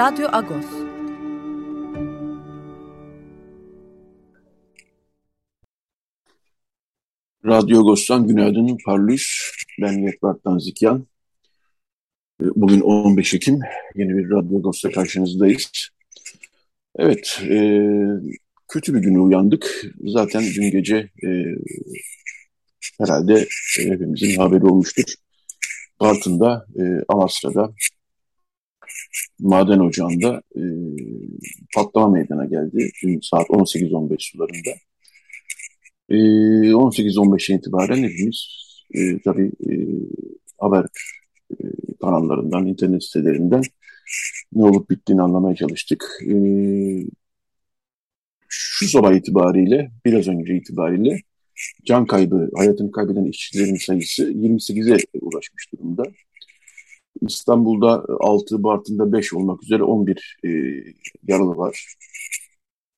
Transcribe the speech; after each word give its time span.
Radyo 0.00 0.28
Agos. 0.32 0.64
Radyo 7.46 7.80
Agos'tan 7.80 8.26
günaydın 8.26 8.78
Parlus. 8.86 9.52
Ben 9.80 9.92
Yekbar'dan 9.92 10.58
Zikyan. 10.58 11.06
Bugün 12.40 12.80
15 12.80 13.34
Ekim. 13.34 13.60
Yeni 13.94 14.16
bir 14.16 14.30
Radyo 14.30 14.58
Agos'ta 14.58 14.90
karşınızdayız. 14.90 15.88
Evet, 16.96 17.40
e, 17.50 17.58
kötü 18.68 18.94
bir 18.94 19.00
güne 19.00 19.20
uyandık. 19.20 19.84
Zaten 20.00 20.44
dün 20.56 20.70
gece 20.70 20.96
e, 20.96 21.28
herhalde 22.98 23.46
e, 23.80 23.84
hepimizin 23.84 24.36
haberi 24.36 24.66
olmuştur. 24.66 25.14
Bartın'da, 26.00 26.66
e, 26.78 26.82
Amasra'da 27.08 27.74
maden 29.38 29.78
ocağında 29.78 30.42
e, 30.56 30.62
patlama 31.74 32.08
meydana 32.08 32.44
geldi. 32.44 32.90
Dün 33.02 33.20
saat 33.22 33.46
18-15 33.46 34.16
sularında. 34.18 34.70
E, 36.08 36.16
18-15'e 36.72 37.56
itibaren 37.56 38.02
hepimiz 38.02 38.46
e, 38.94 39.18
tabii 39.24 39.52
e, 39.70 39.72
haber 40.58 40.84
e, 41.50 41.64
kanallarından, 42.00 42.66
internet 42.66 43.04
sitelerinden 43.04 43.62
ne 44.52 44.64
olup 44.64 44.90
bittiğini 44.90 45.22
anlamaya 45.22 45.56
çalıştık. 45.56 46.04
E, 46.28 46.34
şu 48.48 48.88
sabah 48.88 49.14
itibariyle, 49.14 49.90
biraz 50.04 50.28
önce 50.28 50.56
itibariyle 50.56 51.20
can 51.84 52.06
kaybı, 52.06 52.50
hayatını 52.56 52.92
kaybeden 52.92 53.24
işçilerin 53.24 53.76
sayısı 53.76 54.32
28'e 54.32 55.18
ulaşmış 55.20 55.72
durumda. 55.72 56.02
İstanbul'da 57.20 58.04
6, 58.20 58.62
Bartın'da 58.62 59.12
5 59.12 59.34
olmak 59.34 59.62
üzere 59.62 59.82
11 59.82 60.36
e, 60.44 60.48
yaralı 61.28 61.56
var. 61.56 61.94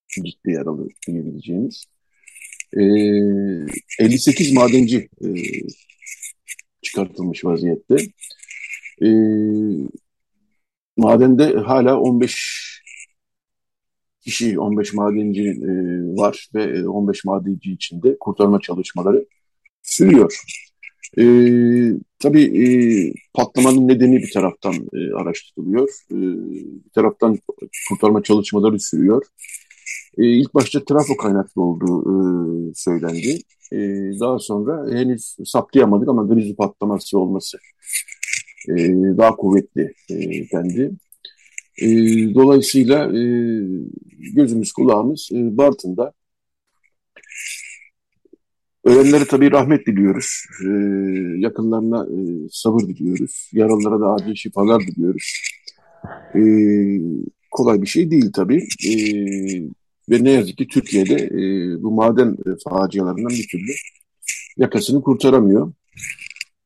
Ciddi 0.09 0.51
yaralı 0.51 0.89
diyebileceğimiz. 1.07 1.85
E, 2.77 2.83
58 3.99 4.53
madenci 4.53 5.09
e, 5.25 5.29
çıkartılmış 6.83 7.45
vaziyette. 7.45 7.97
E, 9.03 9.09
madende 10.97 11.55
hala 11.55 12.01
15 12.01 12.73
kişi, 14.21 14.59
15 14.59 14.93
madenci 14.95 15.43
e, 15.43 15.71
var 16.17 16.49
ve 16.55 16.89
15 16.89 17.25
madenci 17.25 17.73
içinde 17.73 18.17
kurtarma 18.21 18.61
çalışmaları 18.61 19.27
sürüyor. 19.83 20.43
E, 21.19 21.25
tabii 22.19 22.45
e, 22.63 22.67
patlamanın 23.35 23.89
nedeni 23.89 24.17
bir 24.17 24.31
taraftan 24.33 24.75
e, 24.75 25.15
araştırılıyor. 25.15 25.89
E, 26.11 26.17
bir 26.85 26.91
taraftan 26.95 27.39
kurtarma 27.89 28.23
çalışmaları 28.23 28.81
sürüyor. 28.81 29.23
E, 30.19 30.27
ilk 30.27 30.55
başta 30.55 30.85
trafo 30.85 31.17
kaynaklı 31.17 31.63
olduğu 31.63 32.03
e, 32.03 32.15
söylendi. 32.75 33.39
E, 33.73 33.79
daha 34.21 34.39
sonra 34.39 34.99
henüz 34.99 35.37
saptayamadık 35.45 36.09
ama 36.09 36.23
grizi 36.23 36.57
patlaması 36.57 37.19
olması 37.19 37.59
e, 38.69 38.75
daha 39.19 39.37
kuvvetli 39.37 39.95
e, 40.11 40.17
dendi. 40.53 40.91
E, 41.83 41.89
dolayısıyla 42.35 43.07
e, 43.07 43.23
gözümüz 44.35 44.73
kulağımız 44.73 45.29
e, 45.33 45.57
Bartın'da 45.57 46.13
Ölenlere 48.85 49.25
tabii 49.25 49.51
rahmet 49.51 49.87
diliyoruz. 49.87 50.45
Ee, 50.65 50.69
yakınlarına 51.39 52.07
e, 52.07 52.49
sabır 52.51 52.81
diliyoruz. 52.81 53.51
Yaralılara 53.53 54.01
da 54.01 54.13
acil 54.13 54.35
şifalar 54.35 54.81
diliyoruz. 54.81 55.33
Ee, 56.35 57.01
kolay 57.51 57.83
bir 57.83 57.87
şey 57.87 58.11
değil 58.11 58.33
tabii. 58.35 58.67
Ee, 58.87 59.63
ve 60.11 60.25
ne 60.25 60.31
yazık 60.31 60.59
ki 60.59 60.67
Türkiye'de 60.67 61.15
e, 61.15 61.43
bu 61.83 61.91
maden 61.91 62.37
facialarından 62.65 63.31
bir 63.31 63.49
türlü 63.49 63.73
yakasını 64.57 65.03
kurtaramıyor. 65.03 65.73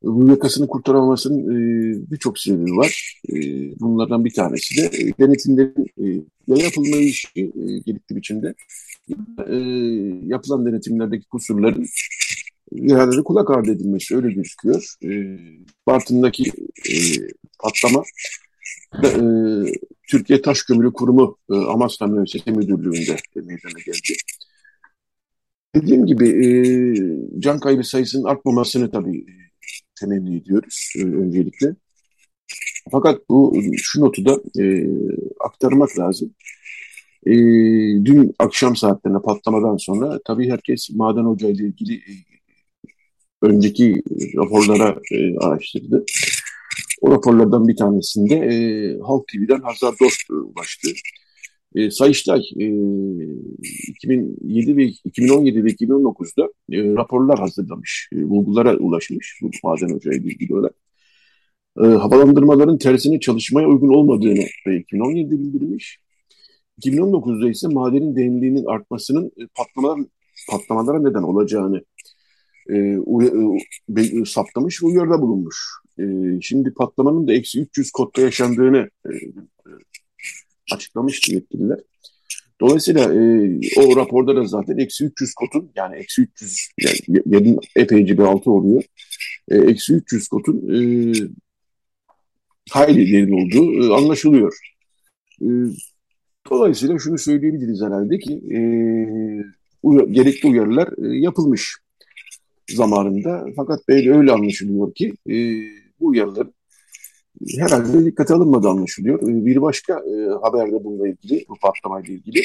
Bu 0.03 0.29
yakasını 0.29 0.69
kurtaramamasının 0.69 1.41
e, 1.41 2.11
birçok 2.11 2.39
sebebi 2.39 2.71
var. 2.71 3.21
E, 3.29 3.35
bunlardan 3.81 4.25
bir 4.25 4.35
tanesi 4.35 4.77
de 4.77 4.97
e, 4.99 5.19
denetimlerin 5.19 5.87
e, 5.99 6.05
ya 6.49 6.65
yapılmayışı 6.65 7.29
e, 7.37 7.43
gerekli 7.87 8.17
biçimde 8.17 8.55
e, 9.47 9.57
yapılan 10.27 10.67
denetimlerdeki 10.67 11.29
kusurların 11.29 11.87
ihalede 12.73 13.23
kulak 13.23 13.51
ardı 13.51 13.71
edilmesi 13.71 14.17
öyle 14.17 14.33
gözüküyor. 14.33 14.95
E, 15.05 15.39
Bartın'daki 15.87 16.53
e, 16.91 16.95
patlama 17.59 18.03
e, 19.05 19.11
Türkiye 20.09 20.43
Taş 20.43 20.63
Kömürü 20.63 20.93
Kurumu 20.93 21.39
e, 21.51 21.55
Amasya 21.55 22.07
Müessese 22.07 22.51
Müdürlüğü'nde 22.51 23.17
meydana 23.35 23.81
geldi. 23.87 24.17
Dediğim 25.75 26.07
gibi 26.07 26.29
e, 26.29 26.49
can 27.41 27.61
kaybı 27.61 27.85
sayısının 27.85 28.25
artmamasını 28.25 28.91
tabii 28.91 29.27
temenni 30.01 30.37
ediyoruz 30.37 30.93
öncelikle. 30.97 31.77
Fakat 32.93 33.29
bu 33.29 33.63
şu 33.77 34.01
notu 34.01 34.25
da 34.25 34.41
aktarmak 35.41 35.99
lazım. 35.99 36.35
E, 37.27 37.35
dün 38.05 38.35
akşam 38.39 38.77
saatlerinde 38.77 39.23
patlamadan 39.23 39.77
sonra 39.77 40.21
tabii 40.25 40.51
herkes 40.51 40.91
maden 40.91 41.25
ocağı 41.25 41.51
ile 41.51 41.65
ilgili 41.65 41.95
e, 41.95 42.13
önceki 43.43 44.03
raporlara 44.37 45.01
e, 45.13 45.39
araştırdı. 45.39 46.05
O 47.01 47.11
raporlardan 47.11 47.69
bir 47.69 47.77
tanesinde 47.77 48.35
e, 48.35 48.55
Halk 49.01 49.29
TV'den 49.29 49.61
Hazar 49.61 49.95
Dost 50.01 50.31
ulaştı. 50.31 50.89
E, 51.75 51.91
Sayıştay 51.91 52.41
e, 52.61 52.67
2007 53.89 54.77
ve 54.77 54.85
2017 54.85 55.65
ve 55.65 55.69
2019'da 55.69 56.49
e, 56.73 56.95
raporlar 56.97 57.39
hazırlamış, 57.39 58.09
e, 58.13 58.29
bulgulara 58.29 58.77
ulaşmış 58.77 59.39
bu 59.43 59.51
maden 59.65 59.97
ocağı 59.97 60.15
ile 60.15 60.27
ilgili 60.27 60.55
olarak. 60.55 60.75
E, 61.83 61.87
havalandırmaların 61.87 62.79
tersine 62.79 63.21
çalışmaya 63.21 63.69
uygun 63.69 63.89
olmadığını 63.89 64.45
e, 64.67 64.71
2017'de 64.71 65.41
bildirmiş. 65.41 66.06
2019'da 66.83 67.51
ise 67.51 67.69
madenin 67.69 68.17
derinliğinin 68.17 68.65
artmasının 68.65 69.27
e, 69.27 69.47
patlamalar, 69.55 70.01
patlamalara 70.51 70.99
neden 71.03 71.23
olacağını 71.23 71.85
e, 72.69 72.97
uy, 72.97 73.27
e, 73.97 74.25
saptamış 74.25 74.83
ve 74.83 74.87
uyarıda 74.87 75.23
bulunmuş. 75.23 75.57
E, 75.99 76.05
şimdi 76.43 76.75
patlamanın 76.75 77.29
da 77.29 77.33
eksi 77.33 77.61
300 77.61 77.91
kodda 77.91 78.21
yaşandığını 78.21 78.91
e, 79.07 79.11
açıklamıştı 80.73 81.35
yetkililer. 81.35 81.79
Dolayısıyla 82.61 83.15
e, 83.15 83.61
o 83.81 83.97
raporda 83.97 84.37
da 84.37 84.45
zaten 84.45 84.79
eksi 84.79 85.05
300 85.05 85.35
kotun 85.35 85.73
yani 85.77 85.97
eksi 85.97 86.23
300 86.23 86.69
yani 86.79 87.23
yerin 87.27 87.59
epeyce 87.77 88.19
bir 88.19 88.23
altı 88.23 88.51
oluyor. 88.51 88.83
E, 89.49 89.57
eksi 89.57 89.95
300 89.95 90.29
kotun 90.29 90.57
e, 90.75 90.79
hayli 92.71 93.13
derin 93.13 93.33
olduğu 93.33 93.87
e, 93.87 93.95
anlaşılıyor. 93.95 94.59
E, 95.43 95.47
dolayısıyla 96.51 96.99
şunu 96.99 97.19
söyleyebiliriz 97.19 97.83
herhalde 97.83 98.19
ki 98.19 98.33
e, 98.51 98.59
uy 99.83 100.13
gerekli 100.13 100.49
uyarılar 100.49 100.89
e, 101.05 101.19
yapılmış 101.19 101.77
zamanında. 102.71 103.47
Fakat 103.57 103.89
böyle 103.89 104.13
öyle 104.13 104.33
anlaşılıyor 104.33 104.95
ki 104.95 105.13
e, 105.29 105.35
bu 106.01 106.07
uyarıların 106.07 106.55
herhalde 107.59 108.05
dikkate 108.05 108.35
alınmadı 108.35 108.69
anlaşılıyor. 108.69 109.23
Ee, 109.23 109.47
bir 109.47 109.63
başka 109.63 109.93
e, 109.95 110.29
haberde 110.43 110.85
bununla 110.85 111.09
ilgili, 111.09 111.45
bu 111.49 111.55
patlamayla 111.63 112.15
ilgili 112.15 112.41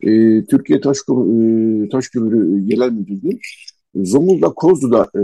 e, 0.00 0.44
Türkiye 0.44 0.80
Taş, 0.80 0.98
e, 0.98 1.88
Taş 1.88 2.08
Kömürü 2.08 2.66
Genel 2.66 2.90
Müdürlüğü 2.90 3.38
Zonguldak 3.94 4.56
Kozlu'da 4.56 5.02
e, 5.14 5.22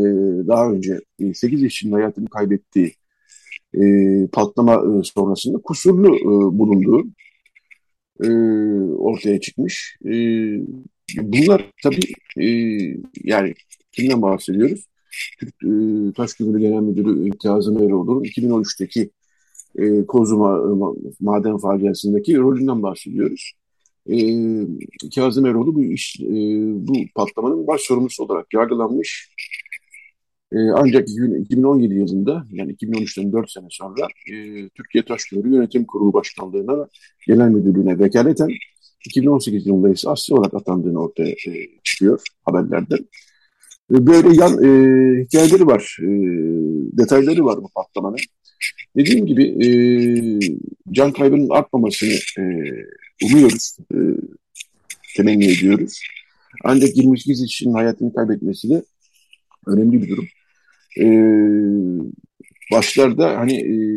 daha 0.48 0.70
önce 0.70 1.00
e, 1.18 1.34
8 1.34 1.62
işçinin 1.62 1.92
hayatını 1.92 2.28
kaybettiği 2.28 2.92
e, 3.74 3.82
patlama 4.32 4.74
e, 4.74 5.02
sonrasında 5.02 5.58
kusurlu 5.58 6.16
e, 6.16 6.58
bulunduğu 6.58 7.04
e, 8.24 8.28
ortaya 8.98 9.40
çıkmış. 9.40 9.96
E, 10.04 10.12
bunlar 11.16 11.70
tabii 11.82 12.12
e, 12.40 12.46
yani 13.24 13.54
kimden 13.92 14.22
bahsediyoruz? 14.22 14.86
Türk 15.40 15.54
e, 15.64 16.12
Taş 16.12 16.34
Kömürü 16.34 16.60
Genel 16.60 16.80
Müdürü 16.80 17.30
Kazım 17.38 17.82
Eroğlu'nun 17.82 18.24
2013'teki 18.24 19.10
e, 19.78 20.06
Kozuma 20.06 20.56
e, 20.56 20.70
maden 21.20 21.58
faciasındaki 21.58 22.36
rolünden 22.36 22.82
bahsediyoruz. 22.82 23.52
E, 24.10 24.16
Kazım 25.14 25.46
Eroğlu 25.46 25.74
bu 25.74 25.84
iş, 25.84 26.20
e, 26.20 26.26
bu 26.88 26.94
patlamanın 27.14 27.66
baş 27.66 27.80
sorumlusu 27.80 28.24
olarak 28.24 28.54
yargılanmış. 28.54 29.30
E, 30.52 30.56
ancak 30.74 31.08
2017 31.08 31.94
yılında 31.94 32.46
yani 32.52 32.72
2013'ten 32.72 33.32
4 33.32 33.50
sene 33.50 33.66
sonra 33.70 34.08
e, 34.32 34.68
Türkiye 34.68 35.04
Taş 35.04 35.24
Kömürü 35.24 35.54
Yönetim 35.54 35.84
Kurulu 35.84 36.12
Başkanlığı'na 36.12 36.88
genel 37.26 37.48
müdürlüğüne 37.48 37.98
vekaleten 37.98 38.48
2018 39.06 39.66
yılında 39.66 39.90
ise 39.90 40.10
asli 40.10 40.34
olarak 40.34 40.54
atandığını 40.54 41.00
ortaya 41.00 41.30
e, 41.30 41.52
çıkıyor 41.84 42.20
haberlerde. 42.44 42.96
Böyle 43.90 44.28
yan 44.28 44.52
e, 44.52 45.24
hikayeleri 45.24 45.66
var, 45.66 45.98
e, 46.02 46.06
detayları 46.98 47.44
var 47.44 47.56
bu 47.62 47.68
patlamanın. 47.74 48.18
Dediğim 48.96 49.26
gibi 49.26 49.44
e, 49.66 49.68
can 50.92 51.12
kaybının 51.12 51.48
artmamasını 51.50 52.12
e, 52.38 52.42
umuyoruz, 53.24 53.76
e, 53.94 53.98
temenni 55.16 55.44
ediyoruz. 55.44 56.00
Ancak 56.64 56.96
28 56.96 57.46
kişinin 57.46 57.74
hayatını 57.74 58.14
kaybetmesi 58.14 58.82
önemli 59.66 60.02
bir 60.02 60.08
durum. 60.08 60.26
E, 61.00 61.06
başlarda 62.72 63.38
hani 63.38 63.54
e, 63.54 63.94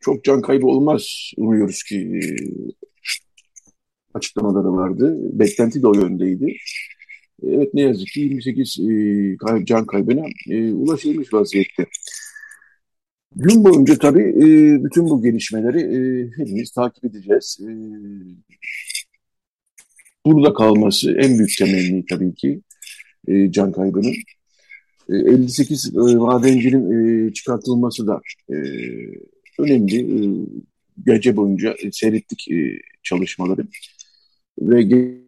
çok 0.00 0.24
can 0.24 0.42
kaybı 0.42 0.66
olmaz 0.66 1.32
umuyoruz 1.36 1.82
ki 1.82 1.96
e, 1.96 2.22
açıklamaları 4.14 4.72
vardı. 4.72 5.16
Beklenti 5.38 5.82
de 5.82 5.86
o 5.86 5.94
yöndeydi. 5.94 6.56
Evet 7.42 7.74
ne 7.74 7.80
yazık 7.80 8.08
ki 8.08 8.20
28 8.20 8.78
e, 8.80 9.64
can 9.64 9.86
kaybına 9.86 10.24
e, 10.50 10.72
ulaşılmış 10.72 11.32
vaziyette. 11.32 11.86
Gün 13.36 13.64
boyunca 13.64 13.98
tabii 13.98 14.22
e, 14.22 14.44
bütün 14.84 15.04
bu 15.08 15.22
gelişmeleri 15.22 15.80
e, 15.80 16.30
hepimiz 16.36 16.70
takip 16.70 17.04
edeceğiz. 17.04 17.58
E, 17.62 17.70
burada 20.26 20.52
kalması 20.54 21.12
en 21.12 21.38
büyük 21.38 21.58
temenni 21.58 22.04
tabii 22.10 22.34
ki 22.34 22.62
e, 23.28 23.52
can 23.52 23.72
kaybının. 23.72 24.14
E, 25.08 25.16
58 25.16 25.96
e, 25.96 26.16
madencinin 26.16 27.28
e, 27.28 27.32
çıkartılması 27.32 28.06
da 28.06 28.20
e, 28.50 28.56
önemli. 29.58 29.96
E, 29.96 30.28
gece 31.06 31.36
boyunca 31.36 31.74
e, 31.82 31.92
seyrettik 31.92 32.50
e, 32.50 32.78
çalışmaları 33.02 33.68
ve 34.58 35.18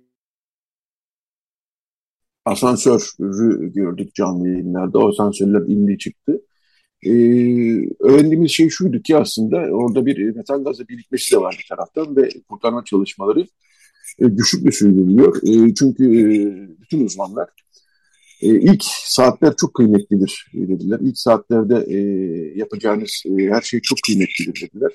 asansörü 2.45 3.73
gördük 3.73 4.15
canlı 4.15 4.49
yayınlarda. 4.49 4.99
O 4.99 5.09
asansörler 5.09 5.61
indi 5.61 5.99
çıktı. 5.99 6.41
Öğrendiğimiz 8.01 8.51
şey 8.51 8.69
şuydu 8.69 9.03
ki 9.03 9.17
aslında 9.17 9.57
orada 9.57 10.07
bir 10.07 10.37
metan 10.37 10.65
gazı 10.65 10.89
birikmesi 10.89 11.33
de 11.37 11.41
var 11.41 11.57
bir 11.59 11.67
taraftan 11.69 12.17
ve 12.17 12.29
kurtarma 12.49 12.85
çalışmaları 12.85 13.47
e, 14.19 14.29
güçlükle 14.29 14.73
sürdürülüyor. 14.73 15.37
E, 15.37 15.75
çünkü 15.75 16.05
e, 16.05 16.29
bütün 16.81 17.05
uzmanlar 17.05 17.49
e, 18.43 18.49
ilk 18.61 18.85
saatler 18.85 19.55
çok 19.57 19.75
kıymetlidir 19.75 20.47
dediler. 20.55 20.99
İlk 21.03 21.19
saatlerde 21.19 21.85
e, 21.89 21.99
yapacağınız 22.59 23.23
e, 23.27 23.43
her 23.51 23.61
şey 23.61 23.81
çok 23.81 23.99
kıymetlidir 24.07 24.67
dediler. 24.67 24.93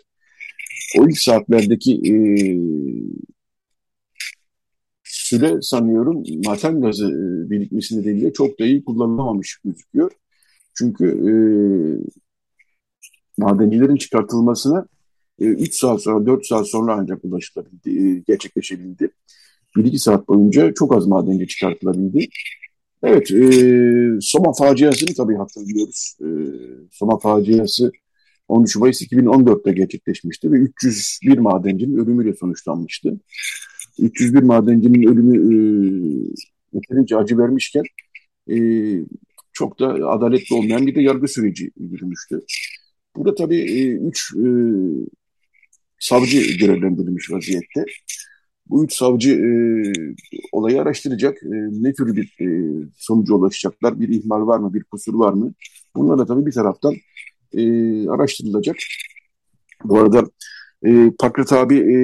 O 0.99 1.07
ilk 1.09 1.19
saatlerdeki 1.19 1.93
e, 1.93 2.13
süre 5.03 5.61
sanıyorum 5.61 6.23
maten 6.45 6.81
gazı 6.81 7.05
e, 7.05 7.49
birikmesi 7.49 7.99
nedeniyle 7.99 8.33
çok 8.33 8.59
da 8.59 8.65
iyi 8.65 8.83
kullanılamamış 8.83 9.59
gözüküyor. 9.65 10.11
Çünkü 10.77 11.05
e, 11.05 11.31
madencilerin 13.37 13.95
çıkartılmasına 13.95 14.87
e, 15.39 15.45
3 15.45 15.75
saat 15.75 16.01
sonra 16.01 16.25
4 16.25 16.45
saat 16.45 16.67
sonra 16.67 16.95
ancak 16.99 17.25
ulaşılabildi, 17.25 17.89
e, 17.89 18.23
gerçekleşebildi. 18.27 19.09
1-2 19.75 19.99
saat 19.99 20.27
boyunca 20.27 20.73
çok 20.73 20.95
az 20.95 21.07
madenci 21.07 21.47
çıkartılabildi. 21.47 22.27
Evet, 23.05 23.31
e, 23.31 24.17
Soma 24.21 24.53
faciasını 24.53 25.09
tabii 25.17 25.35
hatırlıyoruz. 25.35 26.17
E, 26.21 26.27
Soma 26.91 27.19
faciası 27.19 27.91
13 28.47 28.75
Mayıs 28.75 29.01
2014'te 29.01 29.71
gerçekleşmişti 29.71 30.51
ve 30.51 30.55
301 30.57 31.37
madencinin 31.37 31.97
ölümüyle 31.97 32.33
sonuçlanmıştı. 32.33 33.19
301 33.99 34.43
madencinin 34.43 35.07
ölümü 35.07 35.37
e, 35.37 35.57
yeterince 36.73 37.17
acı 37.17 37.37
vermişken 37.37 37.83
e, 38.51 38.57
çok 39.53 39.79
da 39.79 39.87
adaletli 39.87 40.55
olmayan 40.55 40.87
bir 40.87 40.95
de 40.95 41.01
yargı 41.01 41.27
süreci 41.27 41.71
yürümüştü. 41.79 42.41
Burada 43.15 43.35
tabii 43.35 43.61
e, 43.61 43.91
üç 43.91 44.33
e, 44.35 44.45
savcı 45.99 46.57
görevlendirilmiş 46.57 47.31
vaziyette. 47.31 47.85
Bu 48.69 48.85
üç 48.85 48.93
savcı 48.93 49.31
e, 49.31 49.47
olayı 50.51 50.81
araştıracak. 50.81 51.43
E, 51.43 51.49
ne 51.71 51.93
tür 51.93 52.15
bir 52.15 52.35
e, 52.41 52.47
sonuca 52.97 53.33
ulaşacaklar? 53.33 53.99
Bir 53.99 54.09
ihmal 54.09 54.47
var 54.47 54.59
mı? 54.59 54.73
Bir 54.73 54.83
kusur 54.83 55.13
var 55.13 55.33
mı? 55.33 55.53
Bunlar 55.95 56.17
da 56.17 56.25
tabii 56.25 56.45
bir 56.45 56.51
taraftan 56.51 56.95
e, 57.53 57.63
araştırılacak. 58.09 58.75
Bu 59.83 59.99
arada 59.99 60.23
e, 60.85 61.11
Pakrat 61.19 61.53
abi, 61.53 61.77
e, 61.77 61.97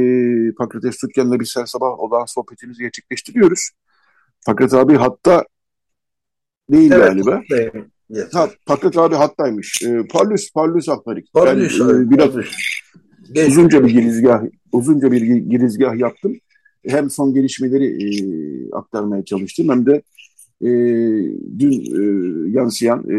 Pakrat 0.56 0.86
Estutyan'la 0.86 1.40
bir 1.40 1.46
sen 1.46 1.66
sabah 1.66 2.00
olan 2.00 2.26
sohbetimizi 2.26 2.84
gerçekleştiriyoruz. 2.84 3.70
Pakrat 4.46 4.74
abi 4.74 4.96
hatta 4.96 5.46
değil 6.72 6.92
evet, 6.92 7.06
galiba. 7.06 7.42
Evet. 7.52 7.76
Ha, 8.34 8.50
Pakrat 8.66 8.98
abi 8.98 9.16
hattaymış. 9.16 9.82
E, 9.82 10.08
Parlus, 10.08 10.52
Parlus 10.54 10.90
Akbarik. 10.90 11.34
Parlus, 11.34 11.80
ben, 11.80 11.86
e, 11.86 12.10
biraz 12.10 12.32
Parlus. 12.32 12.82
uzunca 13.48 13.84
bir 13.84 13.90
girizgah, 13.90 14.44
uzunca 14.72 15.12
bir 15.12 15.22
girizgah 15.22 15.96
yaptım. 15.96 16.38
Hem 16.88 17.10
son 17.10 17.34
gelişmeleri 17.34 17.86
e, 17.86 18.10
aktarmaya 18.72 19.26
çalıştım 19.26 19.70
hem 19.70 19.86
de 19.86 20.02
e, 20.62 20.70
dün 21.60 21.72
e, 21.72 22.02
yansıyan 22.52 23.10
e, 23.10 23.16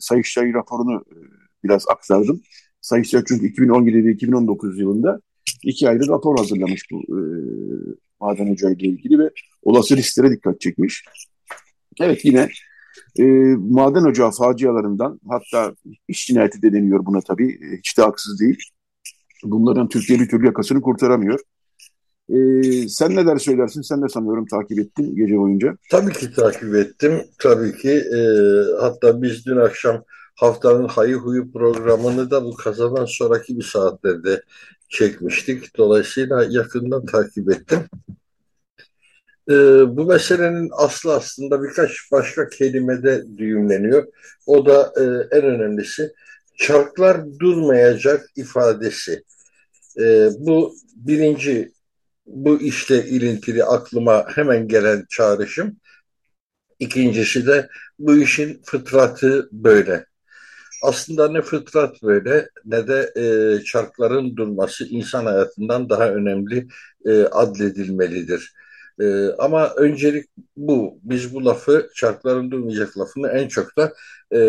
Sayıştay 0.00 0.52
raporunu 0.54 1.04
e, 1.10 1.16
biraz 1.64 1.88
aktardım. 1.88 2.42
Sayıştay 2.80 3.22
çünkü 3.28 3.46
2017 3.46 4.06
ve 4.06 4.12
2019 4.12 4.80
yılında 4.80 5.20
iki 5.62 5.88
ayrı 5.88 6.08
rapor 6.08 6.38
hazırlamış 6.38 6.82
bu 6.92 7.00
e, 7.00 7.18
maden 8.20 8.52
ocağı 8.52 8.72
ilgili 8.72 9.18
ve 9.18 9.30
olası 9.62 9.96
risklere 9.96 10.30
dikkat 10.30 10.60
çekmiş. 10.60 11.04
Evet 12.00 12.24
yine 12.24 12.48
e, 13.18 13.24
maden 13.58 14.04
ocağı 14.04 14.30
facialarından 14.30 15.20
hatta 15.28 15.74
iş 16.08 16.26
cinayeti 16.26 16.62
de 16.62 16.72
deniyor 16.72 17.06
buna 17.06 17.20
tabii 17.20 17.52
e, 17.52 17.76
hiç 17.78 17.98
de 17.98 18.02
haksız 18.02 18.40
değil. 18.40 18.58
Bunların 19.44 19.88
Türkiye 19.88 20.20
bir 20.20 20.28
türlü 20.28 20.46
yakasını 20.46 20.80
kurtaramıyor. 20.80 21.40
Ee, 22.32 22.88
sen 22.88 23.16
neler 23.16 23.36
söylersin? 23.36 23.82
Sen 23.82 24.02
de 24.02 24.08
sanıyorum 24.08 24.46
takip 24.46 24.78
ettin 24.78 25.16
gece 25.16 25.38
boyunca. 25.38 25.76
Tabii 25.90 26.12
ki 26.12 26.32
takip 26.32 26.74
ettim. 26.74 27.22
Tabii 27.38 27.76
ki. 27.76 27.90
E, 27.90 28.20
hatta 28.80 29.22
biz 29.22 29.46
dün 29.46 29.56
akşam 29.56 30.04
haftanın 30.34 30.88
hayı 30.88 31.14
huyu 31.14 31.52
programını 31.52 32.30
da 32.30 32.44
bu 32.44 32.54
kazadan 32.54 33.04
sonraki 33.04 33.58
bir 33.58 33.62
saatlerde 33.62 34.42
çekmiştik. 34.88 35.76
Dolayısıyla 35.76 36.46
yakından 36.50 37.06
takip 37.06 37.50
ettim. 37.50 37.78
Ee, 39.50 39.54
bu 39.96 40.04
meselenin 40.04 40.70
aslı 40.72 41.14
aslında 41.14 41.62
birkaç 41.62 41.90
başka 42.12 42.48
kelimede 42.48 43.24
düğümleniyor. 43.38 44.06
O 44.46 44.66
da 44.66 44.92
e, 44.96 45.02
en 45.36 45.44
önemlisi 45.44 46.12
çarklar 46.56 47.38
durmayacak 47.38 48.30
ifadesi. 48.36 49.22
E, 50.00 50.28
bu 50.38 50.74
birinci 50.96 51.72
bu 52.26 52.60
işle 52.60 53.06
ilintili 53.06 53.64
aklıma 53.64 54.26
hemen 54.34 54.68
gelen 54.68 55.06
çağrışım. 55.10 55.76
İkincisi 56.78 57.46
de 57.46 57.68
bu 57.98 58.16
işin 58.16 58.62
fıtratı 58.64 59.48
böyle 59.52 60.06
aslında 60.82 61.28
ne 61.28 61.42
fıtrat 61.42 62.02
böyle 62.02 62.48
ne 62.64 62.88
de 62.88 63.12
e, 63.16 63.64
çarkların 63.64 64.36
durması 64.36 64.84
insan 64.84 65.26
hayatından 65.26 65.88
daha 65.88 66.08
önemli 66.08 66.68
e, 67.06 67.22
adledilmelidir. 67.22 68.54
E, 69.00 69.28
ama 69.38 69.68
öncelik 69.68 70.26
bu. 70.56 70.98
Biz 71.02 71.34
bu 71.34 71.44
lafı 71.44 71.90
çarkların 71.94 72.50
durmayacak 72.50 72.98
lafını 72.98 73.28
en 73.28 73.48
çok 73.48 73.76
da 73.76 73.92
e, 74.34 74.40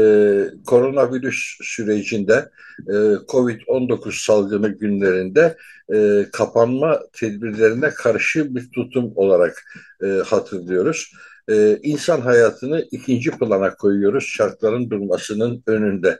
koronavirüs 0.65 1.57
sürecinde 1.61 2.49
e, 2.87 2.93
Covid-19 3.27 4.25
salgını 4.25 4.67
günlerinde 4.67 5.57
e, 5.93 6.25
kapanma 6.33 6.99
tedbirlerine 7.13 7.89
karşı 7.89 8.55
bir 8.55 8.69
tutum 8.71 9.11
olarak 9.15 9.63
e, 10.03 10.07
hatırlıyoruz 10.07 11.13
e, 11.49 11.79
insan 11.83 12.21
hayatını 12.21 12.87
ikinci 12.91 13.31
plana 13.31 13.75
koyuyoruz 13.75 14.23
şartların 14.23 14.89
durmasının 14.89 15.63
önünde. 15.67 16.19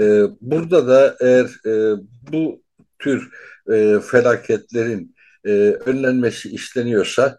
E, 0.00 0.22
burada 0.40 0.88
da 0.88 1.16
eğer 1.20 1.46
e, 1.66 1.96
bu 2.32 2.62
tür 2.98 3.28
e, 3.72 4.00
felaketlerin 4.00 5.14
e, 5.44 5.50
önlenmesi 5.86 6.50
isteniyorsa 6.50 7.38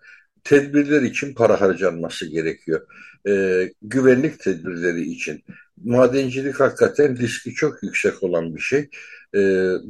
tedbirler 0.49 1.01
için 1.01 1.33
para 1.33 1.61
harcanması 1.61 2.25
gerekiyor. 2.25 2.81
E, 3.27 3.63
güvenlik 3.81 4.39
tedbirleri 4.39 5.01
için. 5.01 5.43
Madencilik 5.83 6.59
hakikaten 6.59 7.17
riski 7.17 7.53
çok 7.53 7.83
yüksek 7.83 8.23
olan 8.23 8.55
bir 8.55 8.61
şey. 8.61 8.89
E, 9.35 9.39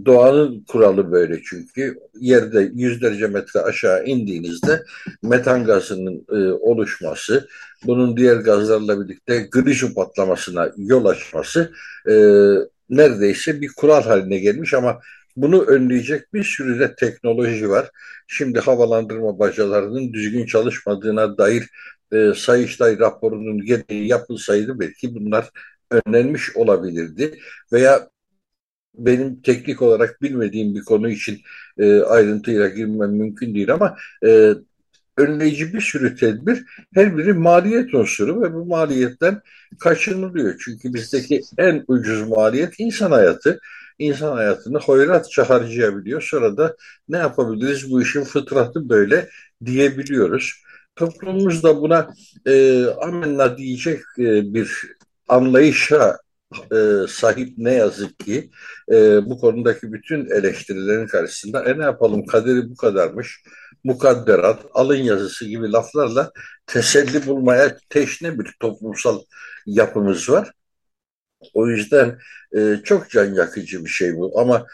doğanın 0.06 0.64
kuralı 0.68 1.12
böyle 1.12 1.42
çünkü 1.44 2.00
yerde 2.20 2.72
yüzlerce 2.74 3.28
metre 3.28 3.60
aşağı 3.60 4.06
indiğinizde 4.06 4.84
metan 5.24 5.66
gazının 5.66 6.26
e, 6.32 6.52
oluşması, 6.52 7.48
bunun 7.86 8.18
diğer 8.18 8.36
gazlarla 8.36 9.02
birlikte 9.02 9.48
grişu 9.52 9.94
patlamasına 9.94 10.72
yol 10.78 11.06
açması 11.06 11.72
e, 12.10 12.14
neredeyse 12.90 13.62
bir 13.62 13.68
kural 13.68 14.04
haline 14.04 14.40
gelmiş 14.40 14.74
ama 14.74 15.00
bunu 15.42 15.62
önleyecek 15.64 16.34
bir 16.34 16.44
sürü 16.44 16.80
de 16.80 16.96
teknoloji 16.96 17.70
var. 17.70 17.90
Şimdi 18.28 18.60
havalandırma 18.60 19.40
bacalarının 19.40 20.14
düzgün 20.14 20.46
çalışmadığına 20.46 21.38
dair 21.38 21.70
e, 22.14 22.34
Sayıştay 22.36 23.00
raporunun 23.00 23.66
gereği 23.66 24.08
yapılsaydı 24.08 24.80
belki 24.80 25.16
bunlar 25.16 25.50
önlenmiş 25.92 26.56
olabilirdi. 26.56 27.40
Veya 27.74 28.10
benim 28.96 29.42
teknik 29.42 29.82
olarak 29.82 30.22
bilmediğim 30.22 30.76
bir 30.76 30.82
konu 30.82 31.10
için 31.10 31.42
e, 31.78 32.02
ayrıntıyla 32.02 32.70
girmem 32.70 33.12
mümkün 33.12 33.56
değil 33.56 33.74
ama 33.74 33.98
e, 34.26 34.54
önleyici 35.18 35.74
bir 35.74 35.82
sürü 35.82 36.16
tedbir 36.16 36.66
her 36.94 37.18
biri 37.18 37.34
maliyet 37.34 37.94
unsuru 37.94 38.42
ve 38.42 38.54
bu 38.54 38.66
maliyetten 38.66 39.42
kaçınılıyor. 39.80 40.62
Çünkü 40.66 40.94
bizdeki 40.94 41.42
en 41.58 41.84
ucuz 41.88 42.28
maliyet 42.28 42.80
insan 42.80 43.12
hayatı. 43.12 43.60
İnsan 44.00 44.32
hayatını 44.32 44.80
hoyratça 44.80 45.50
harcayabiliyor. 45.50 46.22
Sonra 46.22 46.58
da 46.58 46.76
ne 47.10 47.18
yapabiliriz 47.18 47.92
bu 47.92 48.02
işin 48.02 48.24
fıtratı 48.24 48.90
böyle 48.90 49.30
diyebiliyoruz. 49.66 50.64
Toplumumuz 50.96 51.64
da 51.64 51.82
buna 51.82 52.14
e, 52.46 52.86
amenna 52.86 53.58
diyecek 53.58 54.00
e, 54.20 54.54
bir 54.54 54.72
anlayışa 55.28 56.18
e, 56.72 57.08
sahip 57.10 57.54
ne 57.58 57.74
yazık 57.74 58.20
ki 58.20 58.50
e, 58.92 59.26
bu 59.26 59.40
konudaki 59.40 59.94
bütün 59.94 60.26
eleştirilerin 60.26 61.08
karşısında 61.08 61.64
e 61.64 61.80
ne 61.80 61.84
yapalım 61.84 62.26
kaderi 62.26 62.70
bu 62.70 62.76
kadarmış 62.76 63.44
mukadderat, 63.84 64.66
alın 64.74 64.96
yazısı 64.98 65.46
gibi 65.46 65.72
laflarla 65.72 66.32
teselli 66.68 67.28
bulmaya 67.28 67.78
teşne 67.90 68.40
bir 68.40 68.56
toplumsal 68.60 69.20
yapımız 69.66 70.30
var. 70.30 70.52
O 71.54 71.68
yüzden 71.68 72.20
e, 72.58 72.76
çok 72.84 73.10
can 73.10 73.34
yakıcı 73.34 73.86
bir 73.86 73.90
şey 73.90 74.16
bu 74.18 74.40
ama 74.40 74.68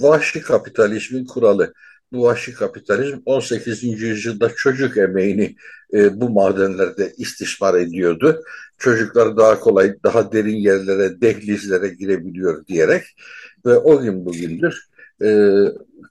vahşi 0.00 0.40
kapitalizmin 0.40 1.24
kuralı 1.24 1.72
bu 2.12 2.22
vahşi 2.22 2.54
kapitalizm 2.54 3.18
18. 3.26 3.82
yüzyılda 3.82 4.50
çocuk 4.56 4.96
emeğini 4.96 5.56
e, 5.94 6.20
bu 6.20 6.30
madenlerde 6.30 7.12
istismar 7.18 7.74
ediyordu. 7.74 8.42
Çocuklar 8.78 9.36
daha 9.36 9.60
kolay, 9.60 9.94
daha 10.04 10.32
derin 10.32 10.56
yerlere, 10.56 11.20
dehlizlere 11.20 11.88
girebiliyor 11.88 12.66
diyerek 12.66 13.02
ve 13.66 13.76
o 13.76 14.00
gün 14.02 14.24
bugündür 14.24 14.91
e, 15.24 15.28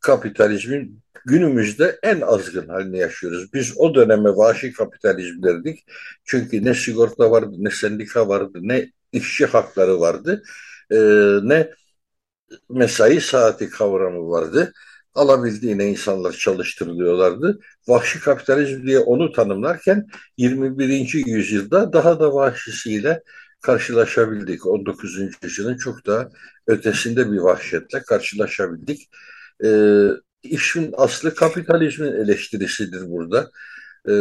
kapitalizmin 0.02 1.02
günümüzde 1.26 2.00
en 2.04 2.22
azgın 2.22 2.68
halini 2.68 2.98
yaşıyoruz. 2.98 3.54
Biz 3.54 3.74
o 3.78 3.96
döneme 3.96 4.30
vahşi 4.30 4.74
kapitalizm 4.74 5.44
derdik. 5.44 5.86
Çünkü 6.26 6.66
ne 6.66 6.74
sigorta 6.74 7.32
vardı, 7.32 7.56
ne 7.58 7.72
sendika 7.72 8.28
vardı, 8.28 8.60
ne 8.62 8.92
işçi 9.12 9.46
hakları 9.46 10.00
vardı, 10.00 10.44
e, 10.92 10.98
ne 11.44 11.70
mesai 12.70 13.22
saati 13.22 13.70
kavramı 13.70 14.30
vardı 14.30 14.74
alabildiğine 15.16 15.90
insanlar 15.90 16.32
çalıştırılıyorlardı. 16.32 17.60
Vahşi 17.88 18.20
kapitalizm 18.20 18.88
diye 18.88 19.00
onu 19.00 19.32
tanımlarken 19.32 20.08
21. 20.38 21.24
yüzyılda 21.26 21.94
daha 21.94 22.20
da 22.20 22.34
vahşisiyle 22.34 23.24
karşılaşabildik. 23.62 24.66
19. 24.66 25.20
yüzyılın 25.44 25.78
çok 25.78 26.06
daha 26.06 26.30
ötesinde 26.68 27.32
bir 27.32 27.38
vahşetle 27.38 28.04
karşılaşabildik. 28.04 29.10
Ee, 29.64 30.08
işin 30.44 30.94
aslı 30.98 31.36
kapitalizmin 31.36 32.12
eleştirisidir 32.12 33.12
burada. 33.12 33.52
Ee, 34.10 34.14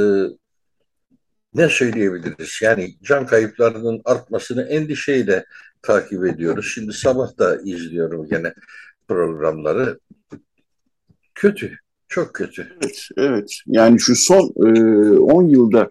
ne 1.54 1.68
söyleyebiliriz? 1.68 2.58
Yani 2.62 2.94
can 3.02 3.26
kayıplarının 3.26 4.00
artmasını 4.04 4.62
endişeyle 4.62 5.44
takip 5.82 6.26
ediyoruz. 6.26 6.72
Şimdi 6.74 6.92
sabah 6.92 7.38
da 7.38 7.60
izliyorum 7.64 8.28
gene 8.28 8.54
programları. 9.08 9.98
Kötü, 11.34 11.78
çok 12.08 12.34
kötü. 12.34 12.76
Evet, 12.82 13.08
evet. 13.16 13.50
Yani 13.66 14.00
şu 14.00 14.16
son 14.16 14.40
10 14.40 15.48
e, 15.48 15.52
yılda 15.52 15.88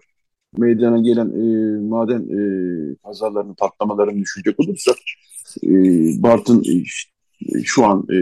meydana 0.58 0.98
gelen 0.98 1.28
e, 1.28 1.80
maden 1.88 2.22
e, 2.22 2.40
kazalarının, 3.04 3.54
patlamalarını 3.54 4.20
düşünecek 4.20 4.60
olursak 4.60 4.96
e, 5.64 5.70
Bartın 6.22 6.62
e, 6.64 6.84
şu 7.62 7.84
an 7.84 8.06
e, 8.10 8.18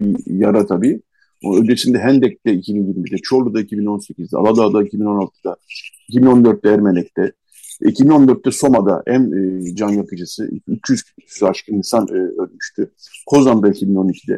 bir 0.00 0.36
yara 0.38 0.66
tabii. 0.66 1.00
O 1.44 1.58
öncesinde 1.58 1.98
Hendek'te 1.98 2.54
2020'de, 2.54 3.16
Çorlu'da 3.22 3.60
2018'de, 3.60 4.36
Aladağ'da 4.36 4.82
2016'da, 4.82 5.56
2014'te 6.10 6.68
Ermenek'te, 6.68 7.32
2014'te 7.82 8.50
Soma'da 8.50 9.02
en 9.06 9.32
e, 9.32 9.74
can 9.74 9.88
yakıcısı 9.88 10.50
300 10.68 11.02
aşkın 11.42 11.74
insan 11.74 12.08
e, 12.08 12.42
ölmüştü. 12.42 12.90
Kozan'da 13.26 13.68
2012'de. 13.68 14.36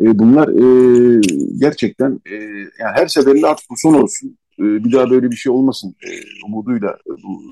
E, 0.00 0.18
bunlar 0.18 0.48
e, 0.48 1.20
gerçekten 1.58 2.20
e, 2.26 2.34
yani 2.80 2.94
her 2.94 3.06
seferinde 3.06 3.46
artık 3.46 3.70
bu 3.70 3.74
son 3.76 3.94
olsun. 3.94 4.38
E, 4.58 4.84
bir 4.84 4.92
daha 4.92 5.10
böyle 5.10 5.30
bir 5.30 5.36
şey 5.36 5.52
olmasın 5.52 5.94
e, 6.02 6.10
umuduyla 6.46 6.90
e, 6.90 7.10
bu 7.22 7.42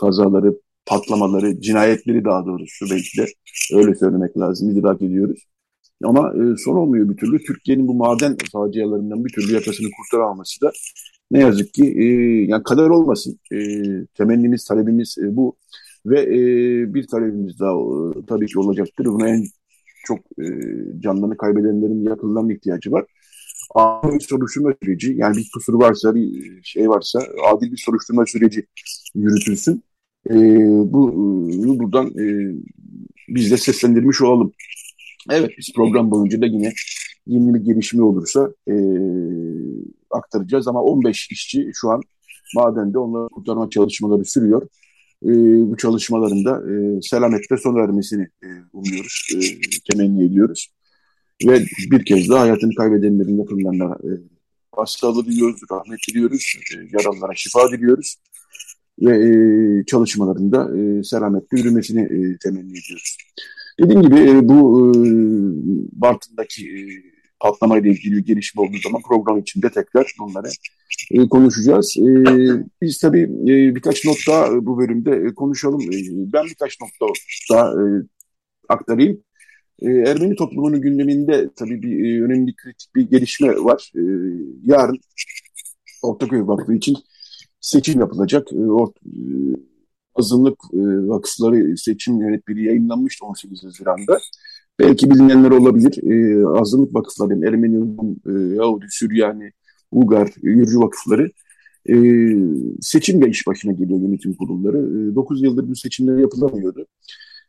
kazaları, 0.00 0.60
patlamaları, 0.86 1.60
cinayetleri 1.60 2.24
daha 2.24 2.46
doğrusu 2.46 2.86
belki 2.90 3.18
de 3.18 3.26
öyle 3.74 3.94
söylemek 3.94 4.38
lazım. 4.38 4.70
idrak 4.70 5.02
ediyoruz. 5.02 5.46
Ama 6.04 6.32
e, 6.34 6.56
son 6.64 6.76
olmuyor 6.76 7.08
bir 7.08 7.16
türlü. 7.16 7.38
Türkiye'nin 7.44 7.88
bu 7.88 7.94
maden 7.94 8.36
facialarından 8.52 9.24
bir 9.24 9.32
türlü 9.32 9.52
yakasını 9.54 9.88
kurtaramaması 9.96 10.60
da 10.60 10.72
ne 11.30 11.40
yazık 11.40 11.74
ki 11.74 11.94
e, 11.98 12.04
yani 12.44 12.62
kader 12.62 12.88
olmasın. 12.88 13.38
Temennimiz, 14.14 14.64
talebimiz 14.64 15.16
bu. 15.22 15.56
Ve 16.06 16.26
bir 16.94 17.06
talebimiz 17.06 17.60
daha 17.60 17.74
tabii 18.28 18.46
ki 18.46 18.58
olacaktır. 18.58 19.04
Buna 19.06 19.28
en 19.28 19.44
çok 20.04 20.18
canlarını 21.00 21.36
kaybedenlerin 21.36 22.04
yakınlarının 22.04 22.50
ihtiyacı 22.50 22.92
var. 22.92 23.04
Adil 23.74 24.14
bir 24.14 24.20
soruşturma 24.20 24.72
süreci, 24.82 25.14
yani 25.16 25.36
bir 25.36 25.50
kusur 25.54 25.74
varsa, 25.74 26.14
bir 26.14 26.60
şey 26.62 26.88
varsa 26.88 27.20
adil 27.52 27.72
bir 27.72 27.76
soruşturma 27.76 28.26
süreci 28.26 28.66
yürütülsün. 29.14 29.82
E, 30.30 30.34
bu 30.92 31.12
buradan 31.78 32.06
e, 32.06 32.54
biz 33.28 33.50
de 33.50 33.56
seslendirmiş 33.56 34.22
olalım. 34.22 34.52
Evet, 35.30 35.50
biz 35.58 35.72
program 35.76 36.10
boyunca 36.10 36.40
da 36.40 36.46
yine 36.46 36.72
yeni 37.26 37.54
bir 37.54 37.60
gelişme 37.60 38.02
olursa 38.02 38.50
e, 38.68 38.74
aktaracağız 40.10 40.68
ama 40.68 40.82
15 40.82 41.30
işçi 41.30 41.70
şu 41.74 41.90
an 41.90 42.02
madende 42.54 42.98
onları 42.98 43.28
kurtarma 43.28 43.70
çalışmaları 43.70 44.24
sürüyor 44.24 44.62
e, 45.22 45.28
bu 45.70 45.76
çalışmalarında 45.76 46.62
e, 46.72 47.02
selametle 47.02 47.56
sona 47.56 47.82
ermesini 47.84 48.22
e, 48.22 48.48
umuyoruz, 48.72 49.28
e, 49.34 49.40
temenni 49.92 50.24
ediyoruz. 50.24 50.68
Ve 51.44 51.64
bir 51.90 52.04
kez 52.04 52.28
daha 52.28 52.40
hayatını 52.40 52.74
kaybedenlerin 52.74 53.38
yakınlarına 53.38 53.94
e, 53.94 54.10
başsağlığı 54.76 55.26
diliyoruz, 55.26 55.60
rahmet 55.70 55.98
diliyoruz, 56.08 56.52
e, 56.76 56.96
yaralılara 56.98 57.34
şifa 57.34 57.72
diliyoruz 57.72 58.16
ve 59.00 59.28
e, 59.28 59.84
çalışmalarında 59.84 60.78
e, 60.78 61.02
selametle 61.02 61.58
yürümesini 61.58 62.00
e, 62.00 62.38
temenni 62.38 62.78
ediyoruz. 62.78 63.16
Dediğim 63.80 64.02
gibi 64.02 64.20
e, 64.20 64.48
bu 64.48 64.92
e, 64.96 65.00
Bartın'daki 65.92 66.66
e, 66.66 66.80
patlamayla 67.40 67.90
ilgili 67.90 68.16
bir 68.16 68.24
gelişme 68.24 68.62
olduğu 68.62 68.78
zaman 68.84 69.02
program 69.02 69.38
içinde 69.38 69.70
tekrar 69.70 70.14
bunları 70.18 70.48
e, 71.10 71.28
konuşacağız. 71.28 71.96
E, 71.98 72.04
biz 72.82 72.98
tabii 72.98 73.22
e, 73.22 73.74
birkaç 73.74 74.04
not 74.04 74.18
daha 74.28 74.66
bu 74.66 74.78
bölümde 74.78 75.10
e, 75.10 75.34
konuşalım. 75.34 75.80
E, 75.80 75.96
ben 76.32 76.44
birkaç 76.44 76.80
nokta 76.80 77.06
daha 77.50 77.70
e, 77.70 77.84
aktarayım. 78.68 79.20
E, 79.82 79.90
Ermeni 79.90 80.36
toplumunun 80.36 80.80
gündeminde 80.80 81.50
tabii 81.56 81.82
bir 81.82 82.04
e, 82.04 82.24
önemli 82.24 82.56
kritik 82.56 82.94
bir 82.94 83.10
gelişme 83.10 83.48
var. 83.48 83.92
E, 83.96 84.02
yarın 84.64 84.98
Ortaköy 86.02 86.46
Vakfı 86.46 86.74
için 86.74 86.96
seçim 87.60 88.00
yapılacak. 88.00 88.52
E, 88.52 88.56
or, 88.56 88.88
e, 88.88 89.12
azınlık 90.14 90.58
e, 90.72 91.08
vakıfları 91.08 91.76
seçim 91.76 92.20
yönetmeliği 92.20 92.66
yayınlanmıştı 92.66 93.26
18 93.26 93.64
Haziran'da. 93.64 94.18
Belki 94.80 95.10
bilinenler 95.10 95.50
olabilir. 95.50 96.02
E, 96.12 96.46
azınlık 96.60 96.94
vakıfları, 96.94 97.46
Ermeni, 97.46 97.76
e, 98.26 98.54
Yahudi, 98.54 98.86
Süryani, 98.90 99.52
Bulgar, 99.92 100.30
Yürücü 100.42 100.78
vakıfları 100.78 101.30
e, 101.88 101.94
seçimle 102.80 103.28
iş 103.28 103.46
başına 103.46 103.72
geliyor 103.72 104.00
yönetim 104.00 104.34
kurulları. 104.34 104.78
E, 105.12 105.14
9 105.14 105.42
yıldır 105.42 105.68
bu 105.68 105.76
seçimler 105.76 106.18
yapılamıyordu. 106.18 106.86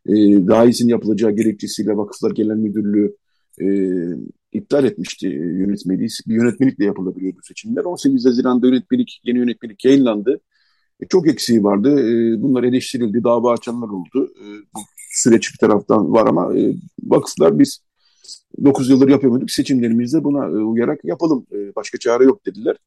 E, 0.08 0.14
daha 0.48 0.66
iyisinin 0.66 0.90
yapılacağı 0.90 1.32
gerekçesiyle 1.32 1.98
Vakıflar 1.98 2.32
Genel 2.32 2.56
Müdürlüğü 2.56 3.16
e, 3.62 3.68
iptal 4.52 4.86
etmişti 4.86 5.28
yönetmeliği. 5.28 6.10
Bir 6.28 6.36
yönetmelikle 6.36 6.86
yapılabiliyordu 6.86 7.40
seçimler. 7.44 7.84
18 7.84 8.26
Haziran'da 8.26 8.68
yönetmelik, 8.68 9.22
yeni 9.24 9.38
yönetmelik 9.38 9.86
yayınlandı. 9.86 10.40
E, 11.00 11.08
çok 11.08 11.28
eksiği 11.28 11.64
vardı. 11.64 11.90
E, 12.00 12.42
bunlar 12.42 12.64
eleştirildi, 12.64 13.24
dava 13.24 13.54
açanlar 13.54 13.88
oldu. 13.88 14.32
E, 14.42 14.46
bu 14.76 14.80
süreç 15.12 15.54
bir 15.54 15.58
taraftan 15.58 16.14
var 16.14 16.28
ama 16.28 16.58
e, 16.58 16.76
vakıflar 17.04 17.60
biz 17.60 17.80
9 18.66 18.90
yıldır 18.90 19.10
yapamadık. 19.10 19.52
Seçimlerimizde 19.52 20.24
buna 20.24 20.46
e, 20.46 20.50
uyarak 20.50 21.06
yapalım. 21.06 21.46
E, 21.52 21.76
başka 21.76 21.98
çare 21.98 22.24
yok 22.24 22.46
dediler. 22.46 22.78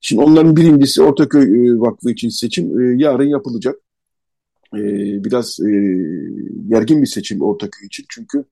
Şimdi 0.00 0.22
onların 0.22 0.56
birincisi 0.56 1.02
Ortaköy 1.02 1.68
e, 1.68 1.80
Vakfı 1.80 2.10
için 2.10 2.28
seçim 2.28 2.80
e, 2.80 3.02
yarın 3.02 3.28
yapılacak. 3.28 3.76
E, 4.74 4.80
biraz 5.24 5.60
e, 5.60 5.70
gergin 6.68 7.02
bir 7.02 7.06
seçim 7.06 7.42
Ortaköy 7.42 7.86
için. 7.86 8.04
Çünkü 8.08 8.44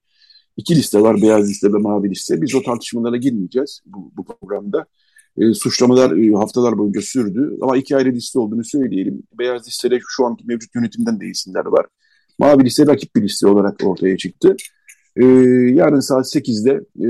iki 0.57 0.77
liste 0.77 1.01
var. 1.01 1.23
Beyaz 1.23 1.49
liste 1.49 1.73
ve 1.73 1.79
mavi 1.79 2.11
liste. 2.11 2.43
Biz 2.43 2.55
o 2.55 2.63
tartışmalara 2.63 3.17
girmeyeceğiz 3.17 3.81
bu, 3.87 4.13
bu 4.17 4.25
programda. 4.25 4.87
E, 5.39 5.55
suçlamalar 5.55 6.17
e, 6.17 6.37
haftalar 6.37 6.79
boyunca 6.79 7.01
sürdü. 7.01 7.57
Ama 7.63 7.77
iki 7.77 7.97
ayrı 7.97 8.13
liste 8.13 8.39
olduğunu 8.39 8.65
söyleyelim. 8.65 9.23
Beyaz 9.39 9.67
listede 9.67 9.99
şu 10.09 10.27
anki 10.27 10.45
mevcut 10.47 10.75
yönetimden 10.75 11.21
de 11.21 11.27
isimler 11.27 11.65
var. 11.65 11.87
Mavi 12.39 12.65
liste 12.65 12.87
rakip 12.87 13.17
bir 13.17 13.23
liste 13.23 13.47
olarak 13.47 13.85
ortaya 13.85 14.17
çıktı. 14.17 14.57
Ee, 15.17 15.25
yarın 15.75 16.01
saat 16.01 16.27
8'de 16.27 16.73
e, 17.01 17.09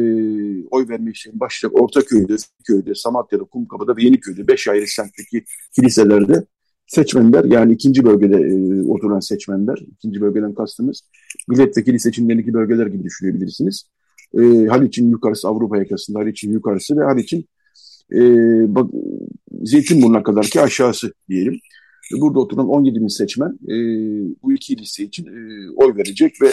oy 0.71 0.89
verme 0.89 1.11
işlemi 1.11 1.41
başlayacak. 1.41 1.81
Ortaköy'de, 1.83 2.37
Köy'de, 2.65 2.95
Samatya'da, 2.95 3.45
Kumkapı'da 3.45 3.97
ve 3.97 4.03
Yeniköy'de 4.03 4.49
5 4.49 4.69
ayrı 4.69 4.87
semtteki 4.87 5.45
kiliselerde 5.75 6.45
seçmenler 6.89 7.45
yani 7.45 7.73
ikinci 7.73 8.05
bölgede 8.05 8.37
e, 8.37 8.83
oturan 8.89 9.21
seçmenler, 9.21 9.79
ikinci 9.97 10.21
bölgeden 10.21 10.55
kastımız 10.55 11.03
milletvekili 11.49 12.01
seçimlerindeki 12.01 12.55
bölgeler 12.55 12.87
gibi 12.87 13.05
düşünebilirsiniz. 13.05 13.85
E, 14.35 14.67
Haliç'in 14.67 15.11
yukarısı 15.11 15.49
Avrupa 15.49 15.79
yakasında, 15.79 16.19
Haliç'in 16.19 16.53
yukarısı 16.53 16.97
ve 16.97 17.05
Haliç'in 17.05 17.49
e, 18.13 18.21
bak, 18.75 18.91
Zeytinburnu'na 19.63 20.23
kadar 20.23 20.45
ki 20.45 20.61
aşağısı 20.61 21.13
diyelim. 21.29 21.61
Burada 22.21 22.41
oturan 22.41 22.69
17 22.69 23.01
bin 23.01 23.09
seçmen 23.09 23.59
e, 23.69 23.77
bu 24.43 24.53
iki 24.53 24.79
liste 24.79 25.05
için 25.05 25.27
e, 25.27 25.71
oy 25.77 25.97
verecek 25.97 26.43
ve 26.43 26.51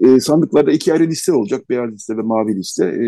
e, 0.00 0.20
sandıklarda 0.20 0.72
iki 0.72 0.92
ayrı 0.92 1.06
liste 1.06 1.32
olacak. 1.32 1.70
Beyaz 1.70 1.92
liste 1.92 2.16
ve 2.16 2.22
mavi 2.22 2.56
liste. 2.56 2.84
E, 2.84 3.06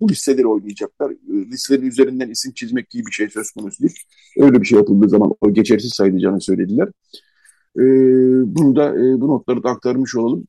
bu 0.00 0.08
listeleri 0.08 0.46
oynayacaklar. 0.46 1.10
E, 1.10 1.16
listelerin 1.50 1.86
üzerinden 1.86 2.30
isim 2.30 2.52
çizmek 2.52 2.90
gibi 2.90 3.06
bir 3.06 3.12
şey 3.12 3.28
söz 3.28 3.50
konusu 3.50 3.82
değil. 3.82 3.94
Öyle 4.38 4.60
bir 4.60 4.66
şey 4.66 4.78
yapıldığı 4.78 5.08
zaman 5.08 5.34
o 5.40 5.52
geçersiz 5.52 5.92
sayılacağını 5.94 6.40
söylediler. 6.40 6.88
E, 7.76 7.82
bunu 8.56 8.76
da 8.76 8.88
e, 8.94 9.20
bu 9.20 9.28
notları 9.28 9.62
da 9.62 9.68
aktarmış 9.68 10.16
olalım. 10.16 10.46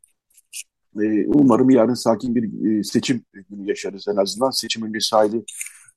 E, 1.02 1.26
umarım 1.28 1.70
yarın 1.70 1.94
sakin 1.94 2.36
bir 2.36 2.44
e, 2.44 2.84
seçim 2.84 3.22
günü 3.50 3.70
yaşarız 3.70 4.06
en 4.08 4.16
azından. 4.16 4.50
Seçim 4.50 4.84
öncesi 4.84 5.16
hali 5.16 5.44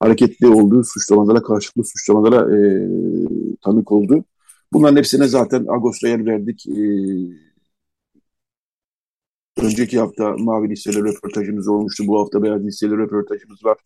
hareketli 0.00 0.46
olduğu 0.46 0.84
suçlamalara, 0.84 1.42
karşılıklı 1.42 1.84
suçlamalara 1.84 2.56
e, 2.56 2.60
tanık 3.64 3.92
oldu. 3.92 4.24
Bunların 4.72 4.96
hepsine 4.96 5.28
zaten 5.28 5.66
Ağustos'ta 5.68 6.08
yer 6.08 6.26
verdik. 6.26 6.66
E, 6.66 6.82
Önceki 9.62 9.98
hafta 9.98 10.36
Mavi 10.38 10.70
Listeli 10.70 10.98
röportajımız 10.98 11.68
olmuştu. 11.68 12.04
Bu 12.06 12.20
hafta 12.20 12.42
Beyaz 12.42 12.64
Listeli 12.64 12.98
röportajımız 12.98 13.64
var. 13.64 13.78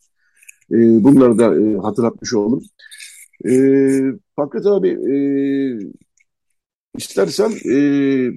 E, 0.72 0.76
bunları 1.04 1.38
da 1.38 1.60
e, 1.60 1.76
hatırlatmış 1.76 2.34
oldum. 2.34 2.62
E, 3.44 3.52
Fakret 4.36 4.66
abi 4.66 4.88
e, 4.88 5.16
istersen 6.96 7.50
e, 7.50 7.76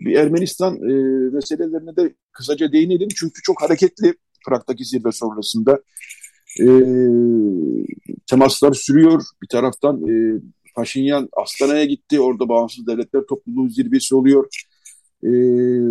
bir 0.05 0.15
Ermenistan 0.15 0.75
e, 0.75 0.93
meselelerine 1.33 1.95
de 1.95 2.15
kısaca 2.31 2.71
değinelim. 2.71 3.07
Çünkü 3.15 3.41
çok 3.43 3.61
hareketli 3.61 4.13
Prag'daki 4.47 4.85
zirve 4.85 5.11
sonrasında. 5.11 5.79
E, 6.61 6.67
temaslar 8.29 8.73
sürüyor. 8.73 9.21
Bir 9.43 9.47
taraftan 9.47 10.07
e, 10.07 10.41
Paşinyan 10.75 11.29
Astana'ya 11.37 11.85
gitti. 11.85 12.19
Orada 12.19 12.49
Bağımsız 12.49 12.87
Devletler 12.87 13.21
Topluluğu 13.29 13.69
zirvesi 13.69 14.15
oluyor. 14.15 14.47
E, 15.23 15.29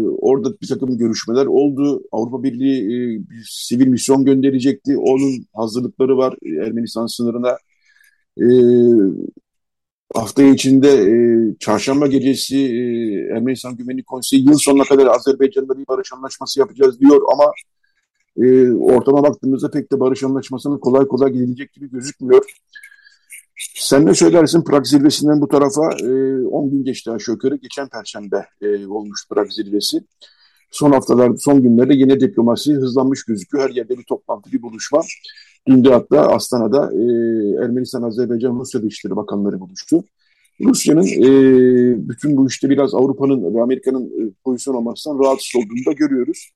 orada 0.00 0.60
bir 0.60 0.68
takım 0.68 0.98
görüşmeler 0.98 1.46
oldu. 1.46 2.02
Avrupa 2.12 2.42
Birliği 2.42 2.82
e, 2.84 3.20
bir 3.30 3.46
sivil 3.50 3.86
misyon 3.86 4.24
gönderecekti. 4.24 4.98
Onun 4.98 5.46
hazırlıkları 5.54 6.16
var 6.16 6.36
Ermenistan 6.66 7.06
sınırına. 7.06 7.56
E, 8.40 8.46
hafta 10.14 10.42
içinde 10.42 10.88
e, 10.88 11.14
çarşamba 11.60 12.06
gecesi 12.06 12.56
e, 12.56 13.36
Ermenistan 13.36 13.76
Güvenlik 13.76 14.06
Konseyi 14.06 14.44
yıl 14.44 14.58
sonuna 14.58 14.84
kadar 14.84 15.06
Azerbaycan'da 15.06 15.78
bir 15.78 15.86
barış 15.88 16.12
anlaşması 16.12 16.60
yapacağız 16.60 17.00
diyor 17.00 17.20
ama 17.32 17.52
e, 18.36 18.70
ortama 18.70 19.22
baktığımızda 19.22 19.70
pek 19.70 19.92
de 19.92 20.00
barış 20.00 20.22
anlaşmasının 20.22 20.78
kolay 20.78 21.06
kolay 21.06 21.32
gidilecek 21.32 21.72
gibi 21.72 21.90
gözükmüyor. 21.90 22.44
Sen 23.59 24.07
ne 24.07 24.14
söylersin 24.14 24.64
Prag 24.64 24.87
zirvesinden 24.87 25.40
bu 25.40 25.49
tarafa? 25.49 25.83
E, 26.03 26.07
10 26.47 26.71
gün 26.71 26.85
geçti 26.85 27.11
aşağı 27.11 27.33
yukarı. 27.33 27.57
Geçen 27.57 27.88
perşembe 27.88 28.47
e, 28.61 28.87
olmuş 28.87 29.29
Prag 29.31 29.51
zirvesi. 29.51 30.01
Son 30.71 30.92
haftalar, 30.92 31.33
son 31.38 31.62
günlerde 31.62 31.94
yine 31.94 32.21
diplomasi 32.21 32.75
hızlanmış 32.75 33.25
gözüküyor. 33.25 33.68
Her 33.68 33.75
yerde 33.75 33.99
bir 33.99 34.05
toplantı, 34.05 34.53
bir 34.53 34.62
buluşma. 34.62 35.01
Dün 35.66 35.85
de 35.85 35.92
hatta 35.92 36.21
Astana'da 36.21 36.92
e, 36.92 37.03
Ermenistan, 37.64 38.03
Azerbaycan, 38.03 38.61
Rusya 38.61 38.83
Dışişleri 38.83 39.16
Bakanları 39.16 39.61
buluştu. 39.61 40.05
Rusya'nın 40.61 41.07
e, 41.07 41.29
bütün 42.09 42.37
bu 42.37 42.49
işte 42.49 42.71
biraz 42.71 42.94
Avrupa'nın 42.94 43.55
ve 43.55 43.62
Amerika'nın 43.62 44.05
e, 44.05 44.31
pozisyon 44.44 44.75
olmasından 44.75 45.25
rahatsız 45.25 45.57
olduğunu 45.57 45.87
da 45.87 45.92
görüyoruz. 45.92 46.51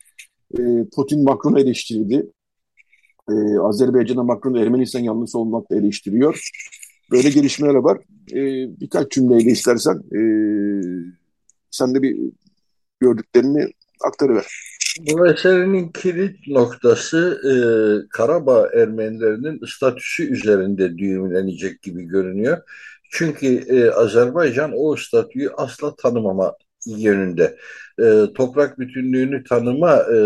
E, 0.58 0.60
Putin 0.96 1.24
Macron'u 1.24 1.58
eleştirdi. 1.58 2.26
E, 3.30 3.58
Azerbaycan'a 3.58 4.22
Macron 4.22 4.54
Ermenistan 4.54 5.00
yanlısı 5.00 5.38
olmakla 5.38 5.76
eleştiriyor. 5.76 6.50
Böyle 7.12 7.30
gelişmeler 7.30 7.74
var. 7.74 7.98
E, 8.32 8.40
birkaç 8.80 9.10
cümleyle 9.10 9.50
istersen 9.50 9.94
e, 9.94 10.20
sen 11.70 11.94
de 11.94 12.02
bir 12.02 12.18
gördüklerini 13.00 13.72
aktarıver. 14.04 14.46
Bu 15.00 15.18
meselenin 15.18 15.88
kilit 15.88 16.48
noktası 16.48 17.40
e, 17.44 17.54
Karabağ 18.10 18.68
Ermenilerinin 18.74 19.60
statüsü 19.66 20.32
üzerinde 20.32 20.98
düğümlenecek 20.98 21.82
gibi 21.82 22.04
görünüyor. 22.04 22.58
Çünkü 23.10 23.46
e, 23.46 23.90
Azerbaycan 23.90 24.72
o 24.76 24.96
statüyü 24.96 25.50
asla 25.56 25.96
tanımama 25.96 26.54
yönünde 26.86 27.56
e, 28.00 28.32
toprak 28.34 28.78
bütünlüğünü 28.78 29.44
tanıma 29.44 29.96
e, 29.96 30.16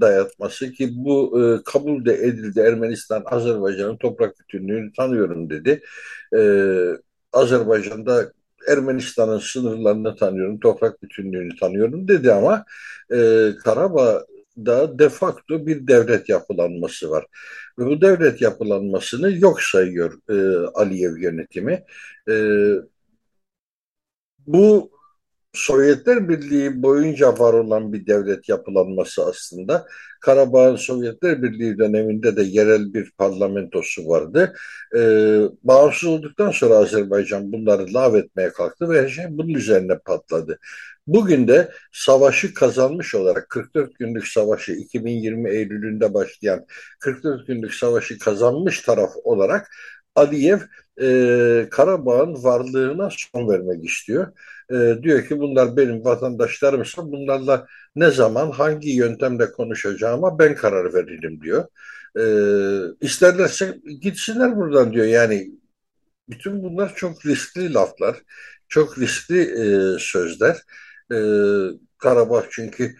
dayatması 0.00 0.72
ki 0.72 0.90
bu 0.92 1.42
e, 1.42 1.62
kabul 1.64 2.04
de 2.04 2.14
edildi 2.14 2.60
Ermenistan 2.60 3.22
Azerbaycan'ın 3.26 3.96
toprak 3.96 4.40
bütünlüğünü 4.40 4.92
tanıyorum 4.92 5.50
dedi. 5.50 5.82
E, 6.36 6.40
Azerbaycan'da 7.32 8.32
Ermenistan'ın 8.68 9.38
sınırlarını 9.38 10.16
tanıyorum, 10.16 10.60
toprak 10.60 11.02
bütünlüğünü 11.02 11.56
tanıyorum 11.56 12.08
dedi 12.08 12.32
ama 12.32 12.64
e, 13.12 13.50
Karabağ'da 13.64 14.98
de 14.98 15.08
facto 15.08 15.66
bir 15.66 15.86
devlet 15.86 16.28
yapılanması 16.28 17.10
var. 17.10 17.26
Ve 17.78 17.86
bu 17.86 18.00
devlet 18.00 18.40
yapılanmasını 18.42 19.38
yok 19.38 19.62
sayıyor 19.62 20.12
e, 20.30 20.66
Aliyev 20.74 21.16
yönetimi. 21.16 21.84
E, 22.28 22.34
bu 24.46 24.90
Sovyetler 25.52 26.28
Birliği 26.28 26.82
boyunca 26.82 27.38
var 27.38 27.52
olan 27.52 27.92
bir 27.92 28.06
devlet 28.06 28.48
yapılanması 28.48 29.26
aslında. 29.26 29.86
Karabağ'ın 30.20 30.76
Sovyetler 30.76 31.42
Birliği 31.42 31.78
döneminde 31.78 32.36
de 32.36 32.42
yerel 32.42 32.94
bir 32.94 33.10
parlamentosu 33.18 34.08
vardı. 34.08 34.54
Ee, 34.96 35.40
bağımsız 35.62 36.08
olduktan 36.08 36.50
sonra 36.50 36.74
Azerbaycan 36.74 37.52
bunları 37.52 37.94
lağvetmeye 37.94 38.52
kalktı 38.52 38.88
ve 38.90 39.02
her 39.02 39.08
şey 39.08 39.24
bunun 39.28 39.54
üzerine 39.54 39.98
patladı. 39.98 40.58
Bugün 41.06 41.48
de 41.48 41.70
savaşı 41.92 42.54
kazanmış 42.54 43.14
olarak 43.14 43.48
44 43.48 43.98
günlük 43.98 44.26
savaşı 44.28 44.72
2020 44.72 45.50
Eylül'ünde 45.50 46.14
başlayan 46.14 46.66
44 47.00 47.46
günlük 47.46 47.74
savaşı 47.74 48.18
kazanmış 48.18 48.82
taraf 48.82 49.10
olarak 49.24 49.70
Aliyev 50.14 50.58
e, 51.02 51.68
Karabağ'ın 51.70 52.44
varlığına 52.44 53.08
son 53.10 53.48
vermek 53.48 53.84
istiyor. 53.84 54.32
E, 54.70 55.02
diyor 55.02 55.24
ki 55.26 55.38
bunlar 55.40 55.76
benim 55.76 56.04
vatandaşlarımsa 56.04 57.12
bunlarla 57.12 57.66
ne 57.96 58.10
zaman 58.10 58.50
hangi 58.50 58.90
yöntemle 58.90 59.52
konuşacağıma 59.52 60.38
ben 60.38 60.54
karar 60.54 60.94
veririm 60.94 61.40
diyor. 61.40 61.64
E, 62.18 62.24
isterlerse 63.00 63.80
gitsinler 64.00 64.56
buradan 64.56 64.92
diyor. 64.92 65.06
Yani 65.06 65.50
bütün 66.28 66.62
bunlar 66.62 66.94
çok 66.94 67.26
riskli 67.26 67.74
laflar, 67.74 68.16
çok 68.68 68.98
riskli 68.98 69.40
e, 69.40 69.98
sözler. 69.98 70.56
E, 71.12 71.16
Karabağ 71.98 72.44
çünkü 72.50 72.94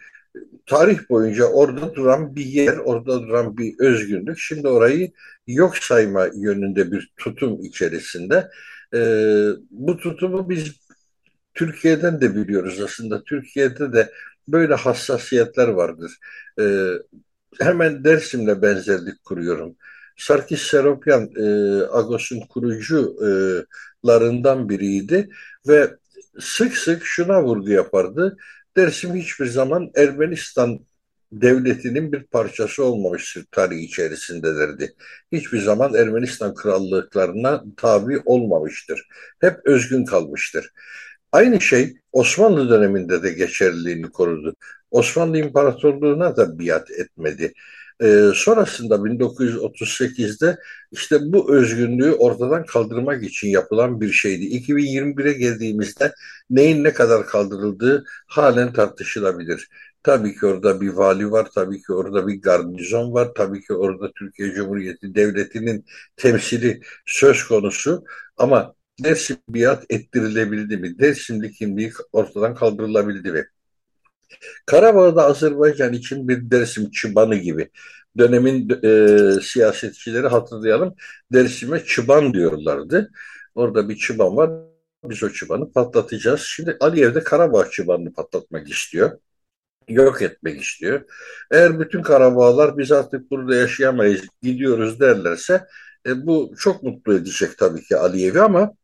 tarih 0.67 0.99
boyunca 1.11 1.45
orada 1.45 1.95
duran 1.95 2.37
bir 2.37 2.45
yer, 2.45 2.77
orada 2.77 3.23
duran 3.23 3.57
bir 3.57 3.75
özgünlük. 3.79 4.39
Şimdi 4.39 4.69
orayı 4.69 5.13
yok 5.47 5.77
sayma 5.77 6.29
yönünde 6.35 6.93
bir 6.93 7.13
tutum 7.17 7.65
içerisinde. 7.65 8.51
E, 8.95 9.01
bu 9.71 9.97
tutumu 9.97 10.51
biz 10.51 10.73
Türkiye'den 11.55 12.21
de 12.21 12.37
biliyoruz 12.37 12.81
aslında. 12.81 13.25
Türkiye'de 13.25 13.93
de 13.93 14.13
böyle 14.49 14.75
hassasiyetler 14.75 15.69
vardır. 15.69 16.19
E, 16.61 16.93
hemen 17.61 18.05
Dersim'le 18.05 18.63
benzerlik 18.63 19.25
kuruyorum. 19.25 19.77
Sarkis 20.17 20.63
Seropyan 20.63 21.31
e, 21.37 21.43
Agos'un 21.93 22.41
kurucularından 22.41 24.69
biriydi 24.69 25.29
ve 25.69 25.91
sık 26.41 26.77
sık 26.77 27.05
şuna 27.05 27.45
vurgu 27.45 27.71
yapardı. 27.71 28.37
Dersim 28.77 29.15
hiçbir 29.15 29.47
zaman 29.47 29.91
Ermenistan 29.97 30.81
devletinin 31.33 32.13
bir 32.13 32.23
parçası 32.23 32.85
olmamıştır 32.85 33.45
tarih 33.51 33.79
içerisinde 33.79 34.57
derdi. 34.57 34.95
Hiçbir 35.33 35.61
zaman 35.61 35.95
Ermenistan 35.95 36.55
krallıklarına 36.55 37.65
tabi 37.77 38.19
olmamıştır. 38.25 39.09
Hep 39.41 39.61
özgün 39.65 40.05
kalmıştır. 40.05 40.73
Aynı 41.33 41.61
şey 41.61 41.95
Osmanlı 42.13 42.69
döneminde 42.71 43.23
de 43.23 43.31
geçerliliğini 43.33 44.11
korudu. 44.11 44.55
Osmanlı 44.91 45.39
İmparatorluğu'na 45.39 46.37
da 46.37 46.59
biat 46.59 46.91
etmedi. 46.91 47.53
Ee, 48.03 48.31
sonrasında 48.35 49.05
1938'de 49.05 50.59
işte 50.93 51.19
bu 51.23 51.55
özgünlüğü 51.55 52.13
ortadan 52.13 52.67
kaldırmak 52.67 53.23
için 53.25 53.49
yapılan 53.49 54.01
bir 54.01 54.13
şeydi. 54.13 54.45
2021'e 54.45 55.33
geldiğimizde 55.33 56.13
neyin 56.51 56.85
ne 56.85 56.93
kadar 56.93 57.27
kaldırıldığı 57.27 58.05
halen 58.27 58.73
tartışılabilir. 58.73 59.69
Tabii 60.03 60.35
ki 60.39 60.47
orada 60.47 60.81
bir 60.81 60.89
vali 60.89 61.31
var, 61.31 61.49
tabii 61.55 61.83
ki 61.83 61.93
orada 61.93 62.27
bir 62.29 62.43
garnizon 62.43 63.13
var, 63.13 63.29
tabii 63.37 63.61
ki 63.61 63.73
orada 63.75 64.13
Türkiye 64.19 64.53
Cumhuriyeti 64.53 65.15
Devleti'nin 65.15 65.85
temsili 66.17 66.81
söz 67.07 67.45
konusu 67.45 68.05
ama 68.37 68.75
Dersim 69.05 69.37
biat 69.49 69.85
ettirilebildi 69.91 70.77
mi? 70.77 70.99
Dersimli 70.99 71.53
kimliği 71.53 71.93
ortadan 72.13 72.55
kaldırılabildi 72.55 73.33
mi? 73.33 73.47
Karabağ'da 74.67 75.25
Azerbaycan 75.25 75.93
için 75.93 76.29
bir 76.29 76.51
Dersim 76.51 76.91
çıbanı 76.91 77.37
gibi. 77.37 77.71
Dönemin 78.19 78.71
e, 78.85 79.41
siyasetçileri 79.43 80.27
hatırlayalım. 80.27 80.95
Dersim'e 81.33 81.85
çıban 81.85 82.35
diyorlardı. 82.35 83.11
Orada 83.55 83.89
bir 83.89 83.97
çıban 83.97 84.37
var. 84.37 84.51
Biz 85.05 85.23
o 85.23 85.31
çıbanı 85.31 85.73
patlatacağız. 85.73 86.41
Şimdi 86.41 86.77
Aliyev 86.81 87.15
de 87.15 87.25
Karabağ 87.25 87.71
çıbanını 87.71 88.13
patlatmak 88.13 88.71
istiyor. 88.71 89.19
Yok 89.89 90.23
etmek 90.23 90.63
istiyor. 90.63 91.03
Eğer 91.51 91.81
bütün 91.81 92.03
Karabağlar 92.03 92.79
biz 92.79 92.93
artık 92.93 93.31
burada 93.31 93.55
yaşayamayız 93.57 94.23
gidiyoruz 94.43 95.01
derlerse 95.01 95.67
e, 96.07 96.27
bu 96.27 96.55
çok 96.59 96.83
mutlu 96.83 97.15
edecek 97.15 97.59
tabii 97.59 97.83
ki 97.83 97.97
Aliyev'i 97.97 98.41
ama 98.41 98.75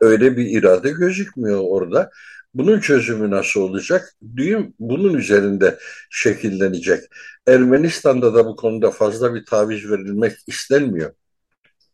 öyle 0.00 0.36
bir 0.36 0.46
irade 0.46 0.90
gözükmüyor 0.90 1.60
orada. 1.64 2.10
Bunun 2.54 2.80
çözümü 2.80 3.30
nasıl 3.30 3.60
olacak? 3.60 4.14
Düğüm 4.36 4.74
bunun 4.78 5.14
üzerinde 5.14 5.78
şekillenecek. 6.10 7.04
Ermenistan'da 7.46 8.34
da 8.34 8.46
bu 8.46 8.56
konuda 8.56 8.90
fazla 8.90 9.34
bir 9.34 9.44
taviz 9.44 9.90
verilmek 9.90 10.32
istenmiyor. 10.46 11.12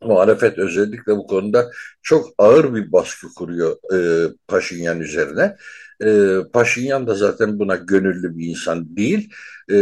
Muhalefet 0.02 0.58
özellikle 0.58 1.16
bu 1.16 1.26
konuda 1.26 1.70
çok 2.02 2.30
ağır 2.38 2.74
bir 2.74 2.92
baskı 2.92 3.34
kuruyor 3.34 3.76
e, 3.94 4.28
Paşinyan 4.48 5.00
üzerine. 5.00 5.56
E, 6.04 6.38
Paşinyan 6.52 7.06
da 7.06 7.14
zaten 7.14 7.58
buna 7.58 7.76
gönüllü 7.76 8.38
bir 8.38 8.46
insan 8.46 8.96
değil. 8.96 9.30
E, 9.70 9.76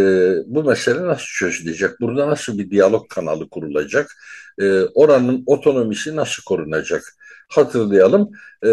bu 0.47 0.65
mesele 0.65 1.03
nasıl 1.03 1.27
çözülecek? 1.27 2.01
Burada 2.01 2.29
nasıl 2.29 2.59
bir 2.59 2.71
diyalog 2.71 3.09
kanalı 3.09 3.49
kurulacak? 3.49 4.11
E, 4.61 4.81
oranın 4.81 5.43
otonomisi 5.47 6.17
nasıl 6.17 6.43
korunacak? 6.43 7.03
Hatırlayalım. 7.53 8.31
E, 8.65 8.71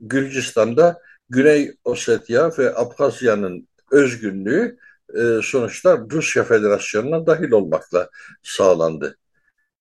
Gürcistan'da 0.00 1.00
Güney 1.28 1.76
Ossetya 1.84 2.50
ve 2.58 2.76
Abhazya'nın 2.76 3.68
özgünlüğü 3.90 4.76
e, 5.14 5.22
sonuçta 5.42 6.06
Rusya 6.10 6.44
Federasyonu'na 6.44 7.26
dahil 7.26 7.50
olmakla 7.50 8.10
sağlandı. 8.42 9.18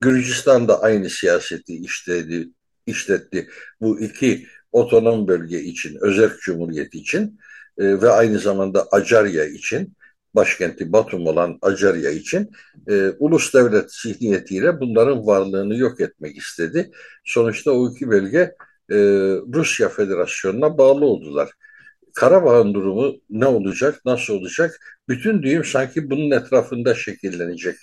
Gürcistan 0.02 0.68
da 0.68 0.82
aynı 0.82 1.10
siyaseti 1.10 1.76
işledi, 1.76 2.50
işletti. 2.86 3.50
Bu 3.82 4.00
iki 4.00 4.48
otonom 4.72 5.28
bölge 5.28 5.62
için, 5.62 5.98
Özerk 6.02 6.42
Cumhuriyeti 6.42 6.98
için 6.98 7.40
e, 7.78 8.02
ve 8.02 8.10
aynı 8.10 8.40
zamanda 8.40 8.88
Acarya 8.92 9.46
için, 9.46 9.94
başkenti 10.36 10.94
Batum 10.94 11.28
olan 11.28 11.58
Acarya 11.62 12.12
için 12.12 12.52
e, 12.90 13.10
ulus 13.20 13.54
devlet 13.54 13.94
zihniyetiyle 13.94 14.80
bunların 14.80 15.28
varlığını 15.28 15.78
yok 15.78 16.02
etmek 16.02 16.38
istedi. 16.38 16.92
Sonuçta 17.26 17.72
o 17.72 17.92
iki 17.92 18.10
bölge 18.10 18.56
e, 18.90 18.98
Rusya 19.54 19.90
Federasyonu'na 19.90 20.78
bağlı 20.78 21.06
oldular. 21.06 21.50
Karabağ'ın 22.14 22.74
durumu 22.74 23.16
ne 23.30 23.46
olacak, 23.46 24.02
nasıl 24.06 24.34
olacak? 24.34 24.80
Bütün 25.10 25.44
düğüm 25.44 25.64
sanki 25.64 26.10
bunun 26.10 26.32
etrafında 26.32 26.96
şekillenecek. 26.96 27.76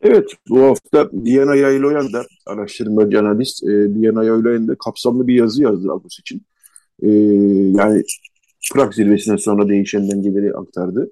Evet, 0.00 0.30
bu 0.48 0.62
hafta 0.62 1.10
Diana 1.24 1.54
Yayloyan 1.54 2.12
da 2.12 2.26
araştırmacı 2.46 3.20
analist, 3.20 3.64
e, 3.64 3.66
Diana 3.66 4.24
Yayloyan 4.24 4.68
da 4.68 4.74
kapsamlı 4.84 5.26
bir 5.26 5.34
yazı 5.34 5.62
yazdı 5.62 5.90
Ağustos 5.90 6.18
için. 6.18 6.42
E, 7.02 7.08
yani 7.78 8.02
Prag 8.72 8.92
zirvesinden 8.94 9.36
sonra 9.36 9.68
değişen 9.68 10.10
dengeleri 10.10 10.52
aktardı. 10.52 11.10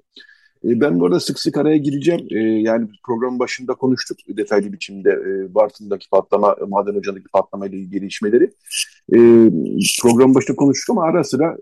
E, 0.64 0.81
ben 0.81 1.00
bu 1.00 1.07
arada 1.07 1.20
sık 1.20 1.38
sık 1.38 1.57
araya 1.57 1.77
gireceğim. 1.77 2.27
E, 2.31 2.38
yani 2.38 2.88
program 3.07 3.38
başında 3.38 3.74
konuştuk 3.74 4.18
detaylı 4.29 4.72
biçimde 4.72 5.11
e, 5.11 5.55
Bartın'daki 5.55 6.11
patlama, 6.11 6.57
Maden 6.68 6.94
Ocağı'ndaki 6.94 7.29
patlama 7.29 7.66
ile 7.66 7.77
ilgili 7.77 8.00
gelişmeleri. 8.00 8.50
Program 10.03 10.35
başında 10.35 10.57
konuştuk 10.57 10.96
ama 10.96 11.05
ara 11.05 11.24
sıra 11.24 11.57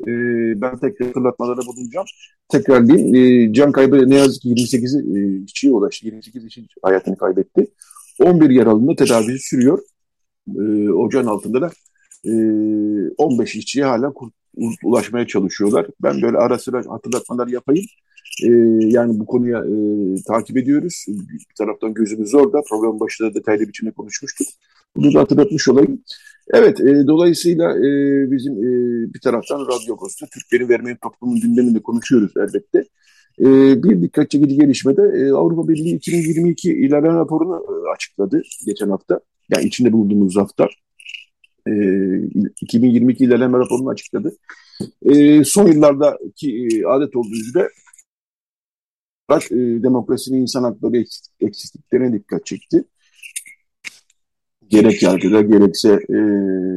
ben 0.60 0.78
tekrar 0.78 1.08
hatırlatmalara 1.08 1.60
bulunacağım. 1.66 2.06
Tekrar 2.48 2.88
diyeyim. 2.88 3.52
Can 3.52 3.72
kaybı 3.72 4.10
ne 4.10 4.14
yazık 4.14 4.42
ki 4.42 4.48
28 4.48 4.96
e, 4.96 5.44
kişiye 5.46 5.72
ulaştı. 5.72 6.06
28 6.06 6.44
kişi 6.44 6.66
hayatını 6.82 7.16
kaybetti. 7.16 7.66
11 8.20 8.50
yaralının 8.50 8.94
tedavisi 8.94 9.38
sürüyor. 9.48 9.78
Ocağın 10.94 11.26
altında 11.26 11.60
da 11.60 11.70
e, 12.24 12.32
15 13.18 13.56
işçiye 13.56 13.84
hala 13.84 14.12
ulaşmaya 14.84 15.26
çalışıyorlar. 15.26 15.86
Ben 16.02 16.22
böyle 16.22 16.38
ara 16.38 16.58
sıra 16.58 16.82
hatırlatmalar 16.88 17.48
yapayım. 17.48 17.86
E, 18.42 18.48
yani 18.86 19.20
bu 19.20 19.26
konuya 19.26 19.58
e, 19.58 19.74
takip 20.26 20.56
ediyoruz. 20.56 21.04
Bir 21.08 21.54
taraftan 21.58 21.94
gözümüz 21.94 22.34
orada. 22.34 22.62
Program 22.68 23.00
başında 23.00 23.34
detaylı 23.34 23.68
biçimde 23.68 23.90
konuşmuştuk. 23.90 24.46
Bunu 24.96 25.14
da 25.14 25.20
hatırlatmış 25.20 25.68
olayım. 25.68 26.02
Evet, 26.50 26.80
e, 26.80 27.06
dolayısıyla 27.06 27.78
e, 27.78 27.90
bizim 28.30 28.52
e, 28.52 29.14
bir 29.14 29.20
taraftan 29.20 29.60
Radyo 29.60 29.96
Kosta, 29.96 30.26
Türklerin 30.26 30.68
vermeyen 30.68 30.98
toplumun 31.02 31.40
gündeminde 31.40 31.82
konuşuyoruz 31.82 32.32
elbette. 32.36 32.84
E, 33.40 33.46
bir 33.82 34.02
dikkat 34.02 34.30
çekici 34.30 34.56
gelişmede 34.56 35.02
e, 35.02 35.32
Avrupa 35.32 35.68
Birliği 35.68 35.94
2022 35.94 36.72
ilerleme 36.72 37.14
raporunu 37.14 37.54
e, 37.54 37.92
açıkladı 37.94 38.42
geçen 38.66 38.88
hafta. 38.88 39.20
Yani 39.50 39.64
içinde 39.64 39.92
bulunduğumuz 39.92 40.36
hafta. 40.36 40.68
E, 41.68 41.72
2022 42.60 43.24
ilerleme 43.24 43.58
raporunu 43.58 43.88
açıkladı. 43.88 44.36
E, 45.02 45.44
son 45.44 45.66
yıllardaki 45.66 46.68
e, 46.72 46.86
adet 46.86 47.16
olduğu 47.16 47.36
üzere 47.48 47.68
e, 49.36 49.82
demokrasinin 49.82 50.40
insan 50.40 50.62
hakları 50.62 51.04
eksikliklerine 51.40 52.12
dikkat 52.12 52.46
çekti. 52.46 52.84
Gerek 54.68 55.02
yargıda, 55.02 55.42
gerekse 55.42 55.92
e, 55.92 56.18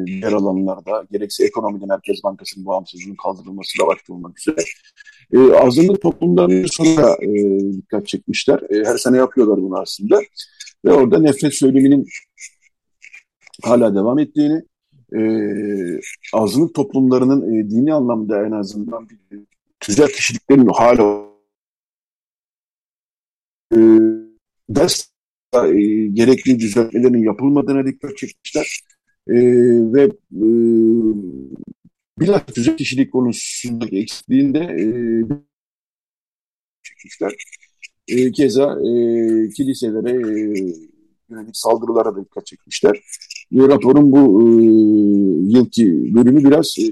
diğer 0.05 0.31
alanlarda, 0.31 1.05
gerekse 1.11 1.45
ekonomide 1.45 1.85
Merkez 1.85 2.23
Bankası'nın 2.23 2.65
bağımsızlığının 2.65 3.15
kaldırılması 3.15 3.79
da 3.81 3.87
başta 3.87 4.13
olmak 4.13 4.39
üzere. 4.39 4.65
E, 5.33 5.53
azınlık 5.53 6.01
toplumdan 6.01 6.65
sonra 6.71 7.17
e, 7.21 7.59
dikkat 7.73 8.07
çekmişler. 8.07 8.59
E, 8.69 8.85
her 8.85 8.97
sene 8.97 9.17
yapıyorlar 9.17 9.61
bunu 9.61 9.79
aslında. 9.79 10.21
Ve 10.85 10.91
orada 10.93 11.19
nefret 11.19 11.53
söyleminin 11.53 12.07
hala 13.63 13.95
devam 13.95 14.19
ettiğini, 14.19 14.61
e, 15.15 15.21
azınlık 16.33 16.75
toplumlarının 16.75 17.53
e, 17.53 17.69
dini 17.69 17.93
anlamda 17.93 18.45
en 18.45 18.51
azından 18.51 19.07
tüzel 19.79 20.07
kişiliklerin 20.07 20.67
hala 20.67 21.25
ders 24.69 25.09
e, 25.53 25.59
gerekli 26.13 26.59
düzeltmelerin 26.59 27.23
yapılmadığına 27.23 27.85
dikkat 27.85 28.17
çekmişler. 28.17 28.79
E, 29.27 29.35
ve 29.93 30.03
e, 30.31 30.47
bilhassa 32.19 32.45
tüzel 32.45 32.77
kişilik 32.77 33.11
konusundaki 33.11 33.97
eksikliğinde 33.97 34.59
e, 34.59 34.85
çekmişler. 36.83 37.33
E, 38.07 38.31
keza 38.31 38.79
e, 38.79 38.89
kiliselere 39.49 40.11
e, 40.11 40.75
yönelik 41.29 41.57
saldırılara 41.57 42.15
da 42.15 42.25
dikkat 42.25 42.45
çekmişler. 42.45 42.95
E, 43.51 43.59
raporun 43.59 44.11
bu 44.11 44.41
e, 44.41 44.45
yılki 45.57 46.15
bölümü 46.15 46.43
biraz 46.43 46.75
e, 46.79 46.83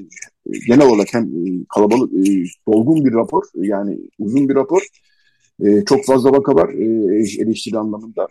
genel 0.67 0.88
olarak 0.88 1.13
hem 1.13 1.24
e, 1.24 1.65
kalabalık, 1.76 2.13
e, 2.13 2.43
dolgun 2.67 3.06
bir 3.06 3.13
rapor, 3.13 3.43
yani 3.56 4.00
uzun 4.19 4.50
bir 4.50 4.56
rapor 4.56 4.82
e, 5.60 5.86
çok 5.86 6.06
fazla 6.06 6.32
vaka 6.32 6.56
var 6.56 6.70
e, 6.70 6.86
eleştiri 7.42 7.78
anlamında. 7.78 8.28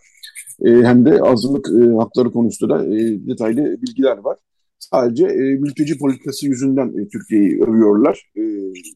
E, 0.65 0.71
hem 0.71 1.05
de 1.05 1.23
azınlık 1.23 1.69
e, 1.69 1.97
hakları 1.97 2.33
konusunda 2.33 2.79
da 2.79 2.87
e, 2.87 3.27
detaylı 3.27 3.83
bilgiler 3.83 4.19
var. 4.19 4.39
Sadece 4.79 5.25
e, 5.27 5.55
mülteci 5.55 5.99
politikası 5.99 6.47
yüzünden 6.47 6.89
e, 6.89 7.09
Türkiye'yi 7.09 7.63
övüyorlar. 7.63 8.31
E, 8.37 8.43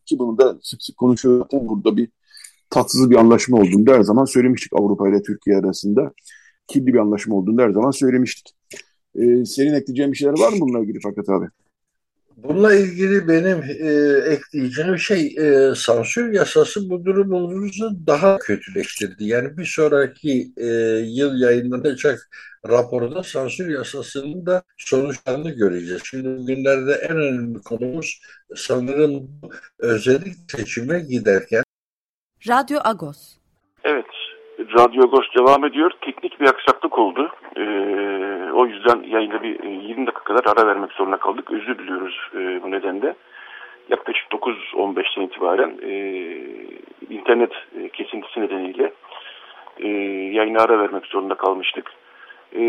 ki 0.06 0.18
bunu 0.18 0.38
da 0.38 0.58
sık 0.62 0.82
sık 0.82 0.96
konuşuyor. 0.96 1.46
Burada 1.52 1.96
bir 1.96 2.08
tatsız 2.70 3.10
bir 3.10 3.16
anlaşma 3.16 3.58
olduğunu 3.58 3.92
her 3.94 4.02
zaman 4.02 4.24
söylemiştik 4.24 4.72
Avrupa 4.72 5.08
ile 5.08 5.22
Türkiye 5.22 5.56
arasında. 5.56 6.12
Kirli 6.66 6.86
bir 6.86 6.98
anlaşma 6.98 7.36
olduğunu 7.36 7.62
her 7.62 7.70
zaman 7.70 7.90
söylemiştik. 7.90 8.56
Ee, 9.14 9.44
senin 9.44 9.74
ekleyeceğin 9.74 10.12
bir 10.12 10.16
şeyler 10.16 10.38
var 10.38 10.52
mı 10.52 10.60
bununla 10.60 10.80
ilgili 10.80 10.98
Fakat 11.02 11.28
abi? 11.28 11.46
Bununla 12.36 12.74
ilgili 12.74 13.28
benim 13.28 13.62
e, 13.62 13.92
ekleyeceğim 14.34 14.98
şey 14.98 15.34
e, 15.38 15.74
sansür 15.74 16.32
yasası 16.32 16.90
bu 16.90 17.04
durumumuzu 17.04 18.06
daha 18.06 18.38
kötüleştirdi. 18.38 19.24
Yani 19.24 19.56
bir 19.56 19.64
sonraki 19.64 20.52
e, 20.56 20.66
yıl 21.06 21.40
yayınlanacak 21.40 22.28
raporda 22.68 23.22
sansür 23.22 23.68
yasasının 23.70 24.46
da 24.46 24.62
sonuçlarını 24.76 25.50
göreceğiz. 25.50 26.02
Şimdi 26.04 26.38
bugünlerde 26.38 26.92
en 26.92 27.16
önemli 27.16 27.58
konumuz 27.58 28.20
sanırım 28.54 29.40
özellikle 29.78 30.58
seçime 30.58 31.00
giderken. 31.00 31.62
Radyo 32.48 32.78
Agos. 32.84 33.36
Evet, 33.84 34.06
Radyo 34.58 35.02
Agos 35.02 35.26
devam 35.38 35.64
ediyor. 35.64 35.90
Teknik 36.00 36.40
bir 36.40 36.46
aksaklık 36.46 36.98
oldu. 36.98 37.30
Ee, 37.56 37.60
o 38.54 38.66
yüzden 38.66 39.02
yayında 39.02 39.42
bir 39.42 39.62
20 39.62 40.02
e, 40.02 40.06
dakika 40.06 40.24
kadar 40.24 40.52
ara 40.56 40.66
vermek 40.66 40.92
zorunda 40.92 41.16
kaldık. 41.16 41.50
Özür 41.50 41.78
diliyoruz 41.78 42.30
e, 42.34 42.62
bu 42.62 42.70
nedenle. 42.70 43.14
Yaklaşık 43.90 44.26
9-15'ten 44.32 45.22
itibaren 45.22 45.78
e, 45.82 45.92
internet 47.10 47.52
e, 47.80 47.88
kesintisi 47.88 48.40
nedeniyle 48.40 48.92
e, 49.78 49.88
yayına 50.32 50.62
ara 50.62 50.78
vermek 50.78 51.06
zorunda 51.06 51.34
kalmıştık. 51.34 51.92
E, 52.52 52.60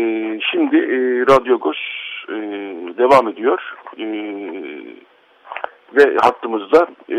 şimdi 0.50 0.76
e, 0.76 1.20
Radyo 1.20 1.58
Gos 1.58 1.78
e, 2.28 2.34
devam 2.98 3.28
ediyor. 3.28 3.74
E, 3.98 4.04
ve 5.96 6.16
hattımızda 6.20 6.86
e, 7.10 7.18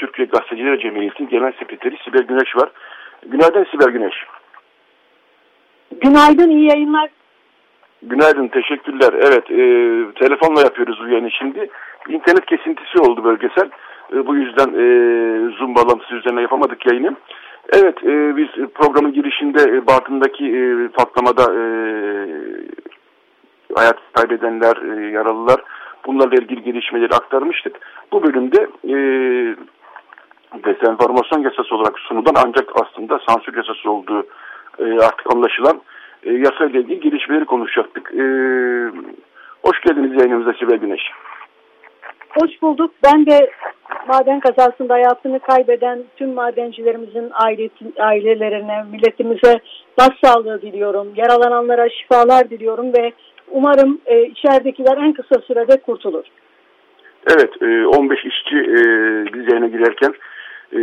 Türkiye 0.00 0.26
Gazeteciler 0.26 0.78
Cemiyeti'nin 0.78 1.28
Genel 1.28 1.52
Sekreteri 1.52 1.96
Sibel 2.04 2.22
Güneş 2.22 2.56
var. 2.56 2.70
Günaydın 3.26 3.66
Sibel 3.70 3.90
Güneş. 3.90 4.14
Günaydın, 6.00 6.50
iyi 6.50 6.68
yayınlar. 6.70 7.10
Günaydın, 8.02 8.48
teşekkürler. 8.48 9.12
Evet, 9.12 9.50
e, 9.50 9.64
telefonla 10.14 10.60
yapıyoruz 10.60 11.00
bu 11.02 11.08
yayını 11.08 11.30
şimdi. 11.30 11.70
İnternet 12.08 12.46
kesintisi 12.46 12.98
oldu 12.98 13.24
bölgesel. 13.24 13.70
E, 14.12 14.26
bu 14.26 14.36
yüzden 14.36 14.68
e, 14.68 14.84
Zoom 15.58 15.74
bağlantısı 15.74 16.14
üzerine 16.14 16.42
yapamadık 16.42 16.86
yayını. 16.86 17.16
Evet, 17.72 18.04
e, 18.04 18.36
biz 18.36 18.48
programın 18.74 19.12
girişinde 19.12 19.62
e, 19.62 19.86
Bartın'daki 19.86 20.44
e, 20.56 20.88
patlamada 20.88 21.42
e, 21.42 21.62
hayat 23.74 23.98
kaybedenler, 24.12 24.76
e, 24.76 25.10
yaralılar 25.10 25.60
bunlarla 26.06 26.34
ilgili 26.34 26.62
gelişmeleri 26.62 27.14
aktarmıştık. 27.14 27.80
Bu 28.12 28.22
bölümde 28.22 28.68
e, 28.88 28.96
dezenformasyon 30.64 31.42
yasası 31.42 31.74
olarak 31.74 31.98
sunulan 31.98 32.34
ancak 32.46 32.68
aslında 32.74 33.20
sansür 33.28 33.56
yasası 33.56 33.90
olduğu 33.90 34.26
e, 34.78 34.84
artık 34.84 35.34
anlaşılan 35.34 35.80
e, 36.22 36.32
yasayla 36.32 36.80
ilgili 36.80 37.00
gelişmeleri 37.00 37.44
konuşacaktık. 37.44 38.14
E, 38.14 38.24
hoş 39.62 39.80
geldiniz 39.80 40.20
yayınımıza 40.20 40.52
Sibel 40.52 40.76
Güneş. 40.76 41.02
Hoş 42.40 42.62
bulduk. 42.62 42.90
Ben 43.04 43.26
de 43.26 43.50
maden 44.08 44.40
kazasında 44.40 44.94
hayatını 44.94 45.40
kaybeden 45.40 45.98
tüm 46.16 46.34
madencilerimizin 46.34 47.30
ailesi, 47.32 47.92
ailelerine, 47.98 48.84
milletimize 48.92 49.60
başsağlığı 49.98 50.62
diliyorum. 50.62 51.08
Yaralananlara 51.16 51.88
şifalar 51.88 52.50
diliyorum 52.50 52.92
ve 52.98 53.12
umarım 53.50 54.00
e, 54.06 54.22
içeridekiler 54.22 54.96
en 54.96 55.12
kısa 55.12 55.40
sürede 55.40 55.80
kurtulur. 55.80 56.24
Evet, 57.26 57.62
e, 57.62 57.86
15 57.86 58.18
işçi 58.24 58.56
e, 58.56 58.80
biz 59.34 59.52
yayına 59.52 59.66
girerken 59.66 60.14
e, 60.76 60.80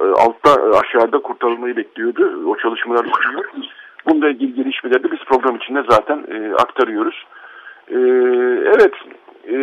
altta 0.00 0.78
aşağıda 0.80 1.18
kurtarılmayı 1.18 1.76
bekliyordu. 1.76 2.42
O 2.46 2.56
çalışmalar 2.56 3.06
sürüyor. 3.22 3.44
Bununla 4.06 4.28
ilgili 4.28 4.54
gelişmeleri 4.54 5.04
de 5.04 5.12
biz 5.12 5.24
program 5.24 5.56
içinde 5.56 5.82
zaten 5.88 6.24
e, 6.30 6.54
aktarıyoruz. 6.54 7.26
E, 7.88 7.98
evet, 8.74 8.94
e, 9.48 9.56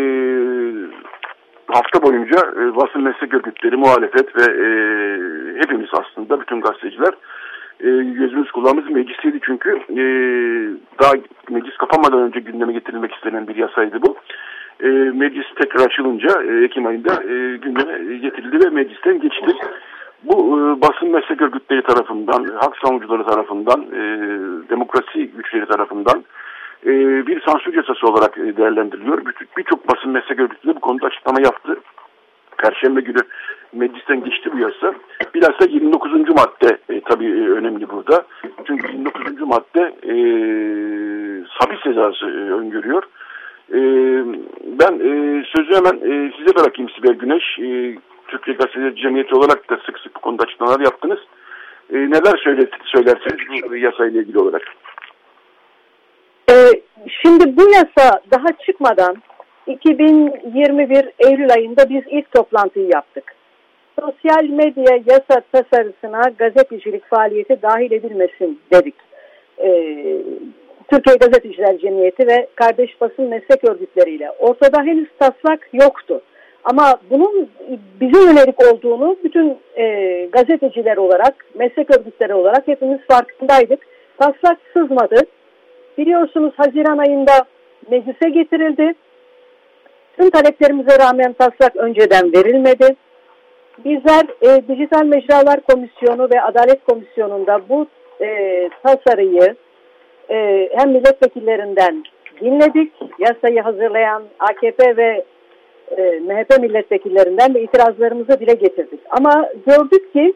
hafta 1.67 2.03
boyunca 2.03 2.37
e, 2.37 2.75
basın 2.75 3.01
meslek 3.01 3.33
örgütleri, 3.33 3.77
muhalefet 3.77 4.35
ve 4.35 4.43
e, 4.43 4.67
hepimiz 5.57 5.89
aslında 5.93 6.41
bütün 6.41 6.61
gazeteciler 6.61 7.13
e, 7.79 7.89
gözümüz 8.03 8.51
kulağımız 8.51 8.89
meclisteydi 8.89 9.39
çünkü 9.45 9.69
e, 9.89 10.03
daha 11.01 11.13
meclis 11.49 11.77
kapanmadan 11.77 12.19
önce 12.19 12.39
gündeme 12.39 12.73
getirilmek 12.73 13.15
istenen 13.15 13.47
bir 13.47 13.55
yasaydı 13.55 14.01
bu. 14.01 14.15
E, 14.83 14.87
meclis 14.89 15.45
tekrar 15.55 15.85
açılınca 15.85 16.43
e, 16.43 16.63
Ekim 16.63 16.85
ayında 16.85 17.13
e, 17.23 17.57
gündeme 17.57 18.17
getirildi 18.17 18.65
ve 18.65 18.69
meclisten 18.69 19.19
geçti. 19.19 19.51
Bu 20.23 20.59
e, 20.59 20.81
basın 20.81 21.09
meslek 21.09 21.41
örgütleri 21.41 21.81
tarafından, 21.83 22.43
hak 22.43 22.77
savunucuları 22.77 23.23
tarafından, 23.25 23.81
e, 23.81 24.01
demokrasi 24.69 25.27
güçleri 25.27 25.65
tarafından 25.65 26.23
e, 26.85 26.91
bir 27.27 27.41
sansür 27.41 27.73
yasası 27.73 28.07
olarak 28.07 28.37
değerlendiriliyor. 28.37 29.21
Birçok 29.57 29.87
basın 29.87 30.11
meslek 30.11 30.39
örgütleri 30.39 30.75
bu 30.75 30.79
konuda 30.79 31.07
açıklama 31.07 31.41
yaptı. 31.41 31.77
Perşembe 32.57 33.01
günü 33.01 33.21
meclisten 33.73 34.23
geçti 34.23 34.49
bu 34.53 34.59
yasa. 34.59 34.93
Bilhassa 35.35 35.65
29. 35.65 36.11
madde 36.13 36.77
e, 36.89 37.01
tabii 37.01 37.25
e, 37.25 37.49
önemli 37.49 37.89
burada. 37.89 38.25
Çünkü 38.67 38.87
29. 38.91 39.41
madde 39.41 39.81
e, 40.03 40.15
hapis 41.49 41.83
cezası 41.83 42.25
e, 42.25 42.51
öngörüyor. 42.51 43.03
E, 43.73 43.79
ben 44.79 44.93
e, 44.93 45.43
sözü 45.55 45.75
hemen 45.75 45.95
e, 45.95 46.31
size 46.37 46.55
bırakayım 46.55 46.89
Sibel 46.89 47.13
Güneş. 47.13 47.59
E, 47.59 47.97
Türkiye 48.27 48.57
Gazeteciler 48.57 48.95
Cemiyeti 48.95 49.35
olarak 49.35 49.69
da 49.69 49.77
sık 49.85 49.99
sık 49.99 50.15
bu 50.15 50.19
konuda 50.19 50.43
açıklamalar 50.43 50.79
yaptınız. 50.79 51.19
E, 51.93 51.97
neler 51.97 52.37
söyler, 52.43 52.67
söylersiniz 52.85 53.69
bu 53.69 53.75
yasayla 53.75 54.21
ilgili 54.21 54.39
olarak? 54.39 54.61
E, 56.49 56.55
şimdi 57.21 57.57
bu 57.57 57.69
yasa 57.69 58.21
daha 58.31 58.47
çıkmadan 58.65 59.15
2021 59.67 61.05
Eylül 61.19 61.53
ayında 61.53 61.89
biz 61.89 62.03
ilk 62.07 62.31
toplantıyı 62.31 62.89
yaptık. 62.93 63.35
Sosyal 63.99 64.43
medya 64.43 64.99
yasa 65.05 65.41
tasarısına 65.51 66.21
gazetecilik 66.37 67.05
faaliyeti 67.09 67.61
dahil 67.61 67.91
edilmesin 67.91 68.59
dedik. 68.73 68.95
Ee, 69.57 70.17
Türkiye 70.89 71.15
Gazeteciler 71.15 71.77
Cemiyeti 71.77 72.27
ve 72.27 72.47
kardeş 72.55 73.01
basın 73.01 73.25
meslek 73.25 73.69
örgütleriyle. 73.69 74.31
Ortada 74.39 74.83
henüz 74.83 75.07
taslak 75.19 75.69
yoktu. 75.73 76.21
Ama 76.63 76.95
bunun 77.09 77.49
bize 78.01 78.19
yönelik 78.19 78.73
olduğunu 78.73 79.17
bütün 79.23 79.57
e, 79.75 80.25
gazeteciler 80.25 80.97
olarak, 80.97 81.45
meslek 81.55 81.97
örgütleri 81.97 82.33
olarak 82.33 82.67
hepimiz 82.67 82.99
farkındaydık. 83.07 83.79
Taslak 84.19 84.57
sızmadı. 84.73 85.21
Biliyorsunuz 85.97 86.53
Haziran 86.57 86.97
ayında 86.97 87.45
meclise 87.91 88.29
getirildi. 88.29 88.93
Tüm 90.17 90.29
taleplerimize 90.29 90.99
rağmen 90.99 91.33
taslak 91.33 91.75
önceden 91.75 92.33
verilmedi. 92.33 92.95
Bizler 93.85 94.23
e, 94.41 94.67
Dijital 94.67 95.05
Mecralar 95.05 95.61
Komisyonu 95.61 96.29
ve 96.33 96.41
Adalet 96.41 96.83
Komisyonu'nda 96.83 97.69
bu 97.69 97.87
e, 98.21 98.69
tasarıyı 98.83 99.55
e, 100.31 100.69
hem 100.77 100.89
milletvekillerinden 100.89 102.03
dinledik. 102.41 102.93
Yasayı 103.19 103.61
hazırlayan 103.61 104.23
AKP 104.39 104.97
ve 104.97 105.25
e, 105.97 106.19
MHP 106.19 106.59
milletvekillerinden 106.59 107.53
de 107.53 107.61
itirazlarımızı 107.61 108.39
dile 108.39 108.53
getirdik. 108.53 108.99
Ama 109.09 109.49
gördük 109.65 110.13
ki 110.13 110.33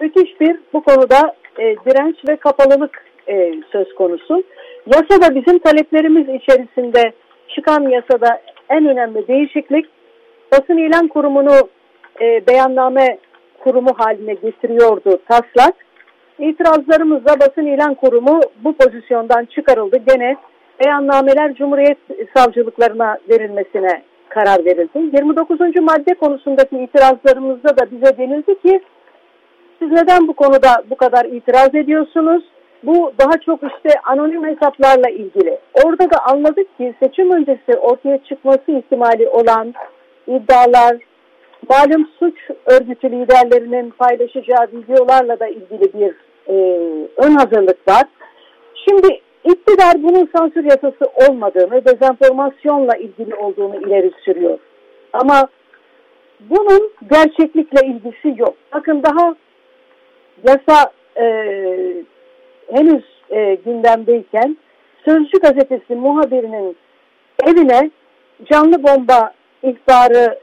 müthiş 0.00 0.40
bir 0.40 0.56
bu 0.72 0.82
konuda 0.82 1.34
e, 1.58 1.62
direnç 1.62 2.16
ve 2.28 2.36
kapalılık 2.36 3.04
e, 3.28 3.54
söz 3.72 3.94
konusu. 3.94 4.42
Yasada 4.86 5.34
bizim 5.34 5.58
taleplerimiz 5.58 6.28
içerisinde 6.28 7.12
çıkan 7.48 7.88
yasada 7.88 8.40
en 8.68 8.86
önemli 8.86 9.28
değişiklik 9.28 9.86
basın 10.52 10.78
ilan 10.78 11.08
kurumunu 11.08 11.68
e, 12.20 12.46
beyanname 12.46 13.18
kurumu 13.58 13.90
haline 13.98 14.34
getiriyordu 14.34 15.18
taslak. 15.28 15.74
İtirazlarımızla 16.40 17.40
basın 17.40 17.66
ilan 17.66 17.94
kurumu 17.94 18.40
bu 18.64 18.72
pozisyondan 18.72 19.44
çıkarıldı. 19.44 19.96
Gene 20.08 20.36
beyannameler 20.84 21.54
Cumhuriyet 21.54 21.98
savcılıklarına 22.36 23.18
verilmesine 23.30 24.02
karar 24.28 24.64
verildi. 24.64 25.16
29. 25.16 25.60
madde 25.60 26.14
konusundaki 26.14 26.78
itirazlarımızda 26.78 27.68
da 27.68 27.90
bize 27.90 28.18
denildi 28.18 28.60
ki 28.62 28.80
siz 29.78 29.90
neden 29.90 30.28
bu 30.28 30.32
konuda 30.32 30.82
bu 30.90 30.96
kadar 30.96 31.24
itiraz 31.24 31.74
ediyorsunuz? 31.74 32.44
Bu 32.82 33.12
daha 33.18 33.40
çok 33.46 33.60
işte 33.62 34.00
anonim 34.04 34.44
hesaplarla 34.44 35.10
ilgili. 35.10 35.58
Orada 35.84 36.10
da 36.10 36.18
anladık 36.26 36.78
ki 36.78 36.94
seçim 37.02 37.30
öncesi 37.30 37.78
ortaya 37.80 38.18
çıkması 38.24 38.72
ihtimali 38.72 39.28
olan 39.28 39.74
iddialar, 40.26 40.96
malum 41.68 42.08
suç 42.18 42.34
örgütü 42.66 43.10
liderlerinin 43.10 43.90
paylaşacağı 43.90 44.68
videolarla 44.72 45.40
da 45.40 45.48
ilgili 45.48 45.92
bir 45.94 46.29
e, 46.48 46.54
ön 47.16 47.34
hazırlık 47.34 47.88
var. 47.88 48.04
Şimdi 48.88 49.20
iktidar 49.44 50.02
bunun 50.02 50.28
sansür 50.36 50.64
yasası 50.64 51.04
olmadığını, 51.28 51.84
dezenformasyonla 51.84 52.96
ilgili 52.96 53.34
olduğunu 53.34 53.76
ileri 53.76 54.10
sürüyor. 54.24 54.58
Ama 55.12 55.48
bunun 56.40 56.92
gerçeklikle 57.10 57.86
ilgisi 57.86 58.40
yok. 58.40 58.54
Bakın 58.74 59.02
daha 59.02 59.34
yasa 60.48 60.92
e, 61.16 61.24
henüz 62.72 63.04
e, 63.30 63.54
gündemdeyken 63.54 64.56
Sözcü 65.04 65.38
gazetesi 65.38 65.94
muhabirinin 65.94 66.76
evine 67.46 67.90
canlı 68.52 68.82
bomba 68.82 69.32
ihbarı 69.62 70.38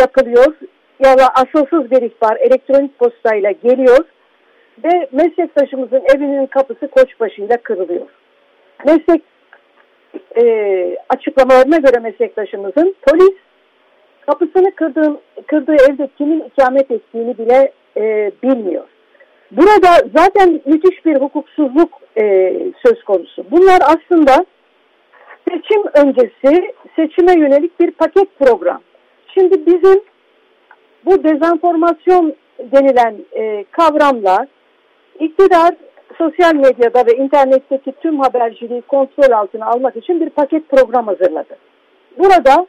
yapılıyor 0.00 0.54
ya 1.04 1.18
da 1.18 1.28
asılsız 1.28 1.90
bir 1.90 2.02
ihbar 2.02 2.36
elektronik 2.36 2.98
postayla 2.98 3.50
geliyor 3.50 4.04
ve 4.84 5.08
meslektaşımızın 5.12 6.02
evinin 6.14 6.46
kapısı 6.46 6.88
koçbaşıyla 6.88 7.56
kırılıyor. 7.56 8.06
Meslek 8.86 9.22
e, 10.36 10.44
açıklamalarına 11.08 11.76
göre 11.76 12.00
meslektaşımızın 12.00 12.96
polis 13.06 13.34
kapısını 14.26 14.74
kırdığın, 14.74 15.18
kırdığı 15.46 15.76
evde 15.90 16.08
kimin 16.18 16.40
ikamet 16.40 16.90
ettiğini 16.90 17.38
bile 17.38 17.72
e, 17.96 18.32
bilmiyor. 18.42 18.84
Burada 19.50 19.88
zaten 20.14 20.60
müthiş 20.64 21.06
bir 21.06 21.16
hukuksuzluk 21.16 21.90
e, 22.20 22.52
söz 22.86 23.04
konusu. 23.04 23.44
Bunlar 23.50 23.78
aslında 23.80 24.46
seçim 25.48 25.82
öncesi 25.94 26.74
seçime 26.96 27.32
yönelik 27.32 27.80
bir 27.80 27.90
paket 27.90 28.38
program. 28.38 28.80
Şimdi 29.34 29.66
bizim 29.66 30.00
bu 31.04 31.24
dezenformasyon 31.24 32.34
denilen 32.58 33.16
e, 33.32 33.64
kavramla 33.70 34.46
iktidar 35.20 35.74
sosyal 36.18 36.54
medyada 36.54 37.06
ve 37.06 37.16
internetteki 37.16 37.92
tüm 38.00 38.20
haberciliği 38.20 38.82
kontrol 38.82 39.32
altına 39.32 39.66
almak 39.66 39.96
için 39.96 40.20
bir 40.20 40.30
paket 40.30 40.68
program 40.68 41.06
hazırladı. 41.06 41.56
Burada 42.18 42.66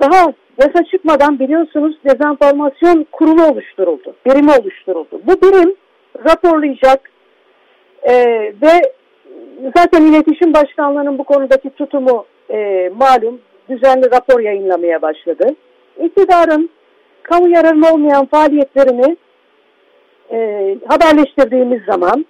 daha 0.00 0.32
yasa 0.58 0.84
çıkmadan 0.84 1.38
biliyorsunuz 1.38 1.96
dezenformasyon 2.04 3.06
kurulu 3.12 3.44
oluşturuldu, 3.44 4.14
birimi 4.26 4.50
oluşturuldu. 4.60 5.20
Bu 5.26 5.32
birim 5.42 5.74
raporlayacak 6.28 7.10
e, 8.02 8.14
ve 8.62 8.92
zaten 9.76 10.02
iletişim 10.02 10.54
başkanlığının 10.54 11.18
bu 11.18 11.24
konudaki 11.24 11.70
tutumu 11.70 12.24
e, 12.50 12.90
malum 12.94 13.40
düzenli 13.68 14.10
rapor 14.10 14.40
yayınlamaya 14.40 15.02
başladı. 15.02 15.46
İktidarın 16.04 16.70
kamu 17.22 17.48
yararına 17.48 17.92
olmayan 17.92 18.26
faaliyetlerini 18.26 19.16
e, 20.32 20.76
haberleştirdiğimiz 20.88 21.82
zaman 21.84 22.26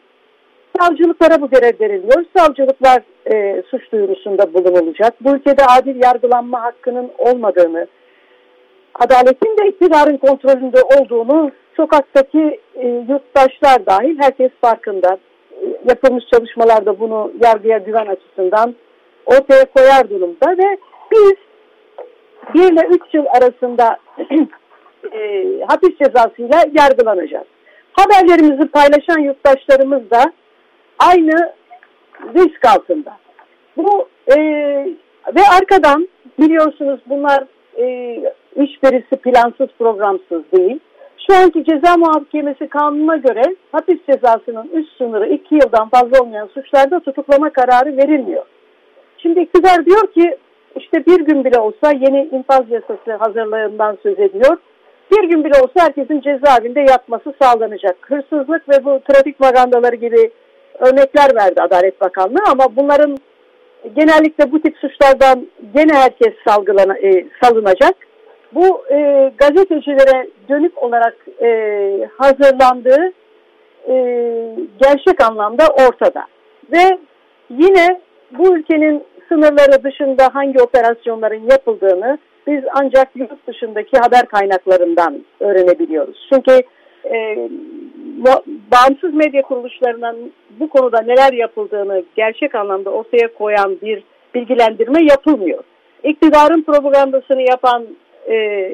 savcılıklara 0.80 1.40
bu 1.40 1.50
görev 1.50 1.80
veriliyor. 1.80 2.24
Savcılıklar 2.36 3.02
e, 3.32 3.62
suç 3.70 3.92
duyurusunda 3.92 4.54
bulunulacak. 4.54 5.24
Bu 5.24 5.36
ülkede 5.36 5.62
adil 5.78 6.02
yargılanma 6.04 6.62
hakkının 6.62 7.10
olmadığını, 7.18 7.86
adaletin 8.94 9.56
de 9.58 9.68
iktidarın 9.68 10.16
kontrolünde 10.16 10.82
olduğunu 10.82 11.50
sokaktaki 11.76 12.60
e, 12.74 12.88
yurttaşlar 12.88 13.86
dahil 13.86 14.18
herkes 14.20 14.50
farkında. 14.60 15.18
E, 15.52 15.66
yapılmış 15.88 16.24
çalışmalarda 16.32 17.00
bunu 17.00 17.32
yargıya 17.44 17.78
güven 17.78 18.06
açısından 18.06 18.74
ortaya 19.26 19.64
koyar 19.64 20.10
durumda 20.10 20.50
ve 20.58 20.78
biz 21.12 21.34
1 22.54 22.60
ile 22.60 22.86
3 22.86 23.14
yıl 23.14 23.24
arasında 23.26 23.98
e, 25.12 25.44
hapis 25.68 25.98
cezasıyla 25.98 26.64
yargılanacağız. 26.72 27.46
Haberlerimizi 27.92 28.68
paylaşan 28.68 29.18
yurttaşlarımız 29.18 30.10
da 30.10 30.32
aynı 30.98 31.52
risk 32.34 32.64
altında. 32.64 33.16
Bu 33.76 34.08
e, 34.28 34.36
ve 35.36 35.40
arkadan 35.60 36.08
biliyorsunuz 36.38 37.00
bunlar 37.06 37.44
e, 37.78 38.16
hiçbirisi 38.56 39.16
plansız 39.16 39.68
programsız 39.78 40.42
değil. 40.56 40.80
Şu 41.26 41.36
anki 41.36 41.64
ceza 41.64 41.96
muhakemesi 41.96 42.68
kanununa 42.68 43.16
göre 43.16 43.42
hapis 43.72 43.98
cezasının 44.10 44.68
üst 44.72 44.96
sınırı 44.98 45.28
iki 45.28 45.54
yıldan 45.54 45.88
fazla 45.88 46.22
olmayan 46.22 46.46
suçlarda 46.54 47.00
tutuklama 47.00 47.50
kararı 47.50 47.96
verilmiyor. 47.96 48.44
Şimdi 49.18 49.40
iktidar 49.40 49.86
diyor 49.86 50.12
ki 50.12 50.36
işte 50.76 51.06
bir 51.06 51.20
gün 51.20 51.44
bile 51.44 51.60
olsa 51.60 51.92
yeni 51.92 52.28
infaz 52.32 52.70
yasası 52.70 53.12
hazırlığından 53.18 53.98
söz 54.02 54.18
ediyor. 54.18 54.56
Bir 55.10 55.24
gün 55.28 55.44
bile 55.44 55.60
olsa 55.60 55.84
herkesin 55.86 56.20
cezaevinde 56.20 56.80
yatması 56.80 57.34
sağlanacak. 57.42 57.96
Hırsızlık 58.00 58.68
ve 58.68 58.84
bu 58.84 59.00
trafik 59.08 59.40
magandaları 59.40 59.96
gibi 59.96 60.30
örnekler 60.78 61.36
verdi 61.36 61.62
Adalet 61.62 62.00
Bakanlığı 62.00 62.42
ama 62.50 62.76
bunların 62.76 63.16
genellikle 63.96 64.52
bu 64.52 64.62
tip 64.62 64.76
suçlardan 64.76 65.46
gene 65.74 65.92
herkes 65.92 66.34
salgılana, 66.48 66.98
e, 66.98 67.26
salınacak. 67.42 67.94
Bu 68.54 68.84
e, 68.90 69.30
gazetecilere 69.38 70.28
dönük 70.48 70.82
olarak 70.82 71.16
e, 71.42 71.48
hazırlandığı 72.18 73.12
e, 73.88 73.94
gerçek 74.82 75.24
anlamda 75.30 75.64
ortada. 75.66 76.26
Ve 76.72 76.98
yine 77.50 78.00
bu 78.38 78.56
ülkenin 78.56 79.04
sınırları 79.28 79.84
dışında 79.84 80.28
hangi 80.32 80.62
operasyonların 80.62 81.50
yapıldığını 81.50 82.18
biz 82.46 82.64
ancak 82.74 83.08
yurt 83.16 83.46
dışındaki 83.46 83.98
haber 83.98 84.26
kaynaklarından 84.26 85.24
öğrenebiliyoruz. 85.40 86.28
Çünkü 86.32 86.60
e, 87.04 87.48
bağımsız 88.72 89.14
medya 89.14 89.42
kuruluşlarının 89.42 90.32
bu 90.60 90.68
konuda 90.68 91.02
neler 91.02 91.32
yapıldığını 91.32 92.02
gerçek 92.16 92.54
anlamda 92.54 92.90
ortaya 92.90 93.34
koyan 93.34 93.78
bir 93.82 94.04
bilgilendirme 94.34 95.02
yapılmıyor. 95.02 95.64
İktidarın 96.02 96.62
propagandasını 96.62 97.42
yapan 97.42 97.86
e, 98.28 98.70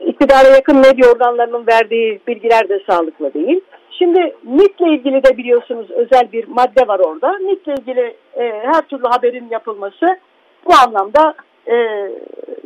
iktidara 0.00 0.48
yakın 0.48 0.76
medya 0.76 1.10
organlarının 1.12 1.66
verdiği 1.66 2.20
bilgiler 2.26 2.68
de 2.68 2.80
sağlıklı 2.90 3.34
değil. 3.34 3.60
Şimdi 3.98 4.34
MIT'le 4.42 4.80
ilgili 4.80 5.24
de 5.24 5.36
biliyorsunuz 5.36 5.90
özel 5.90 6.32
bir 6.32 6.48
madde 6.48 6.88
var 6.88 6.98
orada. 6.98 7.38
MIT'le 7.38 7.78
ilgili 7.78 8.16
e, 8.36 8.42
her 8.42 8.80
türlü 8.88 9.04
haberin 9.04 9.48
yapılması 9.50 10.18
bu 10.66 10.72
anlamda 10.86 11.34
e, 11.68 12.08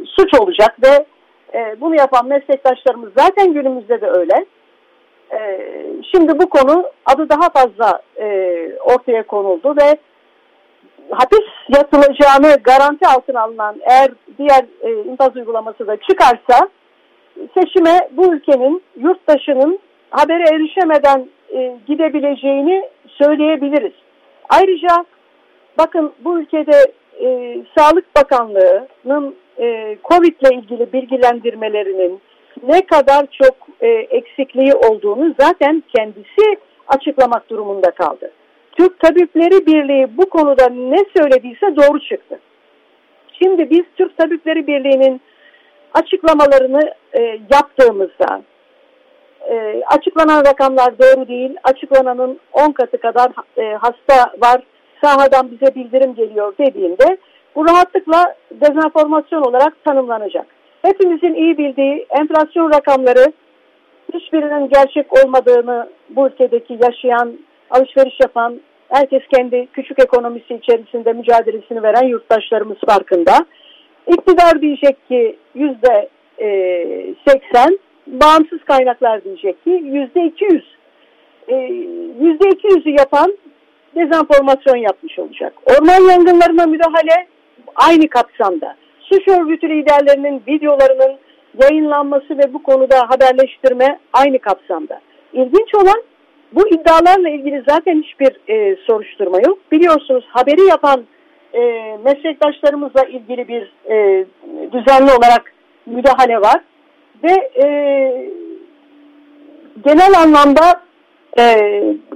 suç 0.07 0.41
olacak 0.41 0.77
ve 0.85 1.07
e, 1.55 1.81
bunu 1.81 1.95
yapan 1.95 2.27
meslektaşlarımız 2.27 3.13
zaten 3.17 3.53
günümüzde 3.53 4.01
de 4.01 4.07
öyle. 4.07 4.47
E, 5.33 5.61
şimdi 6.13 6.39
bu 6.39 6.49
konu 6.49 6.85
adı 7.07 7.29
daha 7.29 7.51
fazla 7.51 8.03
e, 8.17 8.27
ortaya 8.85 9.27
konuldu 9.27 9.75
ve 9.83 9.99
hapis 11.11 11.47
yatılacağını 11.77 12.57
garanti 12.65 13.09
altına 13.09 13.41
alınan 13.41 13.77
eğer 13.91 14.11
diğer 14.39 14.65
e, 14.81 15.11
infaz 15.11 15.37
uygulaması 15.37 15.87
da 15.87 15.97
çıkarsa 15.97 16.69
seçime 17.59 18.09
bu 18.13 18.35
ülkenin 18.35 18.83
yurttaşının 18.97 19.79
habere 20.11 20.55
erişemeden 20.55 21.29
e, 21.55 21.77
gidebileceğini 21.87 22.89
söyleyebiliriz. 23.09 23.93
Ayrıca 24.49 25.05
bakın 25.79 26.13
bu 26.25 26.41
ülkede 26.41 26.93
e, 27.20 27.59
Sağlık 27.78 28.16
Bakanlığı'nın 28.16 29.37
e, 29.59 29.98
COVID 30.04 30.35
ile 30.40 30.54
ilgili 30.54 30.92
bilgilendirmelerinin 30.92 32.20
ne 32.62 32.87
kadar 32.87 33.26
çok 33.42 33.54
e, 33.81 33.88
eksikliği 33.88 34.74
olduğunu 34.74 35.35
zaten 35.40 35.83
kendisi 35.96 36.59
açıklamak 36.88 37.50
durumunda 37.50 37.90
kaldı. 37.90 38.31
Türk 38.78 39.00
Tabipleri 39.00 39.66
Birliği 39.66 40.16
bu 40.16 40.28
konuda 40.31 40.68
ne 40.68 40.98
söylediyse 41.16 41.76
doğru 41.76 42.00
çıktı. 42.00 42.38
Şimdi 43.42 43.70
biz 43.70 43.83
Türk 43.96 44.18
Tabipleri 44.18 44.66
Birliği'nin 44.66 45.20
açıklamalarını 45.94 46.81
e, 47.18 47.40
yaptığımızda 47.52 48.42
e, 49.50 49.83
açıklanan 49.87 50.44
rakamlar 50.44 50.98
doğru 50.98 51.28
değil. 51.28 51.57
Açıklananın 51.64 52.40
10 52.52 52.73
katı 52.73 53.00
kadar 53.00 53.33
e, 53.56 53.75
hasta 53.75 54.33
var. 54.42 54.62
Sahadan 55.03 55.51
bize 55.51 55.75
bildirim 55.75 56.15
geliyor 56.15 56.55
dediğinde 56.59 57.19
bu 57.55 57.69
rahatlıkla 57.69 58.35
dezenformasyon 58.51 59.42
olarak 59.42 59.85
tanımlanacak. 59.85 60.46
Hepimizin 60.83 61.35
iyi 61.35 61.59
bildiği 61.59 62.07
enflasyon 62.21 62.73
rakamları 62.73 63.33
hiçbirinin 64.15 64.69
gerçek 64.69 65.25
olmadığını 65.25 65.88
bu 66.11 66.27
ülkedeki 66.27 66.79
yaşayan, 66.83 67.38
alışveriş 67.71 68.21
yapan, 68.21 68.61
herkes 68.88 69.23
kendi 69.35 69.67
küçük 69.67 69.99
ekonomisi 69.99 70.55
içerisinde 70.55 71.13
mücadelesini 71.13 71.83
veren 71.83 72.09
yurttaşlarımız 72.09 72.79
farkında. 72.87 73.46
İktidar 74.07 74.61
diyecek 74.61 75.09
ki 75.09 75.37
yüzde 75.55 76.09
e, 76.40 76.49
seksen, 77.29 77.79
bağımsız 78.07 78.65
kaynaklar 78.65 79.25
diyecek 79.25 79.65
ki 79.65 79.71
yüzde 79.71 80.25
iki 80.25 80.44
yüz. 80.44 80.65
E, 81.49 81.55
yüzde 82.21 82.49
iki 82.49 82.67
yüzü 82.67 82.90
yapan 82.90 83.37
dezenformasyon 83.99 84.77
yapmış 84.77 85.19
olacak. 85.19 85.53
Orman 85.67 86.11
yangınlarına 86.11 86.67
müdahale 86.67 87.27
aynı 87.77 88.09
kapsamda. 88.09 88.77
Suç 89.01 89.29
örgütü 89.29 89.69
liderlerinin 89.69 90.42
videolarının 90.49 91.19
yayınlanması 91.63 92.38
ve 92.38 92.55
bu 92.55 92.63
konuda 92.63 92.96
haberleştirme 93.09 93.99
aynı 94.13 94.38
kapsamda. 94.38 95.01
İlginç 95.33 95.75
olan 95.75 96.03
bu 96.53 96.69
iddialarla 96.69 97.29
ilgili 97.29 97.65
zaten 97.69 98.03
hiçbir 98.03 98.55
e, 98.55 98.77
soruşturma 98.87 99.38
yok. 99.46 99.59
Biliyorsunuz 99.73 100.25
haberi 100.29 100.67
yapan 100.67 101.05
e, 101.55 101.61
meslektaşlarımızla 102.05 103.05
ilgili 103.05 103.49
bir 103.49 103.73
e, 103.90 104.27
düzenli 104.73 105.11
olarak 105.13 105.53
müdahale 105.87 106.40
var. 106.40 106.61
ve 107.25 107.51
e, 107.65 107.67
genel 109.85 110.15
anlamda 110.23 110.88
e, 111.38 111.44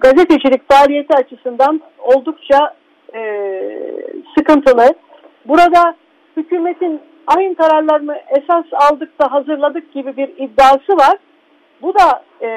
gazetecilik 0.01 0.73
faaliyeti 0.73 1.17
açısından 1.17 1.81
oldukça 1.99 2.75
e, 3.15 3.21
sıkıntılı. 4.39 4.89
Burada 5.45 5.95
hükümetin 6.37 7.01
ayın 7.27 7.55
kararlarını 7.55 8.17
esas 8.31 8.65
aldık 8.73 9.21
da 9.21 9.33
hazırladık 9.33 9.93
gibi 9.93 10.17
bir 10.17 10.29
iddiası 10.29 10.97
var. 10.97 11.17
Bu 11.83 11.95
da 11.95 12.23
e, 12.41 12.49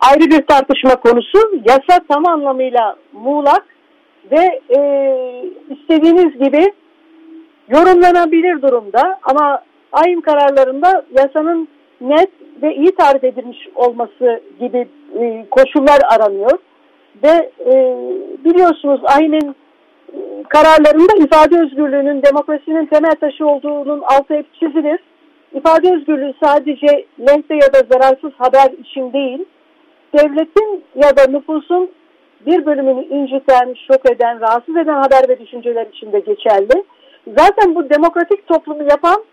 ayrı 0.00 0.30
bir 0.30 0.46
tartışma 0.46 0.96
konusu. 0.96 1.38
Yasa 1.64 2.04
tam 2.08 2.28
anlamıyla 2.28 2.96
muğlak 3.12 3.64
ve 4.30 4.60
e, 4.76 4.80
istediğiniz 5.70 6.38
gibi 6.38 6.72
yorumlanabilir 7.68 8.62
durumda 8.62 9.18
ama 9.22 9.62
ayın 9.92 10.20
kararlarında 10.20 11.04
yasanın 11.18 11.68
net 12.00 12.30
ve 12.62 12.74
iyi 12.74 12.94
tarif 12.94 13.24
edilmiş 13.24 13.68
olması 13.74 14.42
gibi 14.60 14.88
e, 15.20 15.46
koşullar 15.50 16.00
aranıyor. 16.10 16.58
Ve 17.22 17.50
e, 17.66 17.96
biliyorsunuz 18.44 19.00
ayının 19.04 19.54
e, 20.12 20.18
kararlarında 20.48 21.24
ifade 21.24 21.62
özgürlüğünün 21.62 22.22
demokrasinin 22.22 22.86
temel 22.86 23.14
taşı 23.20 23.46
olduğunun 23.46 24.00
altı 24.00 24.34
hep 24.34 24.54
çizilir. 24.54 25.00
İfade 25.54 25.94
özgürlüğü 25.94 26.34
sadece 26.42 27.06
lehte 27.20 27.54
ya 27.54 27.72
da 27.72 27.82
zararsız 27.90 28.32
haber 28.38 28.72
için 28.72 29.12
değil, 29.12 29.44
devletin 30.18 30.84
ya 30.94 31.16
da 31.16 31.30
nüfusun 31.30 31.90
bir 32.46 32.66
bölümünü 32.66 33.04
inciten, 33.04 33.74
şok 33.88 34.10
eden, 34.10 34.40
rahatsız 34.40 34.76
eden 34.76 34.94
haber 34.94 35.28
ve 35.28 35.40
düşünceler 35.40 35.86
için 35.86 36.12
de 36.12 36.20
geçerli. 36.20 36.84
Zaten 37.38 37.74
bu 37.74 37.90
demokratik 37.90 38.46
toplumu 38.46 38.82
yapan 38.82 39.24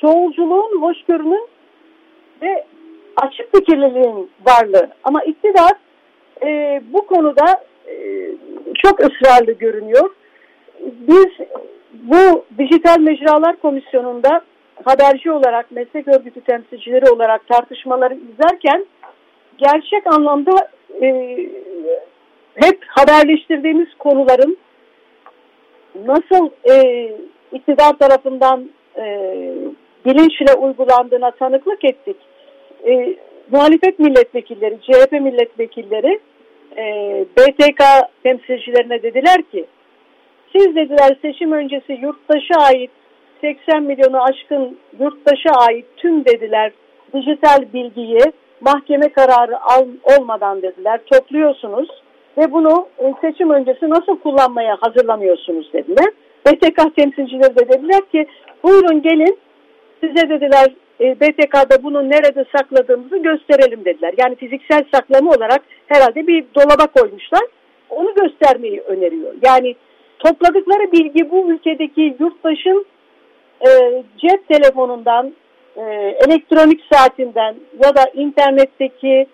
çoğulculuğun, 0.00 0.82
hoşgörünün 0.82 1.48
ve 2.42 2.64
açık 3.16 3.56
fikirliliğin 3.56 4.30
varlığı. 4.46 4.88
Ama 5.04 5.22
iktidar 5.22 5.72
e, 6.42 6.82
bu 6.92 7.06
konuda 7.06 7.64
e, 7.88 7.94
çok 8.82 9.00
ısrarlı 9.00 9.52
görünüyor. 9.52 10.10
Biz 10.80 11.46
bu 11.92 12.44
Dijital 12.58 12.98
Mecralar 12.98 13.56
Komisyonu'nda 13.56 14.40
haberci 14.84 15.32
olarak, 15.32 15.70
meslek 15.70 16.08
örgütü 16.08 16.40
temsilcileri 16.40 17.10
olarak 17.10 17.48
tartışmaları 17.48 18.14
izlerken 18.14 18.86
gerçek 19.58 20.06
anlamda 20.06 20.68
e, 21.02 21.38
hep 22.54 22.84
haberleştirdiğimiz 22.86 23.88
konuların 23.98 24.58
nasıl 26.06 26.50
e, 26.70 27.06
iktidar 27.52 27.98
tarafından 27.98 28.70
e, 28.96 29.04
bilinçle 30.04 30.54
uygulandığına 30.54 31.30
tanıklık 31.30 31.84
ettik. 31.84 32.16
E, 32.86 33.16
muhalefet 33.50 33.98
milletvekilleri, 33.98 34.78
CHP 34.80 35.12
milletvekilleri 35.12 36.20
e, 36.76 36.84
BTK 37.36 37.82
temsilcilerine 38.22 39.02
dediler 39.02 39.42
ki 39.42 39.64
siz 40.56 40.76
dediler 40.76 41.16
seçim 41.22 41.52
öncesi 41.52 41.92
yurttaşa 41.92 42.60
ait 42.60 42.90
80 43.40 43.82
milyonu 43.82 44.22
aşkın 44.22 44.78
yurttaşa 45.00 45.50
ait 45.68 45.84
tüm 45.96 46.24
dediler 46.24 46.72
dijital 47.14 47.72
bilgiyi 47.74 48.24
mahkeme 48.60 49.08
kararı 49.08 49.60
al, 49.60 49.86
olmadan 50.02 50.62
dediler 50.62 51.00
topluyorsunuz 51.12 51.88
ve 52.38 52.52
bunu 52.52 52.86
e, 52.98 53.14
seçim 53.20 53.50
öncesi 53.50 53.90
nasıl 53.90 54.18
kullanmaya 54.18 54.76
hazırlanıyorsunuz 54.80 55.72
dediler. 55.72 56.12
BTK 56.46 56.96
temsilcileri 56.96 57.56
de 57.56 57.68
dediler 57.68 58.00
ki 58.12 58.26
buyurun 58.64 59.02
gelin 59.02 59.38
size 60.00 60.28
dediler 60.28 60.74
e, 61.00 61.20
BTK'da 61.20 61.82
bunu 61.82 62.10
nerede 62.10 62.44
sakladığımızı 62.56 63.16
gösterelim 63.18 63.84
dediler. 63.84 64.14
Yani 64.18 64.36
fiziksel 64.36 64.84
saklama 64.94 65.30
olarak 65.30 65.62
herhalde 65.86 66.26
bir 66.26 66.44
dolaba 66.54 66.86
koymuşlar. 66.86 67.42
Onu 67.90 68.14
göstermeyi 68.14 68.80
öneriyor. 68.80 69.34
Yani 69.42 69.76
topladıkları 70.18 70.92
bilgi 70.92 71.30
bu 71.30 71.52
ülkedeki 71.52 72.16
yurttaşın 72.20 72.86
e, 73.60 74.02
cep 74.18 74.48
telefonundan, 74.48 75.32
e, 75.76 75.82
elektronik 76.26 76.80
saatinden 76.92 77.54
ya 77.84 77.96
da 77.96 78.04
internetteki, 78.14 79.26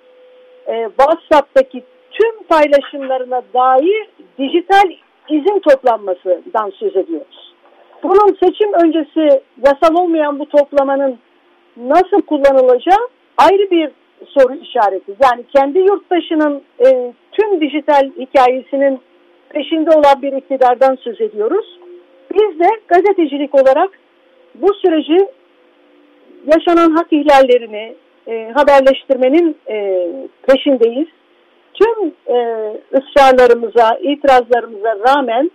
e, 0.66 0.88
WhatsApp'taki 0.98 1.82
tüm 2.10 2.42
paylaşımlarına 2.42 3.42
dair 3.54 4.08
dijital 4.38 4.90
izin 5.28 5.60
toplanmasından 5.60 6.70
söz 6.70 6.96
ediyoruz. 6.96 7.54
Bunun 8.02 8.36
seçim 8.42 8.72
öncesi 8.72 9.40
yasal 9.66 9.94
olmayan 9.94 10.38
bu 10.38 10.48
toplamanın 10.48 11.18
nasıl 11.76 12.22
kullanılacağı 12.22 13.08
ayrı 13.36 13.70
bir 13.70 13.90
soru 14.28 14.54
işareti. 14.54 15.12
Yani 15.22 15.44
kendi 15.56 15.78
yurttaşının 15.78 16.62
e, 16.86 17.12
tüm 17.32 17.60
dijital 17.60 18.10
hikayesinin 18.18 19.00
peşinde 19.48 19.90
olan 19.90 20.22
bir 20.22 20.32
iktidardan 20.32 20.96
söz 20.96 21.20
ediyoruz. 21.20 21.78
Biz 22.34 22.60
de 22.60 22.68
gazetecilik 22.88 23.54
olarak 23.54 23.90
bu 24.54 24.74
süreci 24.74 25.26
yaşanan 26.54 26.96
hak 26.96 27.12
ihlallerini 27.12 27.94
e, 28.28 28.52
haberleştirmenin 28.54 29.56
e, 29.68 30.06
peşindeyiz. 30.48 31.08
Tüm 31.74 32.12
e, 32.26 32.36
ısrarlarımıza, 32.94 33.98
itirazlarımıza 34.00 34.98
rağmen 35.08 35.50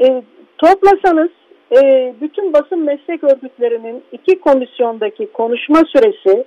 e, 0.00 0.22
toplasanız 0.58 1.30
e, 1.72 2.14
bütün 2.20 2.52
basın 2.52 2.78
meslek 2.78 3.24
örgütlerinin 3.24 4.04
iki 4.12 4.40
komisyondaki 4.40 5.32
konuşma 5.32 5.78
süresi 5.92 6.44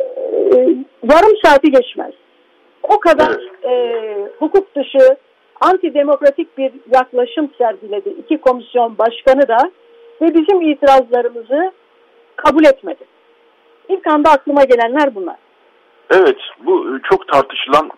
e, 0.00 0.56
yarım 1.12 1.36
saati 1.44 1.70
geçmez. 1.70 2.12
O 2.82 3.00
kadar 3.00 3.40
e, 3.64 3.94
hukuk 4.38 4.74
dışı, 4.74 5.16
antidemokratik 5.60 6.58
bir 6.58 6.72
yaklaşım 6.94 7.50
sergiledi 7.58 8.08
iki 8.08 8.40
komisyon 8.40 8.98
başkanı 8.98 9.48
da 9.48 9.58
ve 10.20 10.34
bizim 10.34 10.62
itirazlarımızı 10.62 11.72
kabul 12.36 12.64
etmedi. 12.64 13.04
İlk 13.88 14.06
anda 14.06 14.30
aklıma 14.30 14.64
gelenler 14.64 15.14
bunlar. 15.14 15.36
Evet, 16.10 16.36
bu 16.66 16.98
çok 17.10 17.28
tartışılan, 17.28 17.90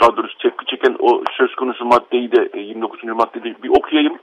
daha 0.00 0.16
doğrusu 0.16 0.38
tepki 0.38 0.66
çeken 0.66 0.96
o 0.98 1.22
söz 1.38 1.54
konusu 1.54 1.84
maddeyi 1.84 2.32
de 2.32 2.60
29. 2.60 3.04
maddede 3.04 3.62
bir 3.62 3.68
okuyayım 3.68 4.18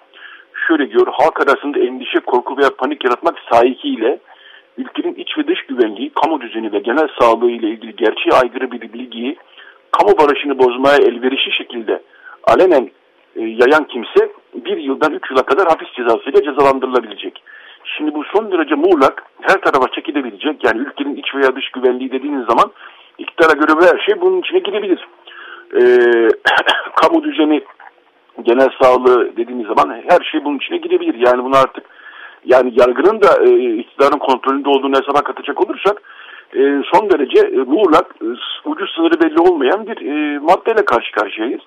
şöyle 0.68 0.92
diyor, 0.92 1.08
halk 1.12 1.42
arasında 1.42 1.80
endişe, 1.80 2.20
korku 2.20 2.58
veya 2.58 2.70
panik 2.78 3.06
yaratmak 3.06 3.36
sahikiyle 3.52 4.20
ülkenin 4.78 5.16
iç 5.16 5.38
ve 5.38 5.48
dış 5.48 5.66
güvenliği, 5.66 6.10
kamu 6.10 6.42
düzeni 6.42 6.74
ve 6.74 6.80
genel 6.80 7.08
sağlığı 7.20 7.52
ile 7.52 7.68
ilgili 7.68 7.96
gerçeğe 7.96 8.32
aykırı 8.42 8.72
bir 8.72 8.82
bilgiyi 8.82 9.38
kamu 9.92 10.18
barışını 10.18 10.60
bozmaya 10.60 10.98
elverişli 10.98 11.52
şekilde 11.52 12.02
alenen 12.44 12.92
e, 13.36 13.42
yayan 13.42 13.84
kimse 13.84 14.32
bir 14.56 14.78
yıldan 14.78 15.14
üç 15.14 15.32
yıla 15.32 15.44
kadar 15.44 15.68
hapis 15.68 15.88
cezasıyla 15.94 16.44
cezalandırılabilecek. 16.44 17.44
Şimdi 17.98 18.14
bu 18.14 18.24
son 18.24 18.52
derece 18.52 18.76
muğlak, 18.76 19.24
her 19.42 19.62
tarafa 19.62 19.92
çekilebilecek. 19.92 20.64
Yani 20.64 20.80
ülkenin 20.80 21.16
iç 21.16 21.36
veya 21.36 21.56
dış 21.56 21.70
güvenliği 21.70 22.12
dediğiniz 22.12 22.46
zaman 22.46 22.72
iktidara 23.18 23.54
göre 23.54 23.88
her 23.94 24.06
şey 24.06 24.22
bunun 24.22 24.40
içine 24.40 24.60
girebilir. 24.60 25.08
E, 25.74 25.82
kamu 26.96 27.24
düzeni 27.24 27.62
genel 28.44 28.70
sağlığı 28.82 29.38
dediğimiz 29.38 29.68
zaman 29.68 30.02
her 30.10 30.26
şey 30.32 30.46
bunun 30.46 30.58
içine 30.58 30.78
girebilir. 30.78 31.28
Yani 31.28 31.44
bunu 31.44 31.58
artık 31.58 31.86
yani 32.46 32.74
yargının 32.76 33.22
da 33.22 33.44
e, 33.44 33.76
iktidarın 33.76 34.20
kontrolünde 34.20 34.70
olduğunu 34.70 34.96
hesaba 34.96 35.22
katacak 35.22 35.66
olursak 35.66 36.02
e, 36.56 36.82
son 36.94 37.10
derece 37.10 37.48
e, 37.48 37.58
muğlak, 37.58 38.16
e, 38.22 38.28
ucu 38.66 38.88
sınırı 38.88 39.22
belli 39.22 39.42
olmayan 39.42 39.88
bir 39.88 39.98
e, 40.06 40.40
maddeyle 40.40 40.86
karşı 40.86 41.12
karşıyayız. 41.12 41.62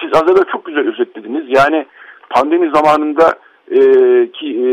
Siz 0.00 0.10
az 0.14 0.22
evvel 0.22 0.44
çok 0.52 0.64
güzel 0.64 0.88
özetlediniz. 0.88 1.44
Yani 1.48 1.86
pandemi 2.30 2.70
zamanında 2.74 3.38
e, 3.70 3.80
ki 4.32 4.46
e, 4.46 4.70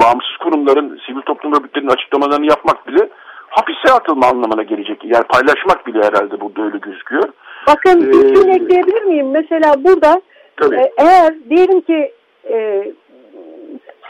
bağımsız 0.00 0.36
kurumların, 0.40 1.00
sivil 1.06 1.20
toplum 1.20 1.52
örgütlerinin 1.52 1.90
açıklamalarını 1.90 2.46
yapmak 2.46 2.88
bile 2.88 3.08
hapise 3.50 3.92
atılma 3.92 4.26
anlamına 4.26 4.62
gelecek. 4.62 5.04
Yani 5.04 5.24
paylaşmak 5.24 5.86
bile 5.86 5.98
herhalde 5.98 6.40
burada 6.40 6.62
öyle 6.62 6.78
gözüküyor. 6.78 7.28
Bakın 7.68 8.12
bir 8.12 8.32
ee, 8.32 8.34
şey 8.34 8.54
ekleyebilir 8.54 9.02
miyim? 9.02 9.30
Mesela 9.30 9.84
burada 9.84 10.20
e, 10.62 10.92
eğer 10.98 11.34
diyelim 11.50 11.80
ki 11.80 12.12
e, 12.50 12.84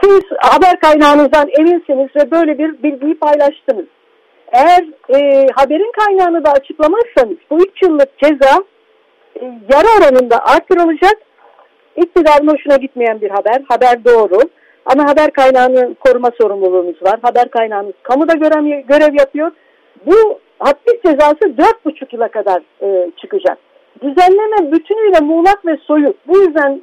siz 0.02 0.22
haber 0.38 0.80
kaynağınızdan 0.80 1.48
eminsiniz 1.58 2.08
ve 2.16 2.30
böyle 2.30 2.58
bir 2.58 2.82
bilgiyi 2.82 3.14
paylaştınız. 3.18 3.86
Eğer 4.52 4.84
e, 5.08 5.46
haberin 5.54 5.92
kaynağını 5.92 6.44
da 6.44 6.50
açıklamazsanız 6.52 7.36
bu 7.50 7.58
3 7.58 7.82
yıllık 7.82 8.18
ceza 8.18 8.64
e, 9.40 9.44
yarı 9.44 9.86
oranında 9.98 10.44
artırılacak. 10.44 11.16
İktidarın 11.96 12.48
hoşuna 12.48 12.76
gitmeyen 12.76 13.20
bir 13.20 13.30
haber. 13.30 13.62
Haber 13.68 14.04
doğru. 14.04 14.40
Ama 14.86 15.04
haber 15.08 15.30
kaynağını 15.30 15.94
koruma 15.94 16.30
sorumluluğumuz 16.40 17.02
var. 17.02 17.18
Haber 17.22 17.50
kaynağınız 17.50 17.94
kamuda 18.02 18.34
görev, 18.34 18.80
görev 18.80 19.14
yapıyor. 19.18 19.50
Bu 20.06 20.38
hapis 20.58 21.02
cezası 21.06 21.58
dört 21.58 21.84
buçuk 21.84 22.12
yıla 22.12 22.28
kadar 22.28 22.62
e, 22.82 23.10
çıkacak. 23.16 23.58
Düzenleme 24.02 24.72
bütünüyle 24.72 25.20
muğlak 25.20 25.66
ve 25.66 25.76
soyut. 25.76 26.16
Bu 26.28 26.38
yüzden 26.38 26.82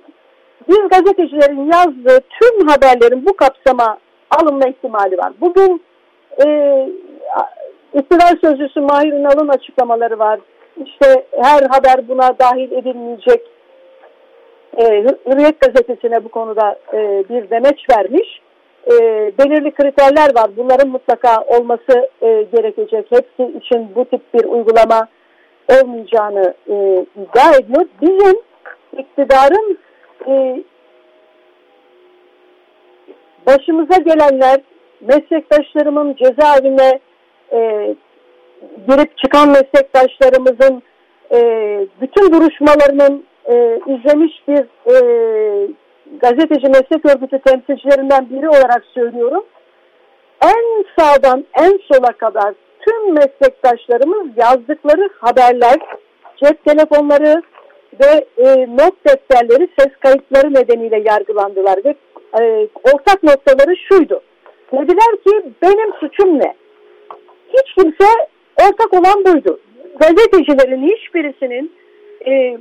biz 0.69 0.79
gazetecilerin 0.89 1.71
yazdığı 1.73 2.19
tüm 2.39 2.67
haberlerin 2.67 3.25
bu 3.25 3.35
kapsama 3.35 3.97
alınma 4.31 4.67
ihtimali 4.67 5.17
var. 5.17 5.33
Bugün 5.41 5.81
e, 6.45 6.47
iktidar 7.93 8.37
sözcüsü 8.41 8.79
Mahir 8.79 9.13
Ünal'ın 9.13 9.47
açıklamaları 9.47 10.19
var. 10.19 10.39
İşte 10.85 11.25
her 11.41 11.61
haber 11.69 12.07
buna 12.07 12.39
dahil 12.39 12.71
edilmeyecek. 12.71 13.41
E, 14.77 14.83
Hürriyet 15.25 15.61
gazetesine 15.61 16.23
bu 16.23 16.29
konuda 16.29 16.79
e, 16.93 17.23
bir 17.29 17.49
demeç 17.49 17.79
vermiş. 17.89 18.41
E, 18.87 18.93
belirli 19.37 19.71
kriterler 19.71 20.35
var. 20.35 20.51
Bunların 20.57 20.89
mutlaka 20.89 21.41
olması 21.41 22.09
e, 22.21 22.45
gerekecek. 22.55 23.05
Hepsi 23.11 23.57
için 23.57 23.95
bu 23.95 24.05
tip 24.05 24.33
bir 24.33 24.43
uygulama 24.43 25.07
olmayacağını 25.69 26.53
e, 26.69 27.05
iddia 27.21 27.55
ediyor. 27.59 27.85
Bizim 28.01 28.37
iktidarın 28.97 29.77
başımıza 33.45 33.97
gelenler 33.97 34.59
meslektaşlarımın 35.01 36.15
cezaevine 36.15 36.99
girip 38.87 39.17
çıkan 39.17 39.49
meslektaşlarımızın 39.49 40.83
bütün 42.01 42.33
duruşmalarının 42.33 43.25
e, 43.47 43.79
izlemiş 43.87 44.33
bir 44.47 44.65
e, 44.93 44.97
gazeteci 46.21 46.67
meslek 46.67 47.05
örgütü 47.05 47.39
temsilcilerinden 47.39 48.29
biri 48.29 48.49
olarak 48.49 48.83
söylüyorum. 48.93 49.43
En 50.43 50.85
sağdan 50.99 51.45
en 51.53 51.79
sola 51.91 52.11
kadar 52.11 52.53
tüm 52.87 53.13
meslektaşlarımız 53.13 54.27
yazdıkları 54.37 55.09
haberler, 55.19 55.77
cep 56.43 56.65
telefonları 56.65 57.41
ve 58.01 58.25
e, 58.37 58.67
not 58.77 59.05
defterleri 59.07 59.67
ses 59.79 59.93
kayıtları 59.99 60.53
nedeniyle 60.53 61.03
yargılandılar 61.05 61.79
ve 61.85 61.95
e, 62.41 62.67
ortak 62.93 63.23
noktaları 63.23 63.75
şuydu. 63.77 64.21
Dediler 64.71 65.23
ki 65.27 65.51
benim 65.61 65.93
suçum 65.93 66.39
ne? 66.39 66.53
Hiç 67.49 67.73
kimse 67.77 68.05
ortak 68.61 68.93
olan 68.93 69.25
buydu. 69.25 69.59
Gazetecilerin 69.99 70.87
hiçbirisinin 70.87 71.71
e, 72.27 72.57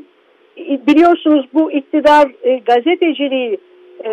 biliyorsunuz 0.56 1.46
bu 1.54 1.72
iktidar 1.72 2.30
e, 2.42 2.56
gazeteciliği 2.56 3.58
e, 4.04 4.10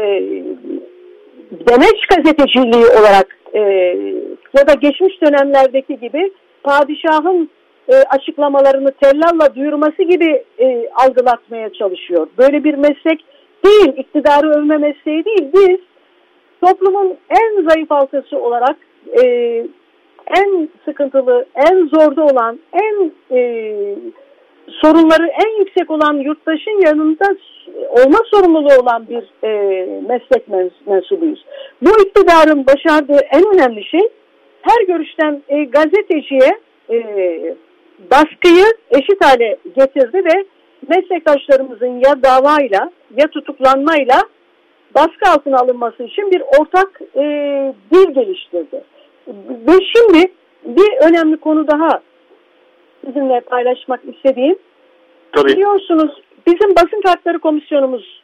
demeç 1.51 2.07
gazeteciliği 2.15 2.85
olarak 2.99 3.37
e, 3.53 3.59
ya 4.57 4.67
da 4.67 4.73
geçmiş 4.73 5.21
dönemlerdeki 5.21 5.99
gibi 5.99 6.31
padişahın 6.63 7.49
e, 7.87 7.93
açıklamalarını 7.95 8.91
tellalla 8.91 9.55
duyurması 9.55 10.03
gibi 10.03 10.43
e, 10.59 10.89
algılatmaya 10.89 11.73
çalışıyor. 11.73 12.27
Böyle 12.37 12.63
bir 12.63 12.73
meslek 12.73 13.25
değil, 13.65 13.93
iktidarı 13.97 14.49
övme 14.49 14.77
mesleği 14.77 15.25
değil. 15.25 15.51
Biz 15.53 15.79
toplumun 16.61 17.17
en 17.29 17.69
zayıf 17.69 17.91
halkası 17.91 18.37
olarak 18.37 18.77
e, 19.23 19.23
en 20.37 20.69
sıkıntılı, 20.85 21.45
en 21.55 21.87
zorda 21.87 22.23
olan, 22.23 22.59
en 22.73 23.11
e, 23.31 23.95
sorunları 24.67 25.27
en 25.45 25.59
yüksek 25.59 25.91
olan 25.91 26.13
yurttaşın 26.13 26.85
yanında 26.85 27.25
olma 27.89 28.19
sorumluluğu 28.31 28.81
olan 28.81 29.07
bir 29.09 29.47
e, 29.47 29.85
meslek 30.07 30.47
mensubuyuz. 30.87 31.45
Bu 31.81 31.89
iktidarın 31.89 32.65
başardığı 32.67 33.19
en 33.31 33.43
önemli 33.53 33.83
şey 33.83 34.09
her 34.61 34.87
görüşten 34.87 35.43
e, 35.47 35.63
gazeteciye 35.63 36.59
e, 36.89 36.97
baskıyı 38.11 38.65
eşit 38.91 39.25
hale 39.25 39.57
getirdi 39.75 40.17
ve 40.25 40.45
meslektaşlarımızın 40.87 42.01
ya 42.05 42.23
davayla 42.23 42.91
ya 43.17 43.27
tutuklanmayla 43.27 44.21
baskı 44.95 45.31
altına 45.35 45.57
alınması 45.57 46.03
için 46.03 46.31
bir 46.31 46.41
ortak 46.59 47.01
e, 47.15 47.23
dil 47.91 48.13
geliştirdi. 48.13 48.83
Ve 49.67 49.73
şimdi 49.95 50.31
bir 50.65 51.09
önemli 51.09 51.37
konu 51.37 51.67
daha 51.67 52.01
sizinle 53.05 53.39
paylaşmak 53.39 53.99
istediğim. 54.15 54.55
Tabii. 55.31 55.47
Biliyorsunuz 55.47 56.21
bizim 56.47 56.75
basın 56.75 57.01
kartları 57.01 57.39
komisyonumuz, 57.39 58.21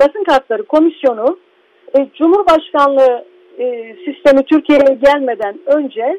basın 0.00 0.24
kartları 0.24 0.62
komisyonu 0.62 1.38
e, 1.98 2.06
Cumhurbaşkanlığı 2.18 3.24
e, 3.58 3.96
sistemi 4.04 4.42
Türkiye'ye 4.42 4.98
gelmeden 5.04 5.58
önce 5.66 6.18